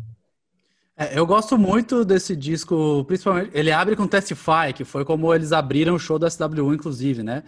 É, 0.98 1.18
eu 1.18 1.26
gosto 1.26 1.58
muito 1.58 2.04
desse 2.04 2.34
disco, 2.34 3.04
principalmente. 3.04 3.50
Ele 3.52 3.70
abre 3.70 3.94
com 3.94 4.06
Testify, 4.06 4.72
que 4.74 4.84
foi 4.84 5.04
como 5.04 5.34
eles 5.34 5.52
abriram 5.52 5.94
o 5.94 5.98
show 5.98 6.18
da 6.18 6.30
SWU, 6.30 6.72
inclusive, 6.72 7.22
né? 7.22 7.42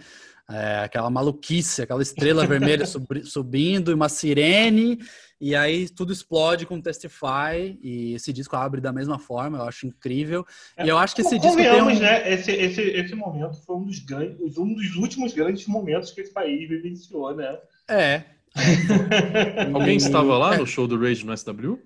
É, 0.51 0.79
aquela 0.79 1.09
maluquice, 1.09 1.81
aquela 1.81 2.01
estrela 2.01 2.47
vermelha 2.47 2.83
subindo 3.23 3.91
e 3.91 3.93
uma 3.93 4.09
sirene, 4.09 4.97
e 5.39 5.55
aí 5.55 5.87
tudo 5.87 6.11
explode 6.11 6.65
com 6.65 6.81
Testify, 6.81 7.77
e 7.81 8.13
esse 8.15 8.33
disco 8.33 8.55
abre 8.55 8.81
da 8.81 8.91
mesma 8.91 9.19
forma, 9.19 9.59
eu 9.59 9.63
acho 9.63 9.85
incrível. 9.85 10.43
É, 10.75 10.85
e 10.85 10.89
eu 10.89 10.97
acho 10.97 11.15
que 11.15 11.21
esse 11.21 11.37
disco 11.37 11.55
tem 11.55 11.81
um... 11.81 11.99
né? 11.99 12.33
Esse, 12.33 12.51
esse, 12.51 12.81
esse 12.81 13.15
momento 13.15 13.63
foi 13.63 13.75
um 13.75 13.85
dos, 13.85 13.99
grandes, 13.99 14.57
um 14.57 14.73
dos 14.73 14.95
últimos 14.95 15.33
grandes 15.33 15.67
momentos 15.67 16.11
que 16.11 16.21
esse 16.21 16.33
país 16.33 16.67
vivenciou, 16.67 17.35
né? 17.35 17.57
É. 17.87 18.23
Alguém 19.71 19.97
estava 19.97 20.37
lá 20.37 20.57
no 20.57 20.65
show 20.65 20.87
do 20.87 20.99
Rage 20.99 21.25
no 21.25 21.37
SW? 21.37 21.79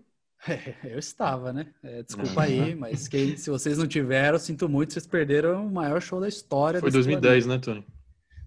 eu 0.84 0.99
estava, 0.99 1.54
né? 1.54 1.67
É, 1.84 2.04
desculpa 2.04 2.43
aí, 2.43 2.76
mas 2.76 3.08
quem, 3.08 3.38
se 3.38 3.49
vocês 3.49 3.78
não 3.78 3.88
tiveram, 3.88 4.38
sinto 4.39 4.67
muito, 4.67 4.93
vocês 4.93 5.08
perderam 5.08 5.65
o 5.65 5.71
maior 5.71 6.02
show 6.02 6.19
da 6.19 6.28
história. 6.28 6.80
Foi 6.80 6.91
2010, 6.91 7.45
planeta. 7.45 7.71
né, 7.71 7.76
Tony? 7.82 8.02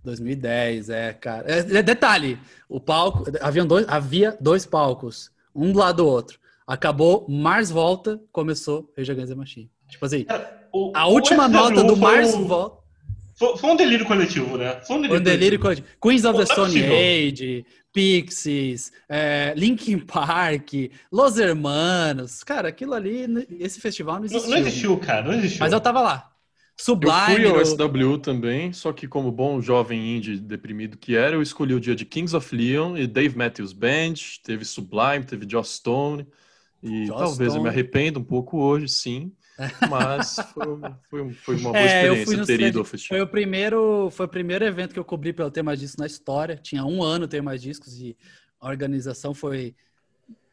2010, 0.06 0.88
é, 0.88 1.12
cara. 1.12 1.44
É, 1.46 1.58
é, 1.58 1.82
detalhe, 1.82 2.38
o 2.68 2.80
palco, 2.80 3.24
havia 3.40 3.64
dois, 3.64 3.86
havia 3.88 4.36
dois 4.40 4.64
palcos, 4.64 5.30
um 5.54 5.72
do 5.72 5.78
lado 5.78 5.96
do 5.96 6.06
outro. 6.06 6.38
Acabou, 6.66 7.26
Mars 7.28 7.70
volta, 7.70 8.20
começou 8.32 8.90
Rage 8.96 9.12
Against 9.12 9.28
the 9.28 9.34
Machine. 9.34 9.70
Tipo 9.88 10.06
assim, 10.06 10.26
o, 10.72 10.92
a 10.94 11.06
última 11.06 11.46
nota 11.46 11.84
do 11.84 11.96
Mars 11.96 12.34
um, 12.34 12.46
volta. 12.46 12.78
Foi, 13.34 13.56
foi, 13.58 13.70
um 13.70 13.76
delírio 13.76 14.06
coletivo, 14.06 14.56
né? 14.56 14.80
Foi 14.86 14.96
um 14.96 15.00
delírio, 15.02 15.20
um 15.20 15.22
delírio 15.22 15.58
coletivo. 15.60 15.86
Queens 16.00 16.24
of 16.24 16.38
the 16.38 16.46
Stone 16.46 16.74
Age, 16.82 17.66
Pixies, 17.92 18.92
é, 19.08 19.52
Linkin 19.56 19.98
Park, 19.98 20.72
Los 21.12 21.38
Hermanos. 21.38 22.42
Cara, 22.42 22.68
aquilo 22.68 22.94
ali, 22.94 23.26
esse 23.60 23.80
festival 23.80 24.16
não 24.16 24.24
existiu. 24.24 24.48
Não, 24.48 24.56
não 24.56 24.66
existiu, 24.66 24.98
cara, 24.98 25.22
não 25.24 25.34
existiu. 25.34 25.60
Mas 25.60 25.72
eu 25.72 25.80
tava 25.80 26.00
lá. 26.00 26.35
Sublime. 26.76 27.42
Eu 27.42 27.54
fui 27.54 27.58
ao 27.58 27.64
SW 27.64 28.18
também, 28.18 28.72
só 28.72 28.92
que 28.92 29.08
como 29.08 29.32
bom 29.32 29.62
jovem 29.62 30.16
indie 30.16 30.38
deprimido 30.38 30.98
que 30.98 31.16
era, 31.16 31.34
eu 31.34 31.42
escolhi 31.42 31.72
o 31.72 31.80
dia 31.80 31.96
de 31.96 32.04
Kings 32.04 32.36
of 32.36 32.54
Leon 32.54 32.96
e 32.96 33.06
Dave 33.06 33.36
Matthews 33.36 33.72
Band, 33.72 34.14
teve 34.44 34.64
Sublime, 34.64 35.24
teve 35.24 35.46
Joss 35.50 35.76
Stone, 35.76 36.26
e 36.82 37.06
Joss 37.06 37.18
talvez 37.18 37.52
Stone. 37.52 37.56
eu 37.56 37.62
me 37.62 37.68
arrependa 37.68 38.18
um 38.18 38.24
pouco 38.24 38.58
hoje, 38.58 38.88
sim, 38.88 39.32
mas 39.88 40.36
foi, 40.52 40.66
foi, 41.08 41.32
foi 41.32 41.56
uma 41.56 41.72
boa 41.72 41.78
é, 41.78 42.12
experiência 42.12 42.44
ter 42.44 42.60
ido 42.60 42.78
ao 42.78 42.84
festival. 42.84 43.18
Foi 43.18 43.26
o, 43.26 43.30
primeiro, 43.30 44.10
foi 44.10 44.26
o 44.26 44.28
primeiro 44.28 44.64
evento 44.64 44.92
que 44.92 44.98
eu 44.98 45.04
cobri 45.04 45.32
pelo 45.32 45.50
Ter 45.50 45.62
Mais 45.62 45.80
Discos 45.80 45.98
na 45.98 46.06
história, 46.06 46.56
tinha 46.56 46.84
um 46.84 47.02
ano 47.02 47.26
Ter 47.26 47.40
Mais 47.40 47.62
Discos 47.62 47.98
e 47.98 48.14
a 48.60 48.68
organização 48.68 49.32
foi 49.32 49.74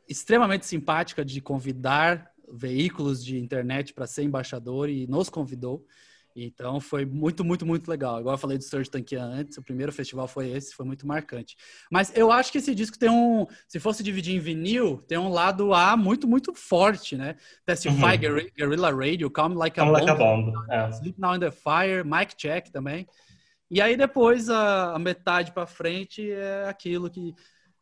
extremamente 0.07 0.65
simpática 0.65 1.23
de 1.25 1.41
convidar 1.41 2.31
veículos 2.49 3.23
de 3.23 3.38
internet 3.38 3.93
para 3.93 4.07
ser 4.07 4.23
embaixador 4.23 4.89
e 4.89 5.05
nos 5.07 5.29
convidou. 5.29 5.86
Então 6.35 6.79
foi 6.79 7.05
muito, 7.05 7.43
muito, 7.45 7.65
muito 7.65 7.87
legal. 7.89 8.19
Igual 8.19 8.33
eu 8.33 8.39
falei 8.39 8.57
do 8.57 8.63
Surge 8.63 8.89
Tankia 8.89 9.23
antes, 9.23 9.57
o 9.57 9.61
primeiro 9.61 9.91
festival 9.91 10.27
foi 10.27 10.49
esse, 10.49 10.73
foi 10.73 10.85
muito 10.85 11.05
marcante. 11.05 11.55
Mas 11.91 12.11
eu 12.15 12.31
acho 12.31 12.51
que 12.51 12.57
esse 12.57 12.73
disco 12.73 12.97
tem 12.97 13.09
um, 13.09 13.45
se 13.67 13.79
fosse 13.79 14.01
dividir 14.01 14.35
em 14.35 14.39
vinil, 14.39 14.97
tem 15.07 15.17
um 15.17 15.29
lado 15.29 15.73
A 15.73 15.95
muito, 15.95 16.27
muito 16.27 16.53
forte, 16.53 17.15
né? 17.15 17.35
Testify, 17.65 18.15
uhum. 18.15 18.49
Guerrilla 18.55 18.91
Radio, 18.91 19.29
Calm 19.29 19.53
Like 19.53 19.79
a 19.79 19.83
Calm 19.83 19.93
Bomb, 19.93 19.99
like 19.99 20.09
a 20.09 20.15
bomb. 20.15 20.53
É. 20.71 20.89
Sleep 20.89 21.19
Now 21.19 21.35
in 21.35 21.39
the 21.39 21.51
Fire, 21.51 22.03
Mic 22.03 22.35
Check 22.35 22.69
também. 22.69 23.07
E 23.69 23.79
aí 23.79 23.95
depois 23.95 24.49
a, 24.49 24.95
a 24.95 24.99
metade 24.99 25.51
para 25.51 25.67
frente 25.67 26.31
é 26.31 26.65
aquilo 26.67 27.09
que 27.09 27.35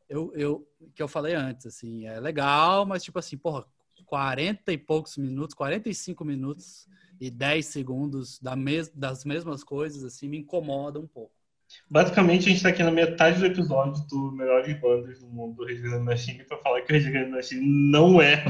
eu, 0.10 0.34
eu, 0.36 0.68
que 0.94 1.02
eu 1.02 1.08
falei 1.08 1.36
antes, 1.36 1.66
assim, 1.66 2.06
é 2.06 2.20
legal, 2.20 2.86
mas 2.86 3.02
tipo 3.02 3.18
assim, 3.18 3.38
porra, 3.38 3.66
40 4.06 4.74
e 4.74 4.78
poucos 4.78 5.16
minutos, 5.16 5.56
45 5.56 6.26
minutos 6.26 6.86
e 7.22 7.30
10 7.32 7.68
segundos 7.68 8.40
da 8.40 8.56
mes 8.56 8.90
das 8.90 9.24
mesmas 9.26 9.64
coisas, 9.64 10.04
assim, 10.04 10.28
me 10.28 10.40
incomoda 10.40 11.00
um 11.00 11.08
pouco. 11.08 11.41
Basicamente, 11.90 12.44
a 12.44 12.48
gente 12.48 12.58
está 12.58 12.70
aqui 12.70 12.84
na 12.84 12.92
metade 12.92 13.40
do 13.40 13.46
episódio 13.46 14.02
do 14.10 14.32
Melhores 14.32 14.80
Bandas 14.80 15.20
do 15.20 15.28
Mundo 15.28 15.56
do 15.58 15.66
Rage 15.66 15.82
Machine 16.00 16.44
para 16.46 16.58
falar 16.58 16.82
que 16.82 16.94
o 16.94 16.96
Rage 16.96 17.30
Machine 17.30 17.92
não 17.92 18.22
é. 18.22 18.46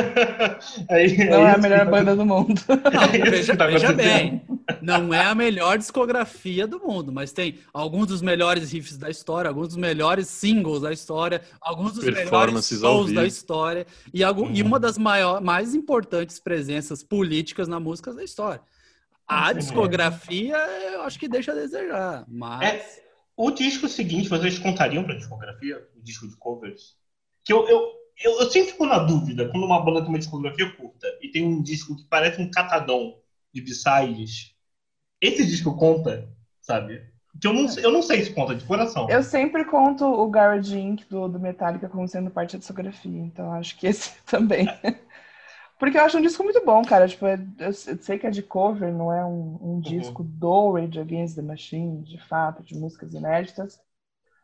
aí, 0.88 1.28
não 1.28 1.46
é, 1.46 1.50
é 1.50 1.54
a 1.54 1.58
melhor 1.58 1.90
banda 1.90 2.16
do 2.16 2.24
mundo. 2.24 2.60
Não, 2.68 3.02
é 3.02 3.30
veja, 3.30 3.54
tá 3.54 3.66
veja 3.66 3.92
bem, 3.92 4.42
não 4.80 5.12
é 5.12 5.26
a 5.26 5.34
melhor 5.34 5.76
discografia 5.76 6.66
do 6.66 6.78
mundo, 6.80 7.12
mas 7.12 7.32
tem 7.32 7.58
alguns 7.72 8.06
dos 8.06 8.22
melhores 8.22 8.72
riffs 8.72 8.96
da 8.96 9.10
história, 9.10 9.48
alguns 9.48 9.68
dos 9.68 9.76
melhores 9.76 10.28
singles 10.28 10.80
da 10.80 10.92
história, 10.92 11.42
alguns 11.60 11.92
dos 11.92 12.04
melhores 12.04 12.68
shows 12.68 13.12
da 13.12 13.26
história 13.26 13.86
e, 14.12 14.24
algum, 14.24 14.50
e 14.50 14.62
uma 14.62 14.80
das 14.80 14.96
maior, 14.96 15.42
mais 15.42 15.74
importantes 15.74 16.40
presenças 16.40 17.02
políticas 17.02 17.68
na 17.68 17.78
música 17.78 18.12
da 18.12 18.24
história. 18.24 18.62
A 19.26 19.52
discografia, 19.52 20.56
eu 20.92 21.02
acho 21.02 21.18
que 21.18 21.28
deixa 21.28 21.52
a 21.52 21.54
desejar, 21.54 22.24
mas... 22.28 22.62
É, 22.62 23.04
o 23.36 23.50
disco 23.50 23.88
seguinte, 23.88 24.28
vocês 24.28 24.58
contariam 24.58 25.02
pra 25.02 25.16
discografia? 25.16 25.82
O 25.96 26.02
disco 26.02 26.28
de 26.28 26.36
covers? 26.36 26.96
Que 27.44 27.52
eu, 27.52 27.66
eu, 27.68 27.80
eu, 28.22 28.40
eu 28.40 28.50
sempre 28.50 28.72
fico 28.72 28.86
na 28.86 28.98
dúvida, 28.98 29.48
quando 29.48 29.64
uma 29.64 29.82
banda 29.82 30.00
tem 30.00 30.08
uma 30.08 30.18
discografia 30.18 30.70
curta 30.70 31.06
e 31.20 31.28
tem 31.28 31.44
um 31.44 31.62
disco 31.62 31.96
que 31.96 32.04
parece 32.04 32.40
um 32.40 32.50
catadão 32.50 33.18
de 33.52 33.60
b-sides, 33.60 34.54
esse 35.20 35.44
disco 35.46 35.76
conta, 35.76 36.28
sabe? 36.60 37.02
Que 37.40 37.48
eu 37.48 37.52
não, 37.52 37.66
eu 37.78 37.90
não 37.90 38.02
sei 38.02 38.22
se 38.22 38.32
conta 38.32 38.54
de 38.54 38.64
coração. 38.64 39.10
Eu 39.10 39.22
sempre 39.22 39.64
conto 39.64 40.04
o 40.04 40.28
Garage 40.28 40.78
Inc. 40.78 41.04
do, 41.08 41.28
do 41.28 41.40
Metallica 41.40 41.88
como 41.88 42.06
sendo 42.06 42.30
parte 42.30 42.52
da 42.52 42.58
discografia, 42.58 43.20
então 43.20 43.52
acho 43.52 43.76
que 43.76 43.86
esse 43.86 44.14
também. 44.26 44.66
Porque 45.78 45.98
eu 45.98 46.02
acho 46.02 46.18
um 46.18 46.22
disco 46.22 46.44
muito 46.44 46.64
bom, 46.64 46.82
cara. 46.84 47.08
Tipo, 47.08 47.26
é, 47.26 47.38
eu 47.58 47.72
sei 47.72 48.18
que 48.18 48.26
é 48.26 48.30
de 48.30 48.42
cover, 48.42 48.92
não 48.92 49.12
é 49.12 49.24
um, 49.24 49.58
um 49.60 49.74
uhum. 49.74 49.80
disco 49.80 50.22
do 50.22 50.72
Rage 50.72 51.00
Against 51.00 51.34
the 51.34 51.42
Machine, 51.42 52.02
de 52.02 52.18
fato, 52.26 52.62
de 52.62 52.76
músicas 52.76 53.12
inéditas. 53.12 53.80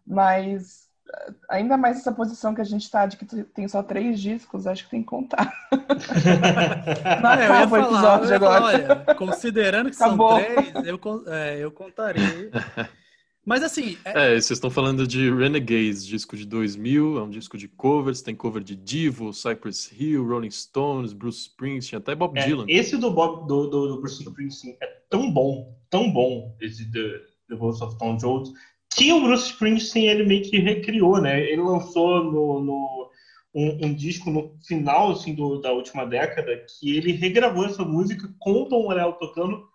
Mas 0.07 0.89
eh, 1.09 1.33
ainda 1.49 1.77
mais 1.77 1.99
essa 1.99 2.11
posição 2.11 2.55
que 2.55 2.61
a 2.61 2.65
gente 2.65 2.91
tá 2.91 3.07
de 3.07 3.17
que 3.17 3.25
tem 3.25 3.69
só 3.69 3.83
três 3.83 4.21
discos, 4.21 4.67
acho 4.67 4.85
que 4.85 4.91
tem 4.91 5.03
que 5.03 5.09
contar. 5.09 5.53
Não, 7.23 7.35
eu 7.35 7.55
ia 7.55 7.69
falar, 7.69 8.23
eu 8.23 8.31
ia 8.31 8.41
falar 8.41 8.63
olha, 8.63 9.15
considerando 9.15 9.91
que 9.91 9.97
Acabou. 9.97 10.41
são 10.41 10.55
três, 10.55 10.87
eu, 10.87 11.01
é, 11.29 11.59
eu 11.59 11.71
contaria. 11.71 12.51
Mas 13.51 13.65
assim. 13.65 13.99
É... 14.05 14.11
é, 14.11 14.31
vocês 14.35 14.53
estão 14.53 14.71
falando 14.71 15.09
de 15.09 15.29
Renegades, 15.29 16.07
disco 16.07 16.37
de 16.37 16.47
2000, 16.47 17.19
é 17.19 17.23
um 17.25 17.29
disco 17.29 17.59
de 17.59 17.67
covers, 17.67 18.23
tem 18.23 18.33
cover 18.33 18.63
de 18.63 18.77
Divo, 18.77 19.33
Cypress 19.33 19.91
Hill, 19.93 20.25
Rolling 20.25 20.53
Stones, 20.53 21.13
Bruce 21.13 21.41
Springsteen, 21.49 21.99
até 21.99 22.15
Bob 22.15 22.39
é, 22.39 22.47
Dylan. 22.47 22.65
Esse 22.69 22.97
do, 22.97 23.11
Bob, 23.11 23.49
do, 23.49 23.67
do, 23.67 23.89
do, 23.89 24.01
Bruce 24.01 24.23
Springsteen 24.23 24.77
é 24.81 24.87
tão 25.11 25.33
bom, 25.33 25.77
tão 25.91 26.13
bom, 26.13 26.57
esse 26.61 26.89
The, 26.93 27.23
The 27.49 27.57
Ghost 27.57 27.83
of 27.83 27.99
Tom 27.99 28.17
Jones, 28.19 28.53
que 28.95 29.13
o 29.13 29.21
Bruce 29.21 29.51
Springsteen 29.51 30.07
ele 30.07 30.27
meio 30.27 30.43
que 30.45 30.57
recriou, 30.61 31.21
né? 31.21 31.41
Ele 31.41 31.63
lançou 31.63 32.23
no, 32.23 32.63
no 32.63 33.11
um, 33.53 33.87
um, 33.87 33.93
disco 33.93 34.31
no 34.31 34.57
final 34.65 35.11
assim, 35.11 35.35
do, 35.35 35.61
da 35.61 35.73
última 35.73 36.05
década 36.05 36.57
que 36.69 36.97
ele 36.97 37.11
regravou 37.11 37.67
essa 37.67 37.85
música 37.85 38.33
com 38.39 38.63
o 38.63 38.69
Tom 38.69 38.85
Morello 38.85 39.15
tocando 39.15 39.69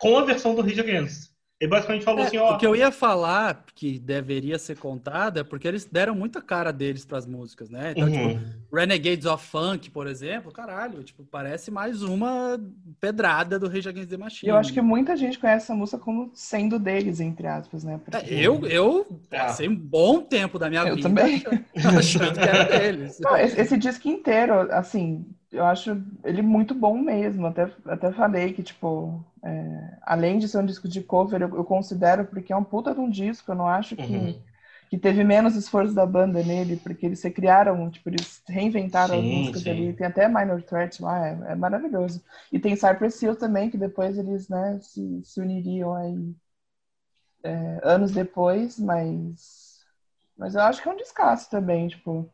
com 0.00 0.18
a 0.18 0.24
versão 0.24 0.52
do 0.52 0.62
Rage 0.62 0.80
Against. 0.80 1.29
Ele 1.60 1.68
basicamente 1.68 2.06
falou 2.06 2.24
é, 2.24 2.26
assim, 2.26 2.38
ó... 2.38 2.54
O 2.54 2.58
que 2.58 2.66
eu 2.66 2.74
ia 2.74 2.90
falar, 2.90 3.66
que 3.74 3.98
deveria 3.98 4.58
ser 4.58 4.78
contado, 4.78 5.40
é 5.40 5.44
porque 5.44 5.68
eles 5.68 5.84
deram 5.84 6.14
muita 6.14 6.40
cara 6.40 6.72
deles 6.72 7.04
para 7.04 7.18
as 7.18 7.26
músicas, 7.26 7.68
né? 7.68 7.92
Então, 7.94 8.08
uhum. 8.08 8.38
tipo, 8.38 8.74
Renegades 8.74 9.26
of 9.26 9.46
Funk, 9.46 9.90
por 9.90 10.06
exemplo, 10.06 10.50
caralho, 10.50 11.02
tipo, 11.02 11.22
parece 11.22 11.70
mais 11.70 12.02
uma 12.02 12.58
pedrada 12.98 13.58
do 13.58 13.68
Rage 13.68 13.90
Against 13.90 14.08
the 14.08 14.16
Machine. 14.16 14.50
Eu 14.50 14.56
acho 14.56 14.72
que 14.72 14.80
muita 14.80 15.14
gente 15.14 15.38
conhece 15.38 15.64
essa 15.64 15.74
música 15.74 15.98
como 15.98 16.30
sendo 16.32 16.78
deles, 16.78 17.20
entre 17.20 17.46
aspas, 17.46 17.84
né? 17.84 18.00
Porque... 18.02 18.16
É, 18.16 18.40
eu, 18.40 18.64
eu 18.64 19.06
é. 19.30 19.38
passei 19.40 19.68
um 19.68 19.76
bom 19.76 20.22
tempo 20.22 20.58
da 20.58 20.70
minha 20.70 20.88
eu 20.88 20.96
vida 20.96 21.08
também. 21.08 21.44
achando 21.76 22.32
que 22.40 22.40
era 22.40 22.64
deles. 22.64 23.18
Não, 23.20 23.36
esse, 23.36 23.60
esse 23.60 23.76
disco 23.76 24.08
inteiro, 24.08 24.72
assim, 24.72 25.26
eu 25.52 25.64
acho 25.64 26.00
ele 26.24 26.42
muito 26.42 26.74
bom 26.74 26.96
mesmo. 26.96 27.46
Até, 27.46 27.70
até 27.86 28.12
falei 28.12 28.52
que, 28.52 28.62
tipo, 28.62 29.24
é, 29.42 29.98
além 30.02 30.38
de 30.38 30.48
ser 30.48 30.58
um 30.58 30.66
disco 30.66 30.88
de 30.88 31.02
cover, 31.02 31.42
eu, 31.42 31.56
eu, 31.56 31.64
considero 31.64 32.24
porque 32.24 32.52
é 32.52 32.56
um 32.56 32.64
puta 32.64 32.94
de 32.94 33.00
um 33.00 33.10
disco. 33.10 33.50
Eu 33.50 33.56
não 33.56 33.66
acho 33.66 33.96
que, 33.96 34.02
uhum. 34.02 34.40
que 34.88 34.96
teve 34.96 35.24
menos 35.24 35.56
esforço 35.56 35.92
da 35.92 36.06
banda 36.06 36.42
nele, 36.42 36.76
porque 36.76 37.06
eles 37.06 37.18
se 37.18 37.30
criaram, 37.30 37.90
tipo, 37.90 38.08
eles 38.08 38.42
reinventaram 38.48 39.14
sim, 39.14 39.18
as 39.18 39.38
músicas 39.38 39.62
sim. 39.62 39.70
ali. 39.70 39.92
Tem 39.92 40.06
até 40.06 40.28
Minor 40.28 40.62
Threat 40.62 41.02
lá, 41.02 41.26
é, 41.26 41.38
é, 41.48 41.54
maravilhoso. 41.56 42.22
E 42.52 42.58
tem 42.58 42.76
Cypress 42.76 43.20
Hill 43.20 43.34
também, 43.34 43.70
que 43.70 43.78
depois 43.78 44.16
eles, 44.16 44.48
né, 44.48 44.78
se, 44.80 45.20
se 45.24 45.40
uniriam 45.40 45.94
aí 45.94 46.34
é, 47.42 47.80
anos 47.82 48.12
depois, 48.12 48.78
mas. 48.78 49.68
Mas 50.36 50.54
eu 50.54 50.62
acho 50.62 50.80
que 50.80 50.88
é 50.88 50.92
um 50.92 50.96
descasso 50.96 51.50
também, 51.50 51.88
tipo. 51.88 52.30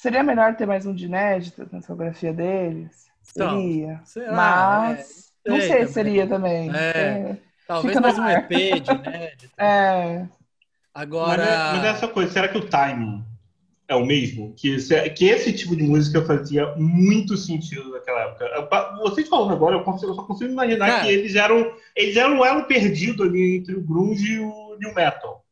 Seria 0.00 0.22
melhor 0.22 0.56
ter 0.56 0.64
mais 0.64 0.86
um 0.86 0.94
de 0.94 1.04
inédito 1.04 1.68
na 1.70 1.78
discografia 1.78 2.32
deles? 2.32 3.10
Então, 3.30 3.60
seria. 3.60 4.00
Será? 4.02 4.32
Mas. 4.32 5.30
É, 5.44 5.50
não 5.50 5.60
sei 5.60 5.68
também. 5.68 5.86
se 5.86 5.92
seria 5.92 6.26
também. 6.26 6.70
É, 6.74 6.98
é. 6.98 7.36
Talvez 7.68 8.00
mais 8.00 8.18
um 8.18 8.26
EP 8.26 8.48
de 8.48 8.92
inédito. 8.96 9.52
É. 9.58 10.26
Agora. 10.94 11.44
Mas 11.44 11.50
é, 11.50 11.72
mas 11.74 11.84
é 11.84 11.88
essa 11.88 12.08
coisa, 12.08 12.32
será 12.32 12.48
que 12.48 12.56
o 12.56 12.66
timing 12.66 13.22
é 13.88 13.94
o 13.94 14.06
mesmo? 14.06 14.54
Que, 14.56 14.78
que 15.10 15.26
esse 15.26 15.52
tipo 15.52 15.76
de 15.76 15.82
música 15.82 16.24
fazia 16.24 16.74
muito 16.76 17.36
sentido 17.36 17.90
naquela 17.90 18.22
época. 18.22 18.96
Vocês 19.02 19.28
falando 19.28 19.52
agora, 19.52 19.76
eu, 19.76 19.84
consigo, 19.84 20.12
eu 20.12 20.16
só 20.16 20.22
consigo 20.22 20.50
imaginar 20.50 20.86
Cara, 20.86 21.02
que 21.02 21.10
eles 21.10 21.34
eram, 21.34 21.74
eles 21.94 22.16
eram 22.16 22.38
um 22.38 22.46
elo 22.46 22.64
perdido 22.64 23.22
ali 23.22 23.58
entre 23.58 23.74
o 23.74 23.82
grunge 23.82 24.32
e 24.32 24.38
o 24.38 24.78
new 24.80 24.94
metal 24.94 25.44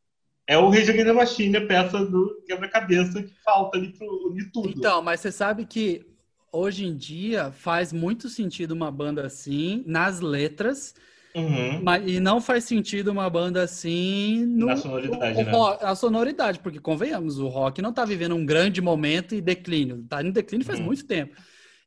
é 0.49 0.57
o 0.57 0.71
the 0.71 1.13
Machine, 1.13 1.57
a 1.57 1.67
peça 1.67 2.03
do 2.03 2.41
quebra-cabeça 2.47 3.21
que 3.21 3.31
falta 3.45 3.77
ali 3.77 3.89
pro 3.89 4.07
unir 4.27 4.49
tudo. 4.51 4.73
Então, 4.75 4.99
mas 4.99 5.19
você 5.19 5.31
sabe 5.31 5.63
que 5.63 6.03
hoje 6.51 6.87
em 6.87 6.97
dia 6.97 7.51
faz 7.51 7.93
muito 7.93 8.27
sentido 8.27 8.71
uma 8.71 8.91
banda 8.91 9.27
assim 9.27 9.83
nas 9.85 10.21
letras, 10.21 10.95
uhum. 11.35 11.83
mas, 11.83 12.03
e 12.11 12.19
não 12.19 12.41
faz 12.41 12.63
sentido 12.63 13.11
uma 13.11 13.29
banda 13.29 13.61
assim 13.61 14.43
no, 14.43 14.65
na 14.65 14.75
sonoridade, 14.75 15.37
no, 15.37 15.69
né? 15.69 15.77
A 15.81 15.93
sonoridade, 15.93 16.59
porque 16.61 16.79
convenhamos, 16.79 17.37
o 17.37 17.47
rock 17.47 17.79
não 17.79 17.93
tá 17.93 18.03
vivendo 18.03 18.33
um 18.33 18.43
grande 18.43 18.81
momento 18.81 19.35
e 19.35 19.41
declínio, 19.41 20.03
tá 20.09 20.23
em 20.23 20.31
declínio 20.31 20.65
faz 20.65 20.79
uhum. 20.79 20.85
muito 20.85 21.05
tempo. 21.05 21.35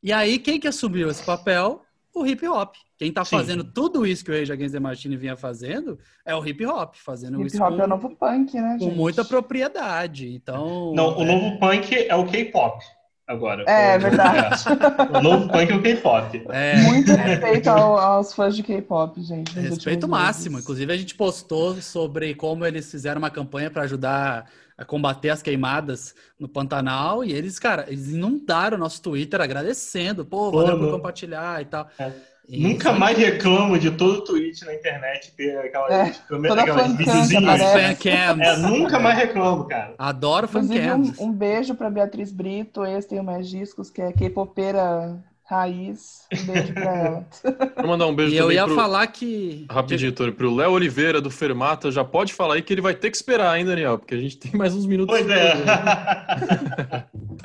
E 0.00 0.12
aí, 0.12 0.38
quem 0.38 0.60
que 0.60 0.68
assumiu 0.68 1.10
esse 1.10 1.24
papel? 1.24 1.82
O 2.14 2.26
hip 2.26 2.46
hop. 2.46 2.74
Quem 2.98 3.08
está 3.08 3.24
fazendo 3.24 3.64
tudo 3.64 4.06
isso 4.06 4.24
que 4.24 4.30
o 4.30 4.34
Rage 4.34 4.52
Against 4.52 4.74
the 4.74 4.80
Machine 4.80 5.16
vinha 5.16 5.36
fazendo 5.36 5.98
é 6.24 6.34
o 6.34 6.46
hip 6.46 6.64
hop, 6.66 6.94
fazendo 6.96 7.38
hip 7.40 7.46
isso. 7.46 7.56
Hip 7.56 7.62
hop 7.64 7.74
com, 7.74 7.82
é 7.82 7.84
o 7.84 7.88
novo 7.88 8.10
punk, 8.10 8.54
né? 8.54 8.76
Com 8.78 8.84
gente? 8.84 8.96
muita 8.96 9.24
propriedade. 9.24 10.32
Então. 10.32 10.92
Não, 10.94 11.16
o 11.18 11.22
é... 11.22 11.24
novo 11.24 11.58
punk 11.58 11.94
é 11.94 12.14
o 12.14 12.26
K-pop. 12.26 12.84
Agora. 13.26 13.64
É, 13.66 13.94
é 13.94 13.98
verdade. 13.98 14.62
o 15.10 15.20
novo 15.22 15.48
punk 15.48 15.70
é 15.70 15.74
o 15.74 15.82
K-pop. 15.82 16.44
É. 16.50 16.76
Muito 16.82 17.12
respeito 17.12 17.70
ao, 17.70 17.98
aos 17.98 18.34
fãs 18.34 18.54
de 18.54 18.62
K-pop, 18.62 19.20
gente. 19.22 19.58
Respeito 19.58 20.06
máximo. 20.06 20.58
Inclusive, 20.58 20.92
a 20.92 20.96
gente 20.96 21.14
postou 21.14 21.74
sobre 21.80 22.34
como 22.34 22.66
eles 22.66 22.90
fizeram 22.90 23.20
uma 23.20 23.30
campanha 23.30 23.70
para 23.70 23.82
ajudar 23.82 24.50
a 24.82 24.84
combater 24.84 25.30
as 25.30 25.42
queimadas 25.42 26.14
no 26.38 26.48
Pantanal. 26.48 27.24
E 27.24 27.32
eles, 27.32 27.58
cara, 27.58 27.86
eles 27.88 28.10
inundaram 28.10 28.76
o 28.76 28.80
nosso 28.80 29.00
Twitter 29.00 29.40
agradecendo. 29.40 30.24
Pô, 30.24 30.50
valeu 30.50 30.78
por 30.78 30.90
compartilhar 30.90 31.62
e 31.62 31.64
tal. 31.64 31.88
É. 31.98 32.12
Nunca 32.48 32.92
mais 32.92 33.16
reclamo 33.16 33.78
de 33.78 33.92
todo 33.92 34.18
o 34.18 34.24
tweet 34.24 34.64
na 34.64 34.74
internet 34.74 35.32
ter 35.36 35.56
aquelas, 35.58 35.92
é, 35.92 36.60
aquelas 36.60 36.92
videozinhas. 36.96 37.60
É, 38.04 38.56
nunca 38.58 38.98
mais 38.98 39.16
reclamo, 39.16 39.64
cara. 39.68 39.94
Adoro 39.96 40.48
fancams. 40.48 41.18
Um, 41.18 41.26
um 41.26 41.32
beijo 41.32 41.74
pra 41.76 41.88
Beatriz 41.88 42.32
Brito, 42.32 42.84
ex 42.84 43.06
tem 43.06 43.22
mais 43.22 43.48
discos, 43.48 43.90
que 43.90 44.02
é 44.02 44.12
K-popeira 44.12 45.22
raiz. 45.52 46.26
Um 46.32 46.44
beijo 46.46 46.74
pra 46.74 46.96
ela. 46.96 47.26
Vou 47.76 47.86
mandar 47.86 48.06
um 48.06 48.14
beijo 48.14 48.34
e 48.34 48.38
também 48.38 48.56
eu 48.56 48.62
ia 48.62 48.64
pro... 48.64 48.74
falar 48.74 49.06
que... 49.08 49.66
Rapidinho, 49.70 50.12
Tony, 50.12 50.32
pro 50.32 50.54
Léo 50.54 50.72
Oliveira, 50.72 51.20
do 51.20 51.30
Fermata, 51.30 51.90
já 51.90 52.04
pode 52.04 52.32
falar 52.32 52.54
aí 52.54 52.62
que 52.62 52.72
ele 52.72 52.80
vai 52.80 52.94
ter 52.94 53.10
que 53.10 53.16
esperar, 53.16 53.58
hein, 53.58 53.64
Daniel? 53.64 53.98
Porque 53.98 54.14
a 54.14 54.18
gente 54.18 54.38
tem 54.38 54.52
mais 54.52 54.74
uns 54.74 54.86
minutos. 54.86 55.16
Pois 55.16 55.28
é. 55.28 55.52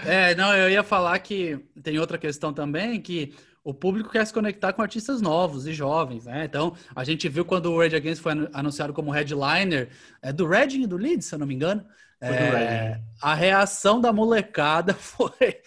é, 0.31 0.35
não, 0.35 0.55
eu 0.55 0.69
ia 0.69 0.83
falar 0.83 1.19
que 1.19 1.59
tem 1.83 1.99
outra 1.99 2.17
questão 2.17 2.53
também, 2.53 2.99
que 3.01 3.33
o 3.67 3.73
público 3.73 4.09
quer 4.09 4.25
se 4.25 4.33
conectar 4.33 4.71
com 4.71 4.81
artistas 4.81 5.21
novos 5.21 5.67
e 5.67 5.73
jovens, 5.73 6.25
né? 6.25 6.45
Então, 6.45 6.73
a 6.95 7.03
gente 7.03 7.27
viu 7.27 7.43
quando 7.43 7.69
o 7.69 7.77
Rage 7.77 7.97
Against 7.97 8.21
foi 8.21 8.31
anunciado 8.53 8.93
como 8.93 9.11
headliner 9.11 9.89
é, 10.21 10.31
do 10.31 10.47
Reading 10.47 10.83
e 10.83 10.87
do 10.87 10.95
Leeds, 10.95 11.27
se 11.27 11.35
eu 11.35 11.39
não 11.39 11.45
me 11.45 11.53
engano. 11.53 11.83
É, 12.19 12.99
a 13.21 13.33
reação 13.33 14.01
da 14.01 14.11
molecada 14.11 14.93
foi: 14.97 15.61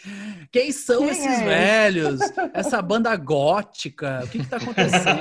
quem 0.50 0.72
são 0.72 0.98
quem 0.98 1.10
esses 1.10 1.26
é 1.26 1.44
velhos? 1.44 2.20
Essa 2.52 2.82
banda 2.82 3.14
gótica? 3.16 4.22
O 4.24 4.28
que 4.28 4.38
está 4.38 4.56
acontecendo? 4.56 5.20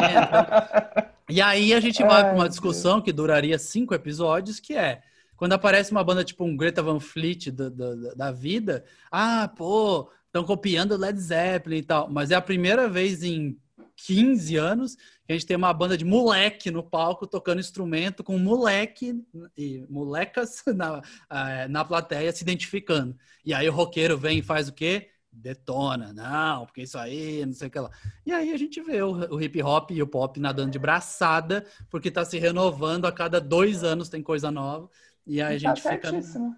e 1.30 1.42
aí 1.42 1.74
a 1.74 1.80
gente 1.80 2.04
vai 2.04 2.24
para 2.24 2.34
uma 2.34 2.50
discussão 2.50 3.02
que 3.02 3.14
duraria 3.14 3.60
cinco 3.60 3.94
episódios, 3.94 4.60
que 4.60 4.76
é 4.76 5.02
quando 5.40 5.54
aparece 5.54 5.92
uma 5.92 6.04
banda 6.04 6.22
tipo 6.22 6.44
um 6.44 6.58
Greta 6.58 6.84
Van 6.84 7.00
Fleet 7.00 7.50
da, 7.50 7.70
da, 7.70 7.96
da 8.14 8.32
vida, 8.32 8.84
ah, 9.10 9.50
pô, 9.56 10.12
estão 10.26 10.44
copiando 10.44 10.98
Led 10.98 11.18
Zeppelin 11.18 11.78
e 11.78 11.84
tal, 11.84 12.10
mas 12.10 12.30
é 12.30 12.36
a 12.36 12.42
primeira 12.42 12.90
vez 12.90 13.24
em 13.24 13.58
15 14.06 14.58
anos 14.58 14.98
a 15.34 15.36
gente 15.36 15.46
tem 15.46 15.58
uma 15.58 15.74
banda 15.74 15.98
de 15.98 16.06
moleque 16.06 16.72
no 16.72 16.84
palco 16.84 17.28
tocando 17.28 17.60
instrumento 17.60 18.24
com 18.24 18.38
moleque 18.38 19.24
e 19.58 19.86
molecas 19.90 20.64
na, 20.76 21.02
eh, 21.30 21.68
na 21.68 21.86
plateia 21.86 22.32
se 22.32 22.44
identificando. 22.44 23.16
E 23.46 23.54
aí 23.54 23.70
o 23.70 23.74
roqueiro 23.74 24.18
vem 24.18 24.40
e 24.40 24.44
faz 24.44 24.68
o 24.68 24.74
quê? 24.74 25.10
Detona, 25.32 26.12
não, 26.12 26.66
porque 26.66 26.82
isso 26.82 26.98
aí, 26.98 27.46
não 27.46 27.54
sei 27.54 27.68
o 27.68 27.72
que 27.72 27.80
lá. 27.80 27.92
E 28.26 28.32
aí 28.32 28.52
a 28.52 28.58
gente 28.58 28.82
vê 28.82 29.02
o, 29.02 29.12
o 29.36 29.42
hip 29.42 29.62
hop 29.62 29.92
e 29.92 30.02
o 30.02 30.08
pop 30.08 30.40
nadando 30.40 30.72
de 30.72 30.80
braçada, 30.80 31.66
porque 31.90 32.08
está 32.08 32.26
se 32.26 32.40
renovando 32.40 33.06
a 33.06 33.12
cada 33.12 33.40
dois 33.40 33.84
anos 33.84 34.10
tem 34.10 34.24
coisa 34.24 34.50
nova. 34.50 34.90
E 35.26 35.42
aí 35.42 35.58
a 35.58 35.70
tá 35.70 35.76
gente 35.76 35.84
tá 35.84 35.92
fica. 35.92 36.10
Certíssimo. 36.10 36.56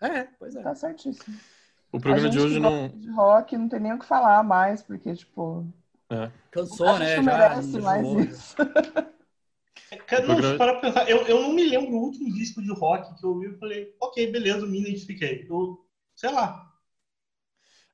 É, 0.00 0.28
pois 0.38 0.54
é. 0.54 0.62
Tá 0.62 0.74
certíssimo. 0.74 1.36
O 1.90 2.00
programa 2.00 2.30
de 2.30 2.38
hoje 2.38 2.58
não. 2.58 2.88
De 2.88 3.10
rock 3.10 3.56
não 3.56 3.68
tem 3.68 3.80
nem 3.80 3.92
o 3.92 3.98
que 3.98 4.06
falar 4.06 4.42
mais, 4.42 4.82
porque, 4.82 5.14
tipo. 5.14 5.66
É. 6.12 6.30
Cansou, 6.50 6.98
né? 6.98 7.16
Já 7.16 7.22
merece 7.22 7.80
mais 7.80 8.06
isso. 8.06 8.56
Cara, 10.06 10.26
não, 10.26 10.56
para 10.56 10.76
pensar, 10.76 11.08
eu, 11.08 11.18
eu 11.26 11.42
não 11.42 11.52
me 11.52 11.64
lembro 11.68 11.92
o 11.92 12.02
último 12.04 12.32
disco 12.32 12.62
de 12.62 12.72
rock 12.72 13.14
que 13.18 13.24
eu 13.24 13.30
ouvi 13.30 13.48
e 13.48 13.58
falei, 13.58 13.94
ok, 14.00 14.30
beleza, 14.30 14.66
me 14.66 14.80
identifiquei. 14.80 15.46
Eu, 15.48 15.86
sei 16.14 16.30
lá. 16.30 16.70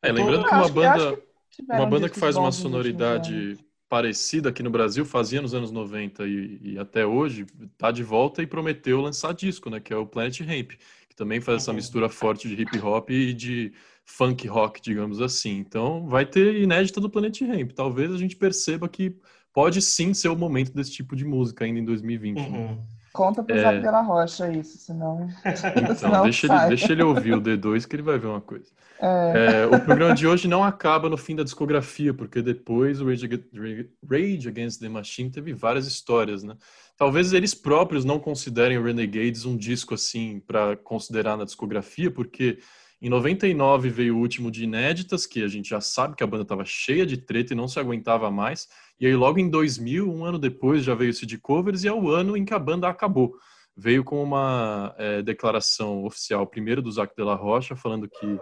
É, 0.02 0.12
lembrando 0.12 0.46
que 0.46 0.54
uma 0.54 0.68
banda, 0.68 1.22
que 1.50 1.62
uma 1.62 1.86
banda 1.86 2.08
que 2.08 2.18
faz 2.18 2.36
uma 2.36 2.52
sonoridade 2.52 3.58
parecida 3.88 4.50
aqui 4.50 4.62
no 4.62 4.70
Brasil, 4.70 5.04
fazia 5.04 5.42
nos 5.42 5.54
anos 5.54 5.72
90 5.72 6.24
e, 6.26 6.60
e, 6.62 6.78
até 6.78 7.04
hoje, 7.04 7.46
tá 7.76 7.90
de 7.90 8.04
volta 8.04 8.42
e 8.42 8.46
prometeu 8.46 9.00
lançar 9.00 9.34
disco, 9.34 9.68
né? 9.68 9.80
Que 9.80 9.92
é 9.92 9.96
o 9.96 10.06
Planet 10.06 10.40
Ramp 10.40 10.72
também 11.18 11.40
faz 11.40 11.62
essa 11.62 11.72
mistura 11.72 12.08
forte 12.08 12.48
de 12.48 12.62
hip 12.62 12.78
hop 12.78 13.10
e 13.10 13.34
de 13.34 13.72
funk 14.08 14.48
rock, 14.48 14.80
digamos 14.80 15.20
assim. 15.20 15.58
Então, 15.58 16.08
vai 16.08 16.24
ter 16.24 16.60
inédita 16.62 17.00
do 17.00 17.10
Planet 17.10 17.40
Ramp. 17.42 17.72
Talvez 17.72 18.10
a 18.10 18.16
gente 18.16 18.34
perceba 18.34 18.88
que 18.88 19.14
pode 19.52 19.82
sim 19.82 20.14
ser 20.14 20.28
o 20.28 20.36
momento 20.36 20.72
desse 20.72 20.92
tipo 20.92 21.14
de 21.14 21.24
música 21.24 21.64
ainda 21.64 21.78
em 21.78 21.84
2020. 21.84 22.36
Né? 22.36 22.46
Uhum. 22.48 22.66
Né? 22.68 22.78
Conta 23.12 23.42
pro 23.42 23.54
é... 23.54 23.60
Zé 23.60 23.80
pela 23.80 24.00
Rocha 24.00 24.50
isso, 24.50 24.78
senão. 24.78 25.28
Então, 25.76 25.94
senão 25.94 26.22
deixa, 26.22 26.46
ele, 26.46 26.68
deixa 26.68 26.92
ele 26.92 27.02
ouvir 27.02 27.34
o 27.34 27.40
D2 27.40 27.86
que 27.86 27.96
ele 27.96 28.02
vai 28.02 28.18
ver 28.18 28.28
uma 28.28 28.40
coisa. 28.40 28.66
É. 29.00 29.62
É, 29.62 29.66
o 29.66 29.80
programa 29.80 30.14
de 30.14 30.26
hoje 30.26 30.48
não 30.48 30.64
acaba 30.64 31.08
no 31.08 31.16
fim 31.16 31.36
da 31.36 31.44
discografia, 31.44 32.12
porque 32.12 32.42
depois 32.42 33.00
o 33.00 33.06
Rage, 33.06 33.28
Rage 34.10 34.48
Against 34.48 34.80
the 34.80 34.88
Machine 34.88 35.30
teve 35.30 35.52
várias 35.52 35.86
histórias, 35.86 36.42
né? 36.42 36.56
Talvez 36.96 37.32
eles 37.32 37.54
próprios 37.54 38.04
não 38.04 38.18
considerem 38.18 38.76
o 38.76 38.82
Renegades 38.82 39.44
um 39.44 39.56
disco 39.56 39.94
assim 39.94 40.40
para 40.44 40.76
considerar 40.76 41.36
na 41.36 41.44
discografia, 41.44 42.10
porque 42.10 42.58
em 43.00 43.08
99 43.08 43.90
veio 43.90 44.16
o 44.16 44.20
último 44.20 44.50
de 44.50 44.64
inéditas, 44.64 45.24
que 45.24 45.42
a 45.42 45.48
gente 45.48 45.68
já 45.68 45.80
sabe 45.80 46.16
que 46.16 46.24
a 46.24 46.26
banda 46.26 46.42
estava 46.42 46.64
cheia 46.64 47.06
de 47.06 47.16
treta 47.16 47.52
e 47.52 47.56
não 47.56 47.68
se 47.68 47.78
aguentava 47.78 48.30
mais. 48.30 48.68
E 49.00 49.06
aí 49.06 49.14
logo 49.14 49.38
em 49.38 49.48
2000, 49.48 50.10
um 50.10 50.24
ano 50.24 50.38
depois, 50.38 50.82
já 50.82 50.94
veio 50.94 51.10
esse 51.10 51.24
de 51.24 51.38
covers 51.38 51.84
e 51.84 51.88
é 51.88 51.92
o 51.92 52.10
ano 52.10 52.36
em 52.36 52.44
que 52.44 52.52
a 52.52 52.58
banda 52.58 52.88
acabou. 52.88 53.36
Veio 53.76 54.02
com 54.02 54.20
uma 54.20 54.94
é, 54.98 55.22
declaração 55.22 56.04
oficial, 56.04 56.44
primeiro 56.44 56.82
do 56.82 56.90
Zac 56.90 57.14
de 57.14 57.22
la 57.22 57.36
Rocha, 57.36 57.76
falando 57.76 58.08
que 58.08 58.38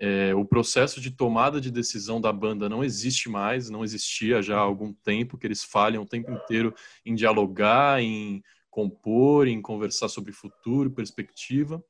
é, 0.00 0.34
o 0.34 0.44
processo 0.44 0.98
de 0.98 1.10
tomada 1.10 1.60
de 1.60 1.70
decisão 1.70 2.18
da 2.18 2.32
banda 2.32 2.70
não 2.70 2.82
existe 2.82 3.28
mais, 3.28 3.68
não 3.68 3.84
existia 3.84 4.40
já 4.40 4.56
há 4.56 4.60
algum 4.60 4.92
tempo, 4.92 5.36
que 5.36 5.46
eles 5.46 5.62
falham 5.62 6.02
o 6.02 6.06
tempo 6.06 6.32
inteiro 6.32 6.74
em 7.04 7.14
dialogar, 7.14 8.02
em 8.02 8.42
compor, 8.70 9.46
em 9.46 9.60
conversar 9.60 10.08
sobre 10.08 10.32
futuro, 10.32 10.90
perspectiva. 10.90 11.84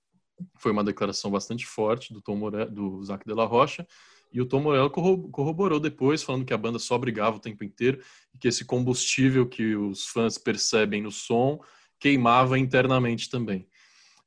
Foi 0.57 0.73
uma 0.73 0.85
declaração 0.85 1.31
bastante 1.31 1.67
forte 1.67 2.13
do 2.13 2.21
Tom 2.21 2.37
Morello, 2.37 2.71
do 2.71 3.05
Zac 3.05 3.27
de 3.27 3.35
la 3.35 3.45
Rocha. 3.45 3.87
E 4.33 4.41
o 4.41 4.47
Tom 4.47 4.61
Morello 4.61 4.91
corroborou 4.91 5.79
depois, 5.79 6.23
falando 6.23 6.45
que 6.45 6.55
a 6.55 6.59
banda 6.59 6.79
só 6.79 6.97
brigava 6.97 7.37
o 7.37 7.41
tempo 7.41 7.63
inteiro 7.65 8.01
e 8.35 8.39
que 8.39 8.49
esse 8.49 8.65
combustível 8.65 9.47
que 9.47 9.77
os 9.77 10.07
fãs 10.07 10.39
percebem 10.39 11.03
no 11.03 11.11
som 11.11 11.61
queimava 12.01 12.59
internamente 12.59 13.29
também. 13.29 13.67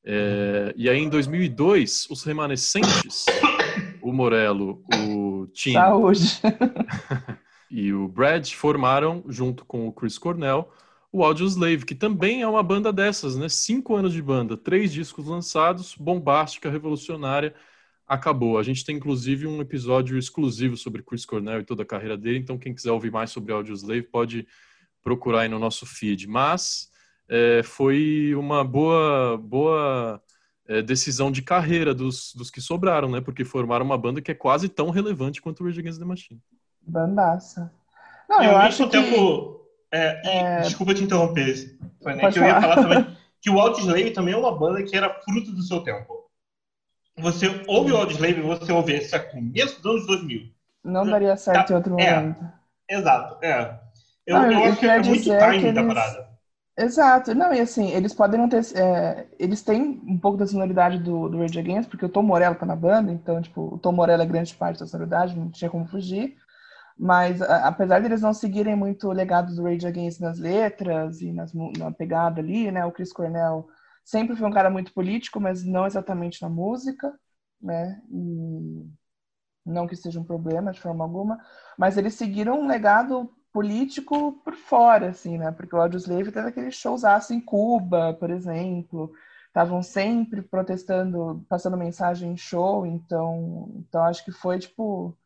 É, 0.03 0.73
e 0.77 0.87
aí, 0.87 0.99
em 0.99 1.09
2002, 1.09 2.07
os 2.11 2.23
remanescentes, 2.23 3.25
o 4.01 4.13
Morello, 4.13 4.83
o 4.93 5.47
Tim 5.47 5.73
Saúde. 5.73 6.39
e 7.71 7.91
o 7.91 8.07
Brad 8.07 8.47
formaram, 8.51 9.23
junto 9.27 9.65
com 9.65 9.87
o 9.87 9.91
Chris 9.91 10.19
Cornell, 10.19 10.71
o 11.15 11.23
Audioslave, 11.23 11.85
que 11.85 11.95
também 11.95 12.41
é 12.41 12.47
uma 12.47 12.61
banda 12.61 12.91
dessas, 12.91 13.37
né? 13.37 13.47
Cinco 13.47 13.95
anos 13.95 14.11
de 14.11 14.21
banda, 14.21 14.57
três 14.57 14.91
discos 14.91 15.25
lançados, 15.25 15.95
bombástica, 15.95 16.69
revolucionária, 16.69 17.55
acabou. 18.05 18.57
A 18.57 18.63
gente 18.63 18.83
tem 18.83 18.97
inclusive 18.97 19.47
um 19.47 19.61
episódio 19.61 20.17
exclusivo 20.17 20.75
sobre 20.75 21.01
Chris 21.01 21.25
Cornell 21.25 21.61
e 21.61 21.63
toda 21.63 21.83
a 21.83 21.85
carreira 21.85 22.17
dele, 22.17 22.39
então 22.39 22.57
quem 22.57 22.75
quiser 22.75 22.91
ouvir 22.91 23.13
mais 23.13 23.29
sobre 23.29 23.53
Audioslave 23.53 24.01
pode 24.01 24.45
procurar 25.01 25.43
aí 25.43 25.47
no 25.47 25.57
nosso 25.57 25.85
feed. 25.85 26.27
Mas 26.27 26.89
é, 27.29 27.63
foi 27.63 28.35
uma 28.35 28.61
boa, 28.65 29.37
boa 29.37 30.21
é, 30.67 30.81
decisão 30.81 31.31
de 31.31 31.41
carreira 31.41 31.95
dos, 31.95 32.33
dos 32.35 32.51
que 32.51 32.59
sobraram, 32.59 33.09
né? 33.09 33.21
Porque 33.21 33.45
formaram 33.45 33.85
uma 33.85 33.97
banda 33.97 34.21
que 34.21 34.31
é 34.31 34.35
quase 34.35 34.67
tão 34.67 34.89
relevante 34.89 35.41
quanto 35.41 35.63
o 35.63 35.65
Rage 35.65 35.79
Against 35.79 35.97
the 35.97 36.03
Machine. 36.03 36.41
Bandaça. 36.81 37.71
Não, 38.27 38.43
eu, 38.43 38.51
eu 38.51 38.57
acho 38.57 38.83
que... 38.83 38.89
tempo 38.89 39.64
é, 39.91 40.21
é... 40.23 40.61
Desculpa 40.61 40.93
te 40.93 41.03
interromper, 41.03 41.77
né, 42.03 42.31
que 42.31 42.39
eu 42.39 42.43
ia 42.43 42.61
falar 42.61 42.75
também 42.75 43.17
que 43.41 43.49
o 43.49 43.59
Audioslave 43.59 44.11
também 44.11 44.33
é 44.33 44.37
uma 44.37 44.57
banda 44.57 44.81
que 44.83 44.97
era 44.97 45.13
fruto 45.21 45.51
do 45.51 45.61
seu 45.61 45.81
tempo. 45.81 46.25
Você 47.17 47.63
ouve 47.67 47.91
o 47.91 47.97
Audioslave, 47.97 48.41
você 48.41 48.71
ouve 48.71 48.93
esse 48.93 49.15
a 49.15 49.19
começo 49.19 49.81
dos 49.81 49.91
anos 49.91 50.07
2000. 50.07 50.51
Não 50.83 51.05
daria 51.05 51.37
certo 51.37 51.71
em 51.71 51.75
outro 51.75 51.99
é, 51.99 52.19
momento. 52.19 52.43
Exato, 52.89 53.43
é. 53.43 53.79
Eu, 54.25 54.37
eu, 54.37 54.51
eu 54.51 54.63
acho 54.63 54.79
que 54.79 54.87
é 54.87 55.01
muito 55.01 55.23
timing 55.23 55.57
eles... 55.57 55.75
da 55.75 55.83
parada. 55.83 56.35
Exato. 56.77 57.33
Não, 57.33 57.53
e 57.53 57.59
assim, 57.59 57.91
eles 57.91 58.13
podem 58.13 58.39
não 58.39 58.49
ter. 58.49 58.61
É, 58.75 59.27
eles 59.39 59.61
têm 59.61 60.01
um 60.05 60.17
pouco 60.17 60.37
da 60.37 60.45
sonoridade 60.45 60.97
do, 60.99 61.29
do 61.29 61.39
Rage 61.39 61.57
Against, 61.57 61.89
porque 61.89 62.05
o 62.05 62.09
Tom 62.09 62.23
Morello 62.23 62.55
tá 62.55 62.65
na 62.65 62.75
banda, 62.75 63.11
então, 63.11 63.41
tipo, 63.41 63.75
o 63.75 63.77
Tom 63.77 63.93
Morello 63.93 64.23
é 64.23 64.25
grande 64.25 64.53
parte 64.55 64.79
da 64.79 64.87
sonoridade, 64.87 65.37
não 65.37 65.49
tinha 65.49 65.69
como 65.69 65.85
fugir. 65.85 66.35
Mas 66.97 67.41
a, 67.41 67.67
apesar 67.67 67.99
de 67.99 68.07
eles 68.07 68.21
não 68.21 68.33
seguirem 68.33 68.75
muito 68.75 69.07
o 69.07 69.13
legado 69.13 69.53
do 69.55 69.63
Rage 69.63 69.85
Against 69.87 70.19
nas 70.21 70.39
letras 70.39 71.21
e 71.21 71.31
nas, 71.31 71.53
na 71.53 71.91
pegada 71.91 72.39
ali, 72.41 72.71
né? 72.71 72.85
O 72.85 72.91
Chris 72.91 73.11
Cornell 73.11 73.67
sempre 74.03 74.35
foi 74.35 74.47
um 74.47 74.53
cara 74.53 74.69
muito 74.69 74.93
político, 74.93 75.39
mas 75.39 75.63
não 75.63 75.85
exatamente 75.85 76.41
na 76.41 76.49
música, 76.49 77.13
né? 77.61 78.01
E 78.09 78.89
não 79.65 79.87
que 79.87 79.95
seja 79.95 80.19
um 80.19 80.23
problema 80.23 80.71
de 80.71 80.79
forma 80.79 81.03
alguma, 81.03 81.39
mas 81.77 81.97
eles 81.97 82.13
seguiram 82.13 82.61
um 82.61 82.67
legado 82.67 83.33
político 83.51 84.33
por 84.43 84.53
fora, 84.55 85.09
assim, 85.09 85.37
né? 85.37 85.51
Porque 85.51 85.75
o 85.75 85.81
Audioslave 85.81 86.31
teve 86.31 86.49
aqueles 86.49 86.75
shows 86.75 87.03
em 87.31 87.41
Cuba, 87.41 88.13
por 88.13 88.29
exemplo, 88.29 89.11
estavam 89.47 89.81
sempre 89.81 90.41
protestando, 90.41 91.45
passando 91.49 91.77
mensagem 91.77 92.33
em 92.33 92.37
show, 92.37 92.85
então, 92.85 93.73
então 93.77 94.03
acho 94.03 94.23
que 94.25 94.31
foi 94.31 94.59
tipo 94.59 95.17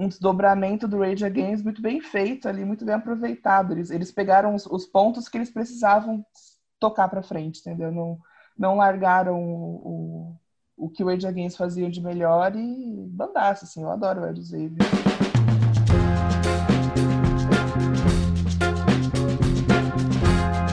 um 0.00 0.08
desdobramento 0.08 0.88
do 0.88 0.98
Rage 0.98 1.26
Against 1.26 1.62
muito 1.62 1.82
bem 1.82 2.00
feito 2.00 2.48
ali, 2.48 2.64
muito 2.64 2.86
bem 2.86 2.94
aproveitado. 2.94 3.72
Eles, 3.72 3.90
eles 3.90 4.10
pegaram 4.10 4.54
os, 4.54 4.64
os 4.64 4.86
pontos 4.86 5.28
que 5.28 5.36
eles 5.36 5.50
precisavam 5.50 6.24
tocar 6.78 7.06
para 7.08 7.22
frente, 7.22 7.60
entendeu? 7.60 7.92
Não, 7.92 8.18
não 8.58 8.76
largaram 8.76 9.38
o, 9.38 10.36
o, 10.78 10.86
o 10.86 10.88
que 10.88 11.04
o 11.04 11.06
Rage 11.06 11.26
Against 11.26 11.58
fazia 11.58 11.90
de 11.90 12.00
melhor 12.00 12.56
e 12.56 13.06
bandasse, 13.08 13.66
assim. 13.66 13.82
Eu 13.82 13.90
adoro 13.90 14.22
o 14.22 14.26
Ed 14.26 14.42
Xavier. 14.42 14.72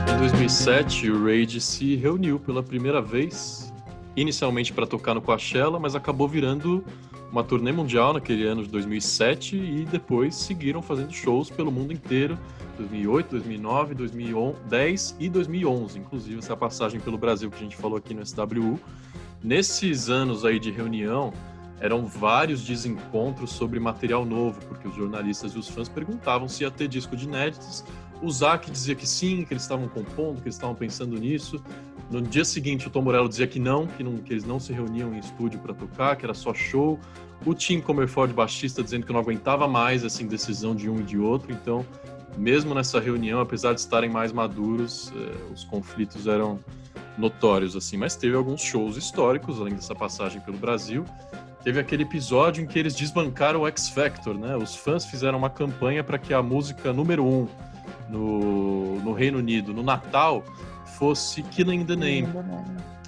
Em 0.10 0.20
2007, 0.20 1.12
o 1.12 1.26
Rage 1.26 1.60
se 1.60 1.98
reuniu 1.98 2.40
pela 2.40 2.64
primeira 2.64 3.02
vez, 3.02 3.67
inicialmente 4.18 4.74
para 4.74 4.88
tocar 4.88 5.14
no 5.14 5.22
Coachella, 5.22 5.80
mas 5.80 5.96
acabou 5.96 6.28
virando 6.28 6.84
uma 7.32 7.44
turnê 7.44 7.72
mundial 7.72 8.14
naquele 8.14 8.46
ano 8.48 8.64
de 8.64 8.70
2007 8.70 9.56
e 9.56 9.86
depois 9.86 10.34
seguiram 10.36 10.82
fazendo 10.82 11.14
shows 11.14 11.52
pelo 11.52 11.72
mundo 11.72 11.94
inteiro, 11.94 12.38
2008, 12.78 13.30
2009, 13.30 13.94
2010 13.94 15.16
e 15.20 15.30
2011, 15.30 16.00
inclusive 16.00 16.40
essa 16.40 16.58
passagem 16.58 17.00
pelo 17.00 17.18
Brasil 17.18 17.52
que 17.52 17.58
a 17.58 17.62
gente 17.62 17.78
falou 17.78 17.98
aqui 17.98 18.14
no 18.14 18.26
SWU. 18.26 18.80
Nesses 19.44 20.10
anos 20.10 20.44
aí 20.44 20.60
de 20.60 20.72
reunião, 20.72 21.32
eram 21.80 22.08
vários 22.08 22.64
desencontros 22.64 23.52
sobre 23.52 23.80
material 23.80 24.26
novo, 24.26 24.60
porque 24.68 24.88
os 24.88 24.96
jornalistas 24.96 25.54
e 25.54 25.60
os 25.60 25.68
fãs 25.68 25.88
perguntavam 25.88 26.48
se 26.48 26.64
ia 26.64 26.72
ter 26.72 26.88
disco 26.88 27.16
de 27.16 27.26
inéditos. 27.26 27.84
O 28.22 28.32
Zac 28.32 28.70
dizia 28.70 28.96
que 28.96 29.08
sim, 29.08 29.46
que 29.46 29.54
eles 29.54 29.64
estavam 29.64 29.88
compondo, 29.88 30.42
que 30.42 30.48
eles 30.48 30.56
estavam 30.56 30.76
pensando 30.76 31.18
nisso. 31.20 31.62
No 32.10 32.22
dia 32.22 32.46
seguinte, 32.46 32.88
o 32.88 32.90
Tom 32.90 33.02
Morello 33.02 33.28
dizia 33.28 33.48
que 33.48 33.60
não, 33.60 33.86
que, 33.86 34.04
não, 34.04 34.18
que 34.18 34.34
eles 34.34 34.46
não 34.46 34.60
se 34.60 34.72
reuniam 34.72 35.14
em 35.14 35.20
estúdio 35.20 35.60
para 35.60 35.74
tocar, 35.74 36.16
que 36.16 36.26
era 36.26 36.34
só 36.34 36.54
show. 36.54 37.00
O 37.46 37.54
Tim 37.54 37.82
Comerford, 37.82 38.34
baixista, 38.34 38.82
dizendo 38.82 39.06
que 39.06 39.14
não 39.14 39.20
aguentava 39.20 39.68
mais 39.68 40.04
essa 40.04 40.24
indecisão 40.24 40.76
de 40.76 40.90
um 40.90 41.00
e 41.00 41.04
de 41.04 41.18
outro. 41.18 41.52
Então, 41.52 41.86
mesmo 42.38 42.74
nessa 42.74 43.00
reunião, 43.00 43.40
apesar 43.40 43.74
de 43.74 43.82
estarem 43.82 44.10
mais 44.10 44.32
maduros, 44.32 45.12
eh, 45.16 45.54
os 45.54 45.64
conflitos 45.64 46.28
eram 46.28 46.60
notórios, 47.18 47.76
assim. 47.76 47.98
Mas 47.98 48.16
teve 48.16 48.36
alguns 48.36 48.62
shows 48.62 48.96
históricos, 48.96 49.60
além 49.60 49.74
dessa 49.74 49.94
passagem 49.94 50.40
pelo 50.42 50.58
Brasil. 50.58 51.04
Teve 51.64 51.80
aquele 51.80 52.04
episódio 52.04 52.64
em 52.64 52.68
que 52.68 52.80
eles 52.80 52.96
desbancaram 52.96 53.62
o 53.62 53.68
X 53.68 53.90
Factor, 53.90 54.38
né? 54.38 54.56
Os 54.56 54.76
fãs 54.76 55.06
fizeram 55.06 55.38
uma 55.38 55.50
campanha 55.50 56.04
para 56.04 56.18
que 56.18 56.34
a 56.34 56.42
música 56.42 56.94
número 56.94 57.26
um 57.26 57.48
no, 58.10 59.00
no 59.02 59.14
Reino 59.14 59.38
Unido, 59.38 59.74
no 59.74 59.84
Natal, 59.84 60.44
fosse 60.98 61.44
Killing 61.44 61.86
the 61.86 61.96
Name. 61.96 62.28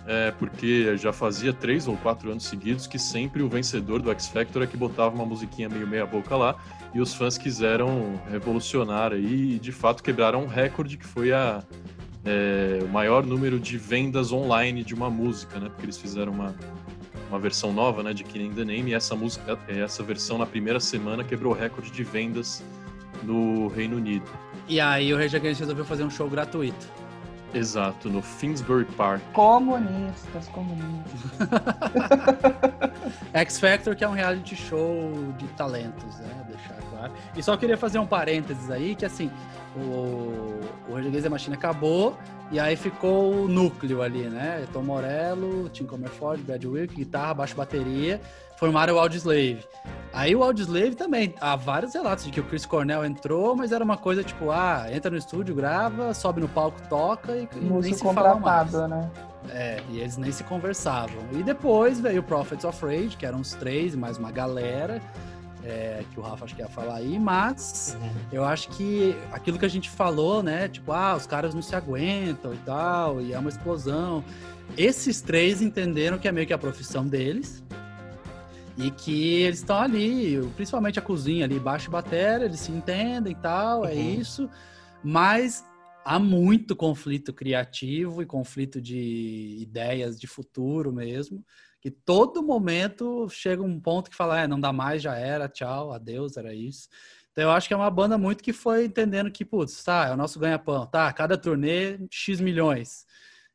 É, 0.05 0.31
porque 0.31 0.97
já 0.97 1.13
fazia 1.13 1.53
três 1.53 1.87
ou 1.87 1.95
quatro 1.97 2.31
anos 2.31 2.45
seguidos 2.45 2.87
que 2.87 2.97
sempre 2.97 3.43
o 3.43 3.49
vencedor 3.49 4.01
do 4.01 4.09
X 4.09 4.27
Factor 4.27 4.63
é 4.63 4.67
que 4.67 4.75
botava 4.75 5.13
uma 5.13 5.25
musiquinha 5.25 5.69
meio 5.69 5.87
meia 5.87 6.05
boca 6.05 6.35
lá 6.35 6.55
e 6.95 6.99
os 6.99 7.13
fãs 7.13 7.37
quiseram 7.37 8.19
revolucionar 8.27 9.11
aí 9.11 9.55
e 9.55 9.59
de 9.59 9.71
fato 9.71 10.01
quebraram 10.01 10.45
um 10.45 10.47
recorde 10.47 10.97
que 10.97 11.05
foi 11.05 11.31
a, 11.31 11.61
é, 12.25 12.79
o 12.81 12.87
maior 12.87 13.23
número 13.23 13.59
de 13.59 13.77
vendas 13.77 14.31
online 14.31 14.83
de 14.83 14.95
uma 14.95 15.11
música, 15.11 15.59
né? 15.59 15.69
Porque 15.69 15.85
eles 15.85 15.97
fizeram 15.97 16.31
uma, 16.31 16.55
uma 17.29 17.39
versão 17.39 17.71
nova, 17.71 18.01
né, 18.01 18.13
de 18.13 18.23
Killing 18.23 18.53
the 18.53 18.65
Name 18.65 18.91
e 18.91 18.93
essa 18.93 19.15
música, 19.15 19.59
essa 19.67 20.01
versão 20.01 20.37
na 20.37 20.45
primeira 20.45 20.79
semana 20.79 21.23
quebrou 21.23 21.53
o 21.53 21.55
recorde 21.55 21.91
de 21.91 22.03
vendas 22.03 22.63
no 23.23 23.67
Reino 23.67 23.97
Unido. 23.97 24.29
E 24.67 24.79
aí 24.79 25.13
o 25.13 25.17
Rage 25.17 25.35
Against 25.35 25.59
resolveu 25.59 25.85
fazer 25.85 26.03
um 26.03 26.09
show 26.09 26.29
gratuito. 26.29 26.87
Exato, 27.53 28.09
no 28.09 28.21
Finsbury 28.21 28.85
Park. 28.85 29.21
Comunistas, 29.33 30.47
comunistas. 30.49 31.19
X 33.33 33.59
Factor, 33.59 33.95
que 33.95 34.03
é 34.03 34.07
um 34.07 34.13
reality 34.13 34.55
show 34.55 35.11
de 35.37 35.47
talentos, 35.49 36.19
né? 36.19 36.45
Deixar 36.47 36.75
claro. 36.91 37.11
E 37.35 37.41
só 37.41 37.57
queria 37.57 37.77
fazer 37.77 37.97
um 37.97 38.05
parênteses 38.05 38.69
aí, 38.69 38.93
que 38.93 39.03
assim, 39.03 39.31
o, 39.75 40.59
o 40.87 40.93
Rage 40.93 41.07
Against 41.07 41.23
the 41.23 41.29
Machine 41.29 41.55
acabou, 41.55 42.15
e 42.51 42.59
aí 42.59 42.75
ficou 42.75 43.33
o 43.33 43.47
núcleo 43.47 44.03
ali, 44.03 44.29
né? 44.29 44.67
Tom 44.71 44.83
Morello, 44.83 45.69
Tim 45.69 45.85
Comerford, 45.85 46.43
Brad 46.43 46.63
Wilk, 46.63 46.93
guitarra, 46.93 47.33
baixo, 47.33 47.55
bateria 47.55 48.21
formaram 48.59 48.95
o 48.95 48.99
Audioslave. 48.99 49.63
Aí 50.11 50.35
o 50.35 50.43
Audioslave 50.43 50.95
também, 50.95 51.33
há 51.39 51.55
vários 51.55 51.93
relatos 51.93 52.25
de 52.25 52.31
que 52.31 52.41
o 52.41 52.43
Chris 52.43 52.65
Cornell 52.65 53.05
entrou, 53.05 53.55
mas 53.55 53.71
era 53.71 53.83
uma 53.83 53.95
coisa 53.95 54.23
tipo, 54.23 54.51
ah, 54.51 54.85
entra 54.91 55.09
no 55.09 55.17
estúdio, 55.17 55.55
grava, 55.55 56.13
sobe 56.13 56.41
no 56.41 56.49
palco, 56.49 56.77
toca 56.89 57.37
e, 57.37 57.47
e 57.55 57.59
nem 57.59 57.93
se 57.93 58.03
fala 58.03 58.35
mais. 58.35 58.73
né? 58.73 59.09
É, 59.49 59.81
e 59.89 59.99
eles 59.99 60.17
nem 60.17 60.31
se 60.31 60.43
conversavam. 60.43 61.23
E 61.31 61.41
depois 61.41 62.01
veio 62.01 62.19
o 62.19 62.23
Prophets 62.23 62.65
of 62.65 62.85
Rage, 62.85 63.15
que 63.15 63.25
eram 63.25 63.39
os 63.39 63.53
três, 63.53 63.95
mais 63.95 64.17
uma 64.17 64.31
galera, 64.31 65.01
é, 65.63 66.03
que 66.11 66.19
o 66.19 66.23
Rafa 66.23 66.43
acho 66.43 66.55
que 66.55 66.61
ia 66.61 66.67
falar 66.67 66.95
aí, 66.95 67.17
mas 67.17 67.95
uhum. 68.01 68.09
eu 68.31 68.43
acho 68.43 68.67
que 68.69 69.15
aquilo 69.31 69.57
que 69.57 69.65
a 69.65 69.69
gente 69.69 69.89
falou, 69.89 70.43
né, 70.43 70.67
tipo, 70.67 70.91
ah, 70.91 71.15
os 71.15 71.25
caras 71.25 71.53
não 71.53 71.61
se 71.61 71.75
aguentam 71.75 72.53
e 72.53 72.57
tal, 72.57 73.21
e 73.21 73.31
é 73.31 73.39
uma 73.39 73.49
explosão. 73.49 74.23
Esses 74.77 75.21
três 75.21 75.61
entenderam 75.61 76.17
que 76.17 76.27
é 76.27 76.31
meio 76.31 76.45
que 76.45 76.53
a 76.53 76.57
profissão 76.57 77.05
deles, 77.05 77.63
e 78.77 78.91
que 78.91 79.41
eles 79.41 79.59
estão 79.59 79.79
ali, 79.79 80.39
principalmente 80.55 80.99
a 80.99 81.01
cozinha 81.01 81.45
ali, 81.45 81.59
baixo 81.59 81.91
bateria, 81.91 82.45
eles 82.45 82.59
se 82.59 82.71
entendem 82.71 83.33
e 83.33 83.35
tal, 83.35 83.85
é 83.85 83.93
uhum. 83.93 83.97
é 83.97 84.01
isso. 84.01 84.49
Mas 85.03 85.65
há 86.05 86.17
muito 86.17 86.75
conflito 86.75 87.33
criativo 87.33 88.21
e 88.21 88.25
conflito 88.25 88.81
de 88.81 89.57
ideias 89.59 90.19
de 90.19 90.27
futuro 90.27 90.91
mesmo, 90.91 91.43
que 91.81 91.91
todo 91.91 92.43
momento 92.43 93.27
chega 93.29 93.61
um 93.61 93.79
ponto 93.79 94.09
que 94.09 94.15
fala, 94.15 94.41
é, 94.41 94.47
não 94.47 94.59
dá 94.59 94.73
mais, 94.73 95.01
já 95.01 95.15
era, 95.15 95.47
tchau, 95.47 95.93
adeus, 95.93 96.35
era 96.37 96.53
isso. 96.53 96.89
Então 97.31 97.43
eu 97.45 97.51
acho 97.51 97.67
que 97.67 97.73
é 97.73 97.77
uma 97.77 97.89
banda 97.89 98.17
muito 98.17 98.43
que 98.43 98.51
foi 98.51 98.85
entendendo 98.85 99.31
que, 99.31 99.45
putz, 99.45 99.83
tá, 99.83 100.07
é 100.07 100.13
o 100.13 100.17
nosso 100.17 100.39
ganha-pão, 100.39 100.85
tá, 100.85 101.11
cada 101.13 101.37
turnê, 101.37 101.99
X 102.09 102.41
milhões. 102.41 103.05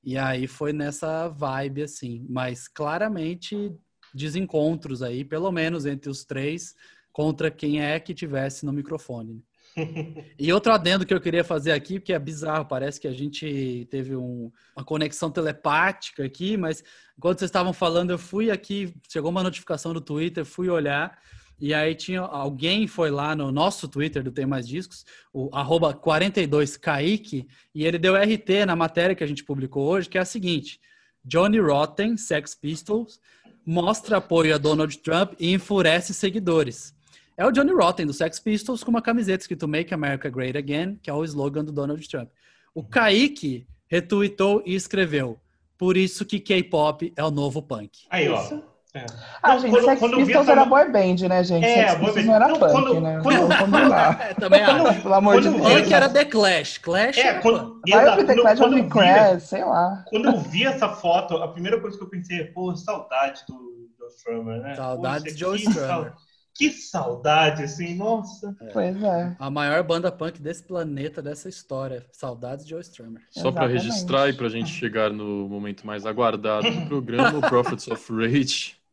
E 0.03 0.19
aí 0.19 0.47
foi 0.47 0.73
nessa 0.73 1.29
vibe, 1.29 1.83
assim. 1.83 2.27
Mas 2.29 2.69
claramente 2.69 3.75
desencontros 4.15 5.03
aí, 5.03 5.25
pelo 5.25 5.51
menos 5.51 5.85
entre 5.85 6.09
os 6.09 6.25
três, 6.25 6.75
contra 7.13 7.51
quem 7.51 7.83
é 7.83 7.99
que 7.99 8.15
tivesse 8.15 8.65
no 8.65 8.73
microfone. 8.73 9.43
e 10.39 10.53
outro 10.53 10.73
adendo 10.73 11.05
que 11.05 11.13
eu 11.13 11.21
queria 11.21 11.43
fazer 11.43 11.73
aqui, 11.73 11.99
que 11.99 12.13
é 12.13 12.19
bizarro, 12.19 12.65
parece 12.65 13.01
que 13.01 13.09
a 13.09 13.13
gente 13.13 13.89
teve 13.91 14.15
um, 14.15 14.53
uma 14.77 14.85
conexão 14.85 15.31
telepática 15.31 16.25
aqui, 16.25 16.57
mas 16.57 16.85
enquanto 17.19 17.41
vocês 17.41 17.49
estavam 17.49 17.73
falando, 17.73 18.11
eu 18.11 18.19
fui 18.19 18.51
aqui, 18.51 18.95
chegou 19.09 19.31
uma 19.31 19.43
notificação 19.43 19.93
do 19.93 20.01
Twitter, 20.01 20.45
fui 20.45 20.69
olhar, 20.69 21.19
e 21.61 21.73
aí 21.73 21.95
tinha 21.95 22.21
alguém 22.21 22.87
foi 22.87 23.11
lá 23.11 23.35
no 23.35 23.51
nosso 23.51 23.89
Twitter 23.89 24.23
do 24.23 24.33
Tem 24.33 24.47
Mais 24.47 24.67
Discos, 24.67 25.05
o 25.33 25.51
arroba 25.53 25.95
42Kaique, 25.95 27.47
e 27.75 27.85
ele 27.85 27.99
deu 27.99 28.17
RT 28.17 28.67
na 28.67 28.77
matéria 28.77 29.15
que 29.15 29.25
a 29.25 29.27
gente 29.27 29.45
publicou 29.45 29.89
hoje, 29.89 30.09
que 30.09 30.19
é 30.19 30.21
a 30.21 30.25
seguinte: 30.25 30.81
Johnny 31.25 31.59
Rotten, 31.59 32.17
Sex 32.17 32.55
Pistols, 32.55 33.21
mostra 33.67 34.19
apoio 34.19 34.55
a 34.55 34.59
Donald 34.59 34.97
Trump 34.99 35.33
e 35.39 35.53
enfurece 35.53 36.13
seguidores. 36.13 36.95
É 37.37 37.45
o 37.45 37.51
Johnny 37.51 37.73
Rotten, 37.73 38.07
do 38.07 38.13
Sex 38.13 38.39
Pistols, 38.39 38.85
com 38.85 38.91
uma 38.91 39.03
camiseta 39.03 39.43
escrito 39.43 39.67
Make 39.67 39.93
America 39.93 40.31
Great 40.31 40.57
Again, 40.57 40.99
que 41.03 41.11
é 41.11 41.13
o 41.13 41.25
slogan 41.25 41.65
do 41.65 41.73
Donald 41.73 42.07
Trump. 42.09 42.31
O 42.75 42.85
Kaique 42.85 43.67
retweetou 43.89 44.63
e 44.65 44.75
escreveu: 44.75 45.39
Por 45.77 45.97
isso 45.97 46.25
que 46.25 46.39
K-pop 46.39 47.13
é 47.17 47.25
o 47.25 47.31
novo 47.31 47.63
punk. 47.63 48.07
Aí, 48.11 48.29
ó. 48.29 48.74
É. 48.97 49.07
Ah, 49.43 49.59
gente, 49.59 49.73
quando, 49.73 49.85
Sex 49.87 49.99
quando 49.99 50.17
Pistols 50.19 50.49
era 50.49 50.65
boy 50.65 50.93
band, 50.93 51.29
né, 51.29 51.43
gente? 51.43 51.67
É, 51.67 51.89
Sex 51.89 51.99
Pistols 51.99 52.27
não 52.27 52.35
era 52.37 52.47
não, 52.47 52.61
punk, 52.61 52.71
quando, 52.71 53.01
né? 53.01 53.21
Quando, 53.25 53.59
quando, 53.59 53.77
é, 54.23 54.35
também 54.35 54.63
acho. 54.63 55.03
Pelo 55.03 55.15
amor 55.15 55.41
de 55.41 55.49
Deus. 55.49 55.63
Punk 55.63 55.93
era 55.93 56.09
The 56.09 56.25
Clash. 56.27 56.79
Clash 56.79 57.19
é, 57.19 57.35
quando, 57.41 57.81
Vai 57.89 58.05
exato, 58.05 58.25
The 58.25 58.35
Clash 58.37 58.59
quando, 58.61 58.89
Crash, 58.89 59.43
sei 59.43 59.65
lá. 59.65 60.05
Quando 60.07 60.27
eu 60.27 60.39
vi 60.39 60.65
essa 60.65 60.89
foto, 60.91 61.39
a 61.39 61.49
primeira 61.49 61.81
coisa 61.81 61.99
que 61.99 62.05
eu 62.05 62.09
pensei 62.09 62.43
é, 62.43 62.45
pô, 62.45 62.73
saudade 62.77 63.43
do, 63.49 63.57
do 63.99 64.07
Strummer, 64.17 64.61
né? 64.61 64.77
Saudade 64.77 65.25
de 65.25 65.41
Joe 65.41 65.59
Strummer. 65.59 66.13
Que 66.57 66.71
saudade, 66.71 67.65
assim, 67.65 67.97
nossa. 67.97 68.55
É. 68.61 68.67
Pois 68.67 69.03
é. 69.03 69.35
A 69.41 69.51
maior 69.51 69.83
banda 69.83 70.13
punk 70.13 70.41
desse 70.41 70.63
planeta, 70.63 71.21
dessa 71.21 71.49
história. 71.49 72.07
Saudades 72.13 72.65
de 72.65 72.71
Joe 72.71 72.81
Strummer. 72.81 73.23
Só 73.33 73.51
para 73.51 73.67
registrar 73.67 74.29
e 74.29 74.35
para 74.35 74.47
a 74.47 74.51
gente 74.51 74.71
chegar 74.71 75.11
no 75.11 75.49
momento 75.49 75.85
mais 75.85 76.07
aguardado 76.07 76.71
do 76.71 76.87
programa, 76.87 77.39
o 77.39 77.41
Prophets 77.41 77.89
of 77.89 78.13
Rage 78.13 78.84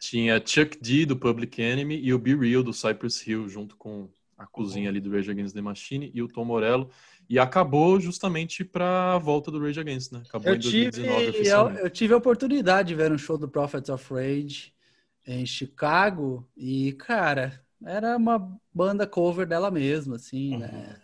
tinha 0.00 0.42
Chuck 0.44 0.78
D 0.80 1.04
do 1.04 1.14
Public 1.14 1.60
Enemy 1.60 2.00
e 2.00 2.12
o 2.14 2.18
Be 2.18 2.34
Real 2.34 2.62
do 2.62 2.72
Cypress 2.72 3.24
Hill, 3.26 3.48
junto 3.48 3.76
com 3.76 4.08
a 4.36 4.46
cozinha 4.46 4.88
ali 4.88 4.98
do 4.98 5.12
Rage 5.12 5.30
Against 5.30 5.54
the 5.54 5.60
Machine 5.60 6.10
e 6.14 6.22
o 6.22 6.26
Tom 6.26 6.46
Morello. 6.46 6.88
E 7.28 7.38
acabou 7.38 8.00
justamente 8.00 8.64
para 8.64 9.14
a 9.14 9.18
volta 9.18 9.50
do 9.50 9.60
Rage 9.60 9.78
Against, 9.78 10.12
né? 10.12 10.22
Acabou 10.26 10.48
eu 10.48 10.56
em 10.56 10.58
2019 10.58 11.32
tive, 11.32 11.48
eu, 11.48 11.70
eu, 11.70 11.90
tive 11.90 12.14
a 12.14 12.16
oportunidade 12.16 12.88
de 12.88 12.94
ver 12.94 13.12
um 13.12 13.18
show 13.18 13.36
do 13.36 13.46
Prophets 13.46 13.90
of 13.90 14.12
Rage 14.12 14.72
em 15.26 15.44
Chicago 15.44 16.48
e, 16.56 16.92
cara, 16.94 17.60
era 17.84 18.16
uma 18.16 18.58
banda 18.74 19.06
cover 19.06 19.46
dela 19.46 19.70
mesma, 19.70 20.16
assim, 20.16 20.56
né? 20.56 20.70
uhum. 20.72 20.78
né? 20.78 20.96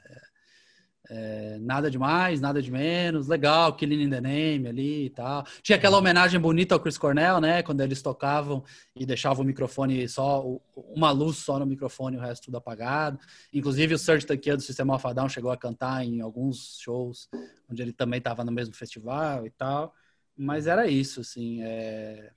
É, 1.08 1.58
nada 1.60 1.88
de 1.88 1.98
mais, 1.98 2.40
nada 2.40 2.60
de 2.60 2.70
menos, 2.70 3.28
legal, 3.28 3.72
Killing 3.74 4.02
in 4.02 4.10
the 4.10 4.20
Name 4.20 4.66
ali 4.66 5.06
e 5.06 5.10
tal. 5.10 5.44
Tinha 5.62 5.76
aquela 5.76 5.98
homenagem 5.98 6.40
bonita 6.40 6.74
ao 6.74 6.80
Chris 6.80 6.98
Cornell, 6.98 7.40
né? 7.40 7.62
Quando 7.62 7.80
eles 7.80 8.02
tocavam 8.02 8.64
e 8.94 9.06
deixavam 9.06 9.44
o 9.44 9.46
microfone 9.46 10.08
só, 10.08 10.44
uma 10.74 11.12
luz 11.12 11.36
só 11.36 11.58
no 11.58 11.66
microfone 11.66 12.16
e 12.16 12.18
o 12.18 12.22
resto 12.22 12.46
tudo 12.46 12.56
apagado. 12.56 13.18
Inclusive 13.52 13.94
o 13.94 13.98
Serge 13.98 14.26
Tankian 14.26 14.56
do 14.56 14.62
Sistema 14.62 14.94
Alpha 14.94 15.14
Down 15.14 15.28
chegou 15.28 15.52
a 15.52 15.56
cantar 15.56 16.04
em 16.04 16.20
alguns 16.20 16.78
shows, 16.80 17.28
onde 17.70 17.82
ele 17.82 17.92
também 17.92 18.18
estava 18.18 18.44
no 18.44 18.50
mesmo 18.50 18.74
festival 18.74 19.46
e 19.46 19.50
tal. 19.50 19.94
Mas 20.36 20.66
era 20.66 20.88
isso, 20.88 21.20
assim, 21.20 21.62
é... 21.62 22.30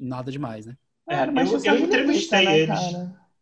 nada 0.00 0.32
demais, 0.32 0.64
né? 0.64 0.76
É, 1.08 1.24
eu, 1.24 1.62
eu 1.76 1.84
entrevistei 1.84 2.44
né, 2.44 2.58
eles. 2.58 2.80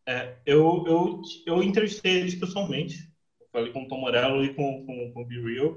É, 0.06 0.34
eu, 0.44 0.84
eu, 0.88 1.22
eu 1.46 1.62
entrevistei 1.62 2.20
eles 2.20 2.34
pessoalmente 2.34 3.09
falei 3.52 3.72
com 3.72 3.82
o 3.82 3.88
Tom 3.88 4.00
Morello 4.00 4.44
e 4.44 4.54
com, 4.54 4.84
com, 4.86 5.12
com 5.12 5.22
o 5.22 5.24
Be 5.24 5.40
Real. 5.40 5.76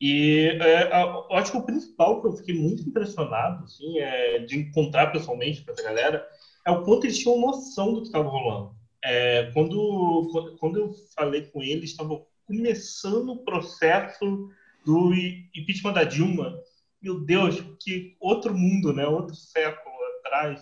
E 0.00 0.58
é, 0.62 0.90
eu 0.92 1.36
acho 1.36 1.52
que 1.52 1.58
o 1.58 1.66
principal 1.66 2.20
que 2.20 2.28
eu 2.28 2.32
fiquei 2.32 2.54
muito 2.54 2.82
impressionado, 2.82 3.64
assim, 3.64 3.98
é, 3.98 4.38
de 4.38 4.58
encontrar 4.58 5.08
pessoalmente 5.08 5.62
com 5.62 5.72
essa 5.72 5.82
galera, 5.82 6.26
é 6.66 6.70
o 6.70 6.82
quanto 6.82 7.04
eles 7.04 7.18
tinham 7.18 7.40
noção 7.40 7.92
do 7.92 8.00
que 8.00 8.06
estava 8.06 8.28
rolando. 8.28 8.74
É, 9.04 9.50
quando, 9.52 10.56
quando 10.58 10.78
eu 10.78 10.94
falei 11.14 11.42
com 11.42 11.62
eles, 11.62 11.90
estava 11.90 12.20
começando 12.46 13.30
o 13.30 13.44
processo 13.44 14.48
do 14.84 15.14
impeachment 15.54 15.92
da 15.92 16.04
Dilma. 16.04 16.58
Meu 17.02 17.20
Deus, 17.20 17.62
que 17.80 18.16
outro 18.20 18.56
mundo, 18.56 18.92
né? 18.92 19.06
Outro 19.06 19.34
século 19.34 19.94
atrás. 20.18 20.60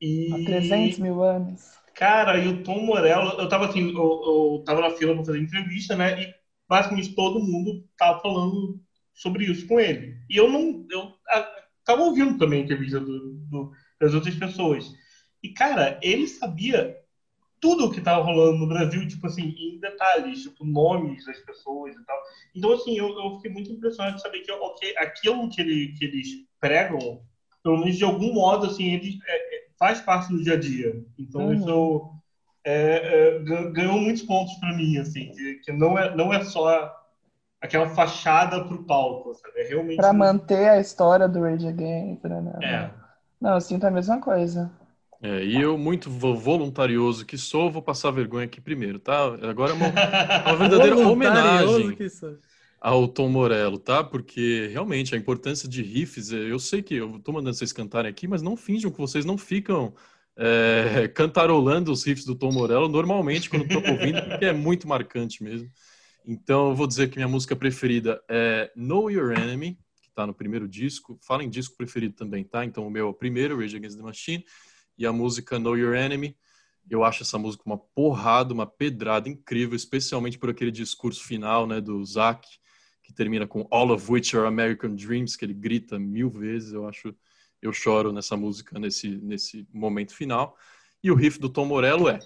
E... 0.00 0.32
Há 0.32 0.44
300 0.44 0.98
mil 0.98 1.22
anos. 1.22 1.72
Cara, 2.00 2.38
e 2.38 2.48
o 2.48 2.62
Tom 2.62 2.80
Morello, 2.80 3.38
eu 3.38 3.46
tava 3.46 3.66
assim, 3.66 3.90
eu, 3.90 3.94
eu 3.94 4.62
tava 4.64 4.80
na 4.80 4.90
fila 4.92 5.14
pra 5.14 5.22
fazer 5.22 5.38
entrevista, 5.38 5.94
né? 5.94 6.22
E 6.22 6.34
basicamente 6.66 7.14
todo 7.14 7.44
mundo 7.44 7.86
tava 7.98 8.18
falando 8.20 8.80
sobre 9.12 9.44
isso 9.44 9.66
com 9.68 9.78
ele. 9.78 10.16
E 10.30 10.34
eu 10.34 10.48
não. 10.48 10.86
Eu 10.90 11.12
a, 11.28 11.46
tava 11.84 12.00
ouvindo 12.00 12.38
também 12.38 12.62
a 12.62 12.64
entrevista 12.64 12.98
do, 12.98 13.34
do, 13.50 13.72
das 14.00 14.14
outras 14.14 14.34
pessoas. 14.34 14.90
E, 15.42 15.50
cara, 15.50 16.00
ele 16.02 16.26
sabia 16.26 16.96
tudo 17.60 17.84
o 17.84 17.90
que 17.90 18.00
tava 18.00 18.24
rolando 18.24 18.56
no 18.56 18.66
Brasil, 18.66 19.06
tipo 19.06 19.26
assim, 19.26 19.54
em 19.58 19.78
detalhes, 19.78 20.44
tipo, 20.44 20.64
nomes 20.64 21.22
das 21.26 21.38
pessoas 21.40 21.94
e 21.94 22.04
tal. 22.06 22.16
Então, 22.54 22.72
assim, 22.72 22.96
eu, 22.96 23.08
eu 23.08 23.36
fiquei 23.36 23.50
muito 23.50 23.72
impressionado 23.72 24.16
de 24.16 24.22
saber 24.22 24.40
que 24.40 24.50
okay, 24.50 24.96
aquilo 24.96 25.50
que, 25.50 25.60
ele, 25.60 25.92
que 25.98 26.06
eles 26.06 26.28
pregam, 26.58 27.20
pelo 27.62 27.76
menos 27.76 27.98
de 27.98 28.04
algum 28.04 28.32
modo, 28.32 28.68
assim, 28.68 28.94
eles, 28.94 29.18
é, 29.26 29.59
faz 29.80 30.00
parte 30.02 30.30
do 30.30 30.44
dia 30.44 30.54
a 30.54 30.60
dia. 30.60 31.02
Então 31.18 31.46
uhum. 31.46 31.54
isso 31.54 32.12
é, 32.62 33.38
é, 33.38 33.70
ganhou 33.70 33.98
muitos 33.98 34.22
pontos 34.22 34.52
para 34.56 34.76
mim, 34.76 34.98
assim, 34.98 35.32
que, 35.32 35.54
que, 35.54 35.72
não 35.72 35.98
é 35.98 36.14
não 36.14 36.32
é 36.32 36.44
só 36.44 36.94
aquela 37.60 37.88
fachada 37.88 38.62
para 38.62 38.74
o 38.74 38.84
palco, 38.84 39.34
sabe? 39.34 39.58
É 39.58 39.68
realmente 39.68 39.96
para 39.96 40.12
manter 40.12 40.68
a 40.68 40.78
história 40.78 41.26
do 41.26 41.40
Rage 41.40 41.66
Against, 41.66 42.22
né? 42.24 42.52
É. 42.62 42.90
Não, 43.40 43.54
eu 43.54 43.60
sinto 43.60 43.86
a 43.86 43.90
mesma 43.90 44.20
coisa. 44.20 44.70
É, 45.22 45.44
e 45.44 45.60
eu, 45.60 45.76
muito 45.76 46.10
voluntarioso 46.10 47.26
que 47.26 47.36
sou, 47.36 47.70
vou 47.70 47.82
passar 47.82 48.10
vergonha 48.10 48.46
aqui 48.46 48.60
primeiro, 48.60 48.98
tá? 48.98 49.24
Agora 49.42 49.72
é 49.72 49.74
uma, 49.74 49.88
uma 49.88 50.56
verdadeira 50.56 50.96
homenagem 50.96 51.96
ao 52.80 53.06
Tom 53.06 53.28
Morello, 53.28 53.78
tá? 53.78 54.02
Porque 54.02 54.68
realmente 54.72 55.14
a 55.14 55.18
importância 55.18 55.68
de 55.68 55.82
riffs, 55.82 56.32
eu 56.32 56.58
sei 56.58 56.82
que 56.82 56.94
eu 56.94 57.20
tô 57.20 57.32
mandando 57.32 57.54
vocês 57.54 57.72
cantarem 57.72 58.10
aqui, 58.10 58.26
mas 58.26 58.40
não 58.40 58.56
finjam 58.56 58.90
que 58.90 58.98
vocês 58.98 59.24
não 59.24 59.36
ficam 59.36 59.94
é, 60.36 61.06
cantarolando 61.14 61.92
os 61.92 62.02
riffs 62.04 62.24
do 62.24 62.34
Tom 62.34 62.52
Morello 62.52 62.88
normalmente 62.88 63.50
quando 63.50 63.66
estou 63.66 63.86
ouvindo, 63.86 64.22
porque 64.22 64.46
é 64.46 64.52
muito 64.52 64.88
marcante 64.88 65.42
mesmo. 65.42 65.70
Então 66.24 66.70
eu 66.70 66.74
vou 66.74 66.86
dizer 66.86 67.10
que 67.10 67.16
minha 67.16 67.28
música 67.28 67.54
preferida 67.54 68.22
é 68.28 68.72
Know 68.74 69.10
Your 69.10 69.32
Enemy, 69.32 69.78
que 70.00 70.08
está 70.08 70.26
no 70.26 70.34
primeiro 70.34 70.66
disco. 70.66 71.18
Fala 71.22 71.44
em 71.44 71.50
disco 71.50 71.76
preferido 71.76 72.14
também, 72.14 72.44
tá? 72.44 72.64
Então 72.64 72.86
o 72.86 72.90
meu 72.90 73.06
é 73.06 73.10
o 73.10 73.14
primeiro, 73.14 73.58
Rage 73.58 73.76
Against 73.76 73.96
the 73.96 74.02
Machine, 74.02 74.44
e 74.96 75.04
a 75.04 75.12
música 75.12 75.58
Know 75.58 75.76
Your 75.76 75.94
Enemy. 75.94 76.34
Eu 76.88 77.04
acho 77.04 77.22
essa 77.22 77.38
música 77.38 77.62
uma 77.66 77.78
porrada, 77.78 78.54
uma 78.54 78.66
pedrada 78.66 79.28
incrível, 79.28 79.76
especialmente 79.76 80.38
por 80.38 80.50
aquele 80.50 80.70
discurso 80.70 81.22
final, 81.22 81.66
né, 81.66 81.80
do 81.80 82.02
Zac, 82.04 82.46
que 83.10 83.16
termina 83.16 83.46
com 83.46 83.66
All 83.70 83.90
of 83.90 84.10
Which 84.10 84.36
Are 84.36 84.46
American 84.46 84.94
Dreams, 84.94 85.36
que 85.36 85.44
ele 85.44 85.52
grita 85.52 85.98
mil 85.98 86.30
vezes. 86.30 86.72
Eu 86.72 86.88
acho, 86.88 87.14
eu 87.60 87.72
choro 87.72 88.12
nessa 88.12 88.36
música, 88.36 88.78
nesse, 88.78 89.08
nesse 89.08 89.66
momento 89.72 90.14
final. 90.14 90.56
E 91.02 91.10
o 91.10 91.14
riff 91.14 91.38
do 91.38 91.48
Tom 91.48 91.66
Morello 91.66 92.08
é. 92.08 92.18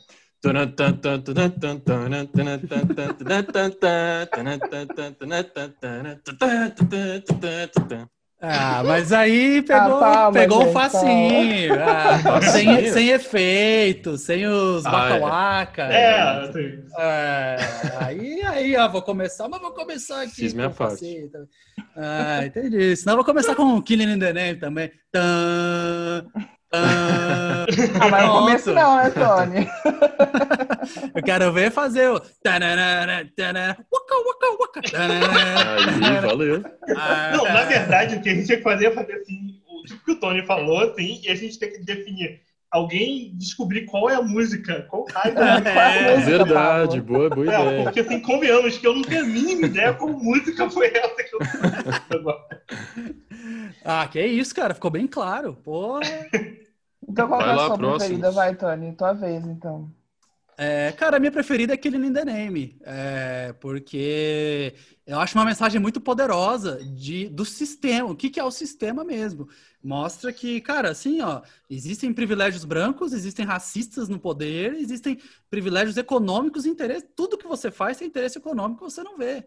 Ah, 8.47 8.83
mas 8.85 9.11
aí 9.11 9.63
pegou, 9.63 10.05
ah, 10.05 10.31
pegou 10.31 10.69
um 10.69 10.73
facinho. 10.73 11.75
Ah, 11.81 12.43
sem, 12.53 12.93
sem 12.93 13.09
efeito, 13.09 14.19
sem 14.19 14.47
os 14.47 14.83
bacalaca. 14.83 15.85
É, 15.85 16.21
assim. 16.21 16.85
é, 16.99 17.57
aí, 18.01 18.43
aí, 18.43 18.77
ó, 18.77 18.87
vou 18.89 19.01
começar, 19.01 19.49
mas 19.49 19.63
vou 19.63 19.73
começar 19.73 20.21
aqui. 20.21 20.35
Fiz 20.35 20.53
minha 20.53 20.69
parte. 20.69 21.31
Ah, 21.97 22.45
entendi. 22.45 22.95
Senão 22.97 23.17
vou 23.17 23.25
começar 23.25 23.55
com 23.55 23.81
Killing 23.81 24.13
in 24.13 24.19
the 24.19 24.33
Name 24.35 24.59
também. 24.59 24.93
Tan, 25.11 26.27
ah, 26.77 27.67
ah, 28.01 28.09
mas 28.11 28.27
no 28.27 28.33
começo 28.33 28.73
não, 28.73 28.97
né, 28.97 29.11
Tony? 29.11 29.69
Eu 31.15 31.23
quero 31.23 31.53
ver 31.53 31.71
fazer 31.71 32.11
o. 32.11 32.21
Aí, 34.95 36.21
valeu. 36.21 36.63
Ah, 36.97 37.33
não, 37.37 37.45
na 37.45 37.65
verdade, 37.65 38.17
o 38.17 38.23
que 38.23 38.29
a 38.29 38.35
gente 38.35 38.47
tinha 38.47 38.59
que 38.59 38.65
fazer 38.65 38.87
é 38.87 38.91
fazer 38.91 39.15
assim, 39.15 39.61
o 39.67 39.83
tipo 39.85 40.05
que 40.05 40.13
o 40.13 40.21
Tony 40.21 40.45
falou, 40.47 40.81
assim, 40.81 41.21
e 41.25 41.31
a 41.31 41.35
gente 41.35 41.59
tem 41.59 41.73
que 41.73 41.79
definir 41.79 42.41
alguém 42.75 43.31
descobrir 43.37 43.87
qual 43.87 44.11
é 44.11 44.17
a 44.17 44.23
música, 44.23 44.83
qual 44.91 45.07
raio 45.13 45.39
é, 45.39 46.15
é 46.15 46.17
verdade, 46.17 47.01
boa, 47.01 47.31
boa 47.31 47.47
é, 47.47 47.61
ideia. 47.61 47.83
Porque 47.85 48.03
tem 48.03 48.21
convenhamos 48.21 48.77
que 48.77 48.85
eu 48.87 48.95
não 48.95 49.03
tenho 49.03 49.23
a 49.23 49.27
mínima 49.29 49.67
ideia 49.67 49.95
qual 49.95 50.11
música 50.11 50.69
foi 50.69 50.89
essa 50.89 51.23
que 51.23 51.37
eu 51.37 51.41
Ah, 53.85 54.09
que 54.09 54.19
é 54.19 54.27
isso, 54.27 54.53
cara, 54.53 54.75
ficou 54.75 54.91
bem 54.91 55.07
claro. 55.07 55.57
Pô. 55.63 56.01
Então 57.09 57.29
qual 57.29 57.41
vai 57.41 57.51
é 57.51 57.53
a 57.53 57.57
sua 57.59 57.79
próximo. 57.79 57.99
preferida? 57.99 58.31
Vai, 58.33 58.57
Tony, 58.57 58.93
tua 58.93 59.13
vez, 59.13 59.47
então. 59.47 59.89
É, 60.57 60.93
cara, 60.93 61.17
a 61.17 61.21
minha 61.21 61.33
preferida 61.33 61.75
é 61.75 61.77
Killing 61.77 62.07
in 62.07 62.11
Name, 62.11 62.79
é, 62.83 63.53
porque 63.55 64.75
eu 65.05 65.19
acho 65.19 65.37
uma 65.37 65.45
mensagem 65.45 65.81
muito 65.81 66.01
poderosa 66.01 66.83
de, 66.85 67.29
do 67.29 67.45
sistema, 67.45 68.11
o 68.11 68.17
que, 68.17 68.31
que 68.31 68.39
é 68.39 68.45
o 68.45 68.53
sistema 68.53 69.03
mesmo. 69.03 69.49
Mostra 69.83 70.33
que, 70.33 70.61
cara, 70.61 70.91
assim, 70.91 71.21
ó, 71.21 71.43
existem 71.69 72.13
privilégios 72.13 72.65
brancos, 72.65 73.13
existem 73.13 73.45
racistas 73.45 74.09
no 74.09 74.19
poder, 74.19 74.75
existem 74.75 75.19
privilégios 75.51 75.97
econômicos, 75.97 76.67
interesse, 76.67 77.07
tudo 77.17 77.39
que 77.39 77.49
você 77.49 77.71
faz 77.71 77.99
tem 77.99 78.07
interesse 78.07 78.39
econômico 78.39 78.89
você 78.89 79.03
não 79.03 79.19
vê. 79.19 79.47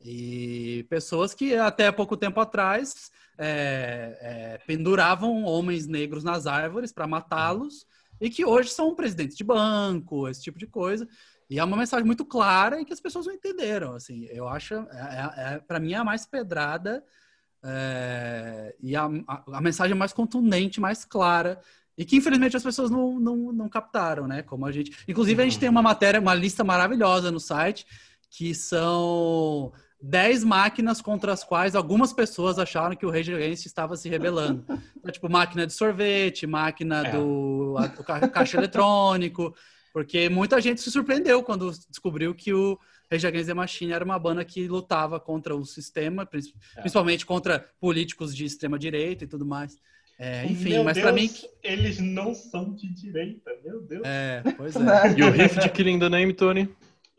E 0.00 0.86
pessoas 0.88 1.34
que 1.34 1.54
até 1.56 1.90
pouco 1.90 2.16
tempo 2.16 2.38
atrás 2.38 3.10
é, 3.36 4.18
é 4.20 4.58
penduravam 4.66 5.42
homens 5.44 5.86
negros 5.86 6.22
nas 6.22 6.46
árvores 6.46 6.92
para 6.92 7.06
matá-los 7.06 7.86
e 8.20 8.30
que 8.30 8.44
hoje 8.44 8.70
são 8.70 8.94
presidentes 8.94 9.36
de 9.36 9.44
banco, 9.44 10.28
esse 10.28 10.42
tipo 10.42 10.58
de 10.58 10.66
coisa. 10.66 11.08
E 11.48 11.58
é 11.58 11.64
uma 11.64 11.76
mensagem 11.76 12.06
muito 12.06 12.24
clara 12.24 12.80
e 12.80 12.84
que 12.84 12.92
as 12.92 13.00
pessoas 13.00 13.26
não 13.26 13.34
entenderam. 13.34 13.94
Assim, 13.94 14.24
eu 14.30 14.48
acho, 14.48 14.74
é, 14.74 15.32
é, 15.36 15.54
é 15.54 15.58
para 15.58 15.78
mim, 15.78 15.92
é 15.92 15.96
a 15.96 16.04
mais 16.04 16.24
pedrada 16.26 17.04
é, 17.62 18.74
e 18.80 18.94
a, 18.96 19.04
a, 19.26 19.58
a, 19.58 19.60
mensagem 19.60 19.96
mais 19.96 20.12
contundente, 20.12 20.80
mais 20.80 21.04
clara. 21.04 21.60
E 21.96 22.04
que, 22.04 22.16
infelizmente, 22.16 22.56
as 22.56 22.62
pessoas 22.62 22.90
não, 22.90 23.20
não, 23.20 23.52
não 23.52 23.68
captaram, 23.68 24.26
né? 24.26 24.42
Como 24.42 24.66
a 24.66 24.72
gente. 24.72 24.96
Inclusive, 25.06 25.40
a 25.40 25.44
gente 25.44 25.58
tem 25.58 25.68
uma 25.68 25.82
matéria, 25.82 26.20
uma 26.20 26.34
lista 26.34 26.64
maravilhosa 26.64 27.30
no 27.30 27.38
site, 27.38 27.86
que 28.30 28.54
são 28.54 29.72
10 30.06 30.44
máquinas 30.44 31.00
contra 31.00 31.32
as 31.32 31.42
quais 31.42 31.74
algumas 31.74 32.12
pessoas 32.12 32.58
acharam 32.58 32.94
que 32.94 33.06
o 33.06 33.10
Rage 33.10 33.32
Against 33.32 33.64
estava 33.64 33.96
se 33.96 34.08
rebelando. 34.08 34.64
Então, 35.04 35.12
tipo, 35.12 35.28
máquina 35.28 35.66
de 35.66 35.72
sorvete, 35.74 36.46
máquina 36.46 37.06
é. 37.06 37.12
do, 37.12 37.74
a, 37.76 37.86
do 37.88 38.02
ca, 38.02 38.26
caixa 38.26 38.56
eletrônico, 38.56 39.54
porque 39.92 40.30
muita 40.30 40.58
gente 40.62 40.80
se 40.80 40.90
surpreendeu 40.90 41.42
quando 41.42 41.70
descobriu 41.90 42.34
que 42.34 42.54
o 42.54 42.78
Rage 43.12 43.26
Against 43.26 43.48
the 43.48 43.52
Machine 43.52 43.92
era 43.92 44.02
uma 44.02 44.18
banda 44.18 44.42
que 44.42 44.66
lutava 44.66 45.20
contra 45.20 45.54
o 45.54 45.66
sistema, 45.66 46.22
é. 46.22 46.26
principalmente 46.80 47.24
é. 47.24 47.26
contra 47.26 47.68
políticos 47.78 48.34
de 48.34 48.46
extrema 48.46 48.78
direita 48.78 49.24
e 49.24 49.26
tudo 49.26 49.44
mais. 49.44 49.76
É, 50.18 50.46
enfim, 50.46 50.70
meu 50.70 50.84
mas 50.84 50.98
para 50.98 51.12
mim. 51.12 51.30
Eles 51.62 51.98
não 51.98 52.34
são 52.34 52.72
de 52.72 52.88
direita, 52.94 53.50
meu 53.62 53.82
Deus. 53.82 54.02
É, 54.06 54.42
pois 54.56 54.74
é. 54.74 54.80
e 55.18 55.22
o 55.22 55.30
riff 55.30 55.60
de 55.60 55.68
Killing 55.68 55.98
the 55.98 56.08
Name, 56.08 56.32
Tony? 56.32 56.62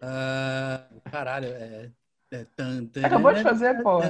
Uh, 0.01 1.01
caralho, 1.11 1.49
é. 1.49 1.91
É 2.31 3.05
Acabou 3.05 3.33
de 3.33 3.43
fazer, 3.43 3.81
pô. 3.83 4.01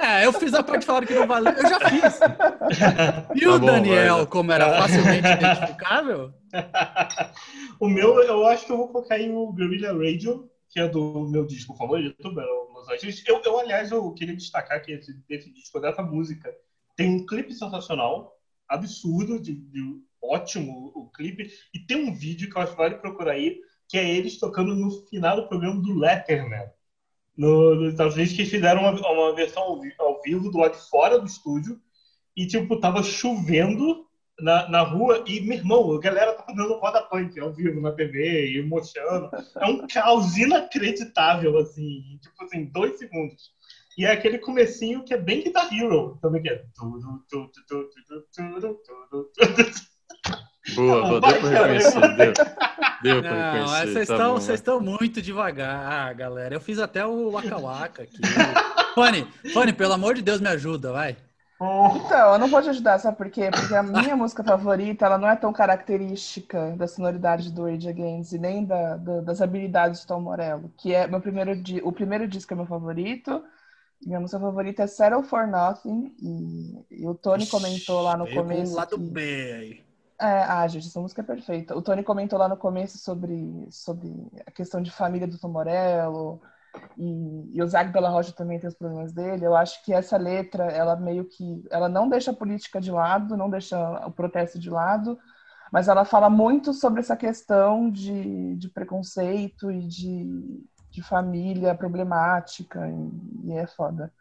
É, 0.00 0.24
eu 0.24 0.32
fiz 0.32 0.54
a 0.54 0.62
parte 0.62 0.86
falando 0.86 1.06
que 1.06 1.14
não 1.14 1.26
valeu. 1.26 1.52
Eu 1.52 1.68
já 1.68 1.80
fiz. 1.80 2.20
E 3.34 3.46
o 3.46 3.52
tá 3.52 3.58
bom, 3.58 3.66
Daniel, 3.66 4.16
vai. 4.18 4.26
como 4.26 4.52
era 4.52 4.80
facilmente 4.80 5.28
identificável? 5.28 6.32
o 7.78 7.88
meu, 7.88 8.20
eu 8.22 8.46
acho 8.46 8.66
que 8.66 8.72
eu 8.72 8.78
vou 8.78 8.88
colocar 8.88 9.18
em 9.18 9.34
o 9.34 9.52
Guerrilla 9.52 9.92
Radio, 9.92 10.50
que 10.70 10.80
é 10.80 10.88
do 10.88 11.28
meu 11.28 11.46
disco 11.46 11.76
favorito, 11.76 12.28
Los 12.28 12.88
Angeles. 12.88 13.22
Eu, 13.26 13.42
eu, 13.44 13.58
aliás, 13.58 13.90
eu 13.90 14.10
queria 14.12 14.34
destacar 14.34 14.82
que 14.82 14.92
esse, 14.92 15.14
esse 15.28 15.52
disco, 15.52 15.78
dessa 15.78 16.02
música, 16.02 16.52
tem 16.96 17.10
um 17.10 17.26
clipe 17.26 17.52
sensacional, 17.52 18.34
absurdo, 18.68 19.38
de, 19.38 19.54
de 19.54 20.00
ótimo 20.22 20.90
o 20.94 21.10
clipe, 21.10 21.50
e 21.74 21.80
tem 21.80 22.08
um 22.08 22.14
vídeo 22.14 22.50
que 22.50 22.56
eu 22.56 22.62
acho 22.62 22.72
que 22.72 22.78
vale 22.78 22.94
procurar 22.96 23.32
aí, 23.32 23.60
que 23.88 23.98
é 23.98 24.08
eles 24.08 24.38
tocando 24.38 24.74
no 24.74 24.90
final 25.08 25.36
do 25.36 25.48
programa 25.48 25.82
do 25.82 25.98
Letterman 25.98 26.70
no, 27.36 27.74
nos 27.74 27.92
Estados 27.92 28.14
Unidos, 28.14 28.34
que 28.34 28.44
fizeram 28.44 28.82
uma, 28.82 28.92
uma 28.92 29.34
versão 29.34 29.62
ao, 29.62 29.80
ao, 29.98 30.22
vivo 30.22 30.50
do 30.50 30.58
lado 30.58 30.76
de 30.76 30.88
fora 30.88 31.18
do 31.18 31.26
estúdio 31.26 31.80
e, 32.36 32.46
tipo, 32.46 32.78
tava 32.78 33.02
chovendo 33.02 34.06
na, 34.38 34.68
na 34.68 34.82
rua 34.82 35.24
e, 35.26 35.40
meu 35.40 35.58
irmão, 35.58 35.92
a 35.94 36.00
galera 36.00 36.32
tava 36.32 36.54
dando 36.54 36.78
roda 36.78 37.02
punk 37.02 37.38
ao 37.38 37.52
vivo 37.52 37.80
na 37.80 37.92
TV 37.92 38.56
e 38.56 38.62
mostrando. 38.62 39.30
É 39.56 39.66
um 39.66 39.86
caos 39.86 40.36
inacreditável, 40.36 41.58
assim, 41.58 42.18
tipo 42.20 42.44
assim, 42.44 42.64
dois 42.66 42.98
segundos. 42.98 43.52
E 43.96 44.06
é 44.06 44.10
aquele 44.10 44.38
comecinho 44.38 45.04
que 45.04 45.12
é 45.12 45.18
bem 45.18 45.42
Guitar 45.42 45.68
Hero, 45.72 46.18
também 46.20 46.42
que 46.42 46.48
é... 46.48 46.64
Boa, 50.74 51.02
boa, 51.02 51.20
deu 51.20 51.40
pra 51.40 51.48
reconhecer, 51.50 52.16
deu. 52.16 52.32
Deu 53.02 53.22
pra 53.22 53.34
Não, 53.34 53.52
reconhecer. 53.52 53.92
Vocês 53.92 54.08
tá 54.08 54.54
estão 54.54 54.80
muito 54.80 55.20
devagar, 55.20 56.14
galera. 56.14 56.54
Eu 56.54 56.60
fiz 56.60 56.78
até 56.78 57.04
o 57.04 57.32
Waka 57.32 57.58
Waka 57.58 58.02
aqui. 58.04 58.18
Fone, 58.94 59.26
Fone, 59.52 59.72
pelo 59.72 59.94
amor 59.94 60.14
de 60.14 60.22
Deus, 60.22 60.40
me 60.40 60.48
ajuda, 60.48 60.92
vai. 60.92 61.16
Então, 61.94 62.32
eu 62.32 62.38
não 62.38 62.48
vou 62.48 62.60
te 62.60 62.70
ajudar, 62.70 62.98
sabe 62.98 63.16
por 63.16 63.30
quê? 63.30 63.48
Porque 63.52 63.74
a 63.74 63.82
minha 63.84 64.16
música 64.16 64.42
favorita, 64.42 65.06
ela 65.06 65.16
não 65.16 65.28
é 65.28 65.36
tão 65.36 65.52
característica 65.52 66.72
da 66.76 66.88
sonoridade 66.88 67.52
do 67.52 67.64
Rage 67.64 67.88
Against 67.88 68.32
e 68.32 68.38
nem 68.38 68.64
da, 68.64 68.96
da, 68.96 69.20
das 69.20 69.40
habilidades 69.40 70.00
de 70.00 70.06
Tom 70.06 70.20
Morello, 70.20 70.72
que 70.76 70.92
é 70.92 71.06
meu 71.06 71.20
primeiro 71.20 71.52
o 71.84 71.92
primeiro 71.92 72.26
disco 72.26 72.52
é 72.52 72.56
meu 72.56 72.66
favorito. 72.66 73.44
Minha 74.04 74.18
música 74.18 74.40
favorita 74.40 74.82
é 74.82 74.86
Settle 74.88 75.22
for 75.22 75.46
Nothing 75.46 76.12
e, 76.20 77.02
e 77.02 77.06
o 77.06 77.14
Tony 77.14 77.46
comentou 77.46 78.02
lá 78.02 78.16
no 78.16 78.28
começo. 78.28 78.74
lado 78.74 78.98
que... 78.98 79.10
B 79.10 79.20
aí. 79.52 79.91
É, 80.22 80.44
ah, 80.44 80.68
gente, 80.68 80.86
essa 80.86 81.00
música 81.00 81.20
é 81.20 81.24
perfeita. 81.24 81.76
O 81.76 81.82
Tony 81.82 82.04
comentou 82.04 82.38
lá 82.38 82.48
no 82.48 82.56
começo 82.56 82.96
sobre, 82.96 83.66
sobre 83.72 84.08
a 84.46 84.52
questão 84.52 84.80
de 84.80 84.88
família 84.88 85.26
do 85.26 85.36
Tom 85.36 85.48
Morello, 85.48 86.40
e, 86.96 87.50
e 87.56 87.60
o 87.60 87.66
Zac 87.66 87.92
Della 87.92 88.08
Rocha 88.08 88.32
também 88.32 88.60
tem 88.60 88.68
os 88.68 88.76
problemas 88.76 89.12
dele. 89.12 89.44
Eu 89.44 89.56
acho 89.56 89.84
que 89.84 89.92
essa 89.92 90.16
letra, 90.16 90.66
ela 90.66 90.94
meio 90.94 91.24
que, 91.24 91.64
ela 91.72 91.88
não 91.88 92.08
deixa 92.08 92.30
a 92.30 92.34
política 92.34 92.80
de 92.80 92.92
lado, 92.92 93.36
não 93.36 93.50
deixa 93.50 93.76
o 94.06 94.12
protesto 94.12 94.60
de 94.60 94.70
lado, 94.70 95.18
mas 95.72 95.88
ela 95.88 96.04
fala 96.04 96.30
muito 96.30 96.72
sobre 96.72 97.00
essa 97.00 97.16
questão 97.16 97.90
de, 97.90 98.54
de 98.56 98.68
preconceito 98.68 99.72
e 99.72 99.88
de, 99.88 100.64
de 100.88 101.02
família 101.02 101.74
problemática, 101.74 102.88
e, 102.88 103.48
e 103.48 103.52
é 103.54 103.66
foda. 103.66 104.12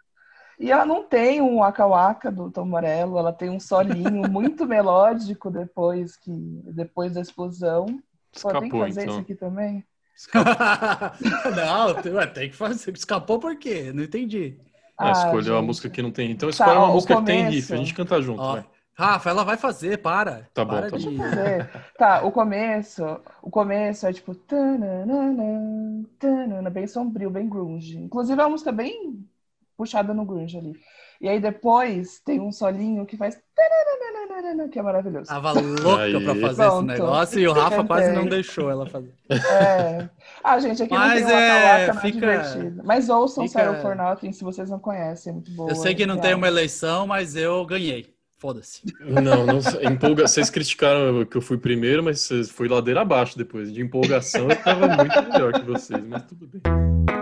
E 0.61 0.71
ela 0.71 0.85
não 0.85 1.01
tem 1.01 1.41
um 1.41 1.57
waka 1.57 2.31
do 2.31 2.51
Tom 2.51 2.65
Morello, 2.65 3.17
ela 3.17 3.33
tem 3.33 3.49
um 3.49 3.59
solinho 3.59 4.29
muito 4.29 4.67
melódico 4.67 5.49
depois 5.49 6.15
que 6.15 6.31
depois 6.31 7.15
da 7.15 7.21
explosão. 7.21 7.99
Escapou, 8.31 8.53
Pô, 8.53 8.61
tem 8.61 8.69
que 8.69 8.77
fazer 8.77 9.01
então. 9.01 9.13
isso 9.13 9.21
aqui 9.21 9.35
também? 9.35 9.83
não, 11.55 12.27
tem 12.31 12.49
que 12.51 12.55
fazer. 12.55 12.93
Escapou 12.93 13.39
por 13.39 13.55
quê? 13.55 13.91
Não 13.91 14.03
entendi. 14.03 14.59
Ah, 14.95 15.07
ah 15.07 15.11
escolheu 15.11 15.55
uma 15.55 15.63
música 15.63 15.89
que 15.89 15.99
não 15.99 16.11
tem. 16.11 16.29
Então 16.29 16.47
escolhe 16.47 16.73
tá, 16.73 16.79
uma 16.79 16.93
música 16.93 17.15
começo... 17.15 17.37
que 17.37 17.43
tem 17.43 17.51
riff, 17.51 17.73
a 17.73 17.77
gente 17.77 17.93
canta 17.95 18.21
junto, 18.21 18.39
Ó. 18.39 18.63
Rafa, 18.93 19.31
ela 19.31 19.43
vai 19.43 19.57
fazer, 19.57 19.97
para. 19.97 20.47
Tá 20.53 20.63
bom, 20.63 20.77
para 20.77 20.91
tá 20.91 20.97
de... 20.97 21.09
bom. 21.09 21.23
Tá, 21.97 22.21
o 22.23 22.31
começo, 22.31 23.03
o 23.41 23.49
começo 23.49 24.05
é 24.05 24.13
tipo 24.13 24.35
tanana, 24.35 25.35
tanana, 26.19 26.69
bem 26.69 26.85
sombrio, 26.85 27.31
bem 27.31 27.49
grunge. 27.49 27.97
Inclusive 27.97 28.39
é 28.39 28.43
uma 28.43 28.51
música 28.51 28.71
bem 28.71 29.25
puxada 29.81 30.13
no 30.13 30.23
grunge 30.23 30.59
ali. 30.59 30.73
E 31.19 31.27
aí 31.27 31.39
depois 31.39 32.19
tem 32.23 32.39
um 32.39 32.51
solinho 32.51 33.03
que 33.03 33.17
faz 33.17 33.35
que 34.71 34.79
é 34.79 34.81
maravilhoso. 34.81 35.27
Tava 35.27 35.53
louca 35.53 36.03
aí. 36.03 36.23
pra 36.23 36.35
fazer 36.35 36.63
Pronto. 36.63 36.91
esse 36.91 37.01
negócio 37.01 37.39
e 37.39 37.47
o 37.47 37.53
Rafa 37.53 37.83
quase 37.83 38.11
não 38.11 38.25
deixou 38.25 38.69
ela 38.69 38.85
fazer. 38.85 39.11
É. 39.29 40.09
Ah, 40.43 40.59
gente, 40.59 40.83
aqui 40.83 40.93
Mas 40.93 41.21
não 41.21 41.27
tem 41.27 41.37
é, 41.37 41.91
uma 41.91 42.01
fica... 42.01 42.19
divertida. 42.19 42.83
Mas 42.83 43.09
ouçam 43.09 43.47
fica... 43.47 43.59
Sarah 43.59 43.81
for 43.81 43.95
Nothing 43.95 44.31
se 44.31 44.43
vocês 44.43 44.69
não 44.69 44.79
conhecem, 44.79 45.31
é 45.31 45.33
muito 45.33 45.51
boa. 45.51 45.69
Eu 45.69 45.75
sei 45.75 45.95
que 45.95 46.05
não 46.05 46.17
tem 46.17 46.33
uma 46.33 46.47
eleição, 46.47 47.07
mas 47.07 47.35
eu 47.35 47.65
ganhei. 47.65 48.13
Foda-se. 48.37 48.81
Não, 49.01 49.45
não 49.45 49.59
empolga... 49.91 50.27
vocês 50.27 50.49
criticaram 50.49 51.23
que 51.25 51.37
eu 51.37 51.41
fui 51.41 51.57
primeiro, 51.57 52.03
mas 52.03 52.27
foi 52.51 52.67
ladeira 52.67 53.01
abaixo 53.01 53.37
depois. 53.37 53.71
De 53.71 53.81
empolgação 53.81 54.49
eu 54.49 54.63
tava 54.63 54.87
muito 54.87 55.31
melhor 55.31 55.53
que 55.53 55.65
vocês, 55.65 56.03
mas 56.03 56.23
tudo 56.23 56.47
bem 56.47 57.20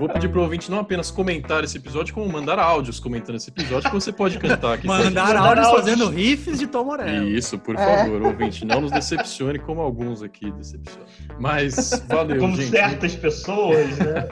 vou 0.00 0.08
pedir 0.08 0.30
pro 0.30 0.40
ouvinte 0.40 0.70
não 0.70 0.78
apenas 0.78 1.10
comentar 1.10 1.62
esse 1.62 1.76
episódio, 1.76 2.14
como 2.14 2.26
mandar 2.26 2.58
áudios 2.58 2.98
comentando 2.98 3.36
esse 3.36 3.50
episódio, 3.50 3.90
que 3.90 3.94
você 3.94 4.10
pode 4.10 4.38
cantar 4.38 4.72
aqui. 4.72 4.86
mandar 4.86 5.36
áudios 5.36 5.68
fazendo 5.68 6.08
riffs 6.08 6.58
de 6.58 6.66
Tom 6.66 6.84
Morello. 6.84 7.28
Isso, 7.28 7.58
por 7.58 7.76
favor, 7.76 8.22
é. 8.22 8.26
ouvinte, 8.26 8.64
não 8.64 8.80
nos 8.80 8.90
decepcione 8.90 9.58
como 9.58 9.82
alguns 9.82 10.22
aqui 10.22 10.50
decepcionam. 10.52 11.06
Mas 11.38 12.02
valeu, 12.08 12.38
como 12.38 12.56
gente. 12.56 12.70
Como 12.70 12.82
certas 12.82 13.14
pessoas, 13.14 13.98
né? 13.98 14.26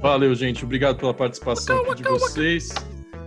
Valeu, 0.00 0.34
gente. 0.34 0.64
Obrigado 0.64 0.98
pela 0.98 1.14
participação 1.14 1.76
calma, 1.76 1.92
aqui 1.92 2.02
de 2.02 2.08
calma, 2.08 2.18
vocês. 2.18 2.74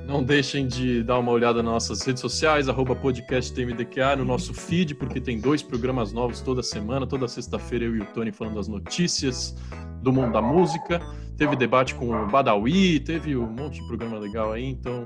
Não 0.08 0.24
deixem 0.24 0.68
de 0.68 1.02
dar 1.04 1.18
uma 1.18 1.32
olhada 1.32 1.64
nas 1.64 1.74
nossas 1.74 2.02
redes 2.04 2.22
sociais, 2.22 2.70
arroba 2.70 2.96
podcasttmdqa, 2.96 4.16
no 4.16 4.24
nosso 4.24 4.54
feed, 4.54 4.94
porque 4.96 5.20
tem 5.20 5.40
dois 5.40 5.64
programas 5.64 6.14
novos 6.14 6.42
toda 6.42 6.62
semana. 6.62 7.08
Toda 7.08 7.28
sexta-feira 7.28 7.86
eu 7.86 7.96
e 7.96 8.02
o 8.02 8.06
Tony 8.06 8.32
falando 8.32 8.56
das 8.56 8.68
notícias 8.68 9.56
do 10.02 10.14
mundo 10.14 10.32
da 10.32 10.42
música. 10.42 11.02
Teve 11.36 11.56
debate 11.56 11.96
com 11.96 12.12
o 12.12 12.28
Badawi, 12.28 13.00
teve 13.00 13.36
um 13.36 13.48
monte 13.48 13.82
de 13.82 13.88
programa 13.88 14.18
legal 14.20 14.54
aí, 14.54 14.66
então 14.66 15.06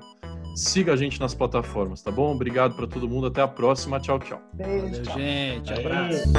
siga 0.53 0.93
a 0.93 0.95
gente 0.95 1.19
nas 1.19 1.33
plataformas, 1.33 2.03
tá 2.03 2.11
bom? 2.11 2.35
Obrigado 2.35 2.75
para 2.75 2.85
todo 2.85 3.07
mundo, 3.07 3.27
até 3.27 3.41
a 3.41 3.47
próxima, 3.47 3.99
tchau, 3.99 4.19
tchau. 4.19 4.41
Beijo, 4.53 4.85
Valeu, 4.85 5.01
tchau. 5.01 5.17
gente, 5.17 5.73
Aê. 5.73 5.79
abraço. 5.79 6.29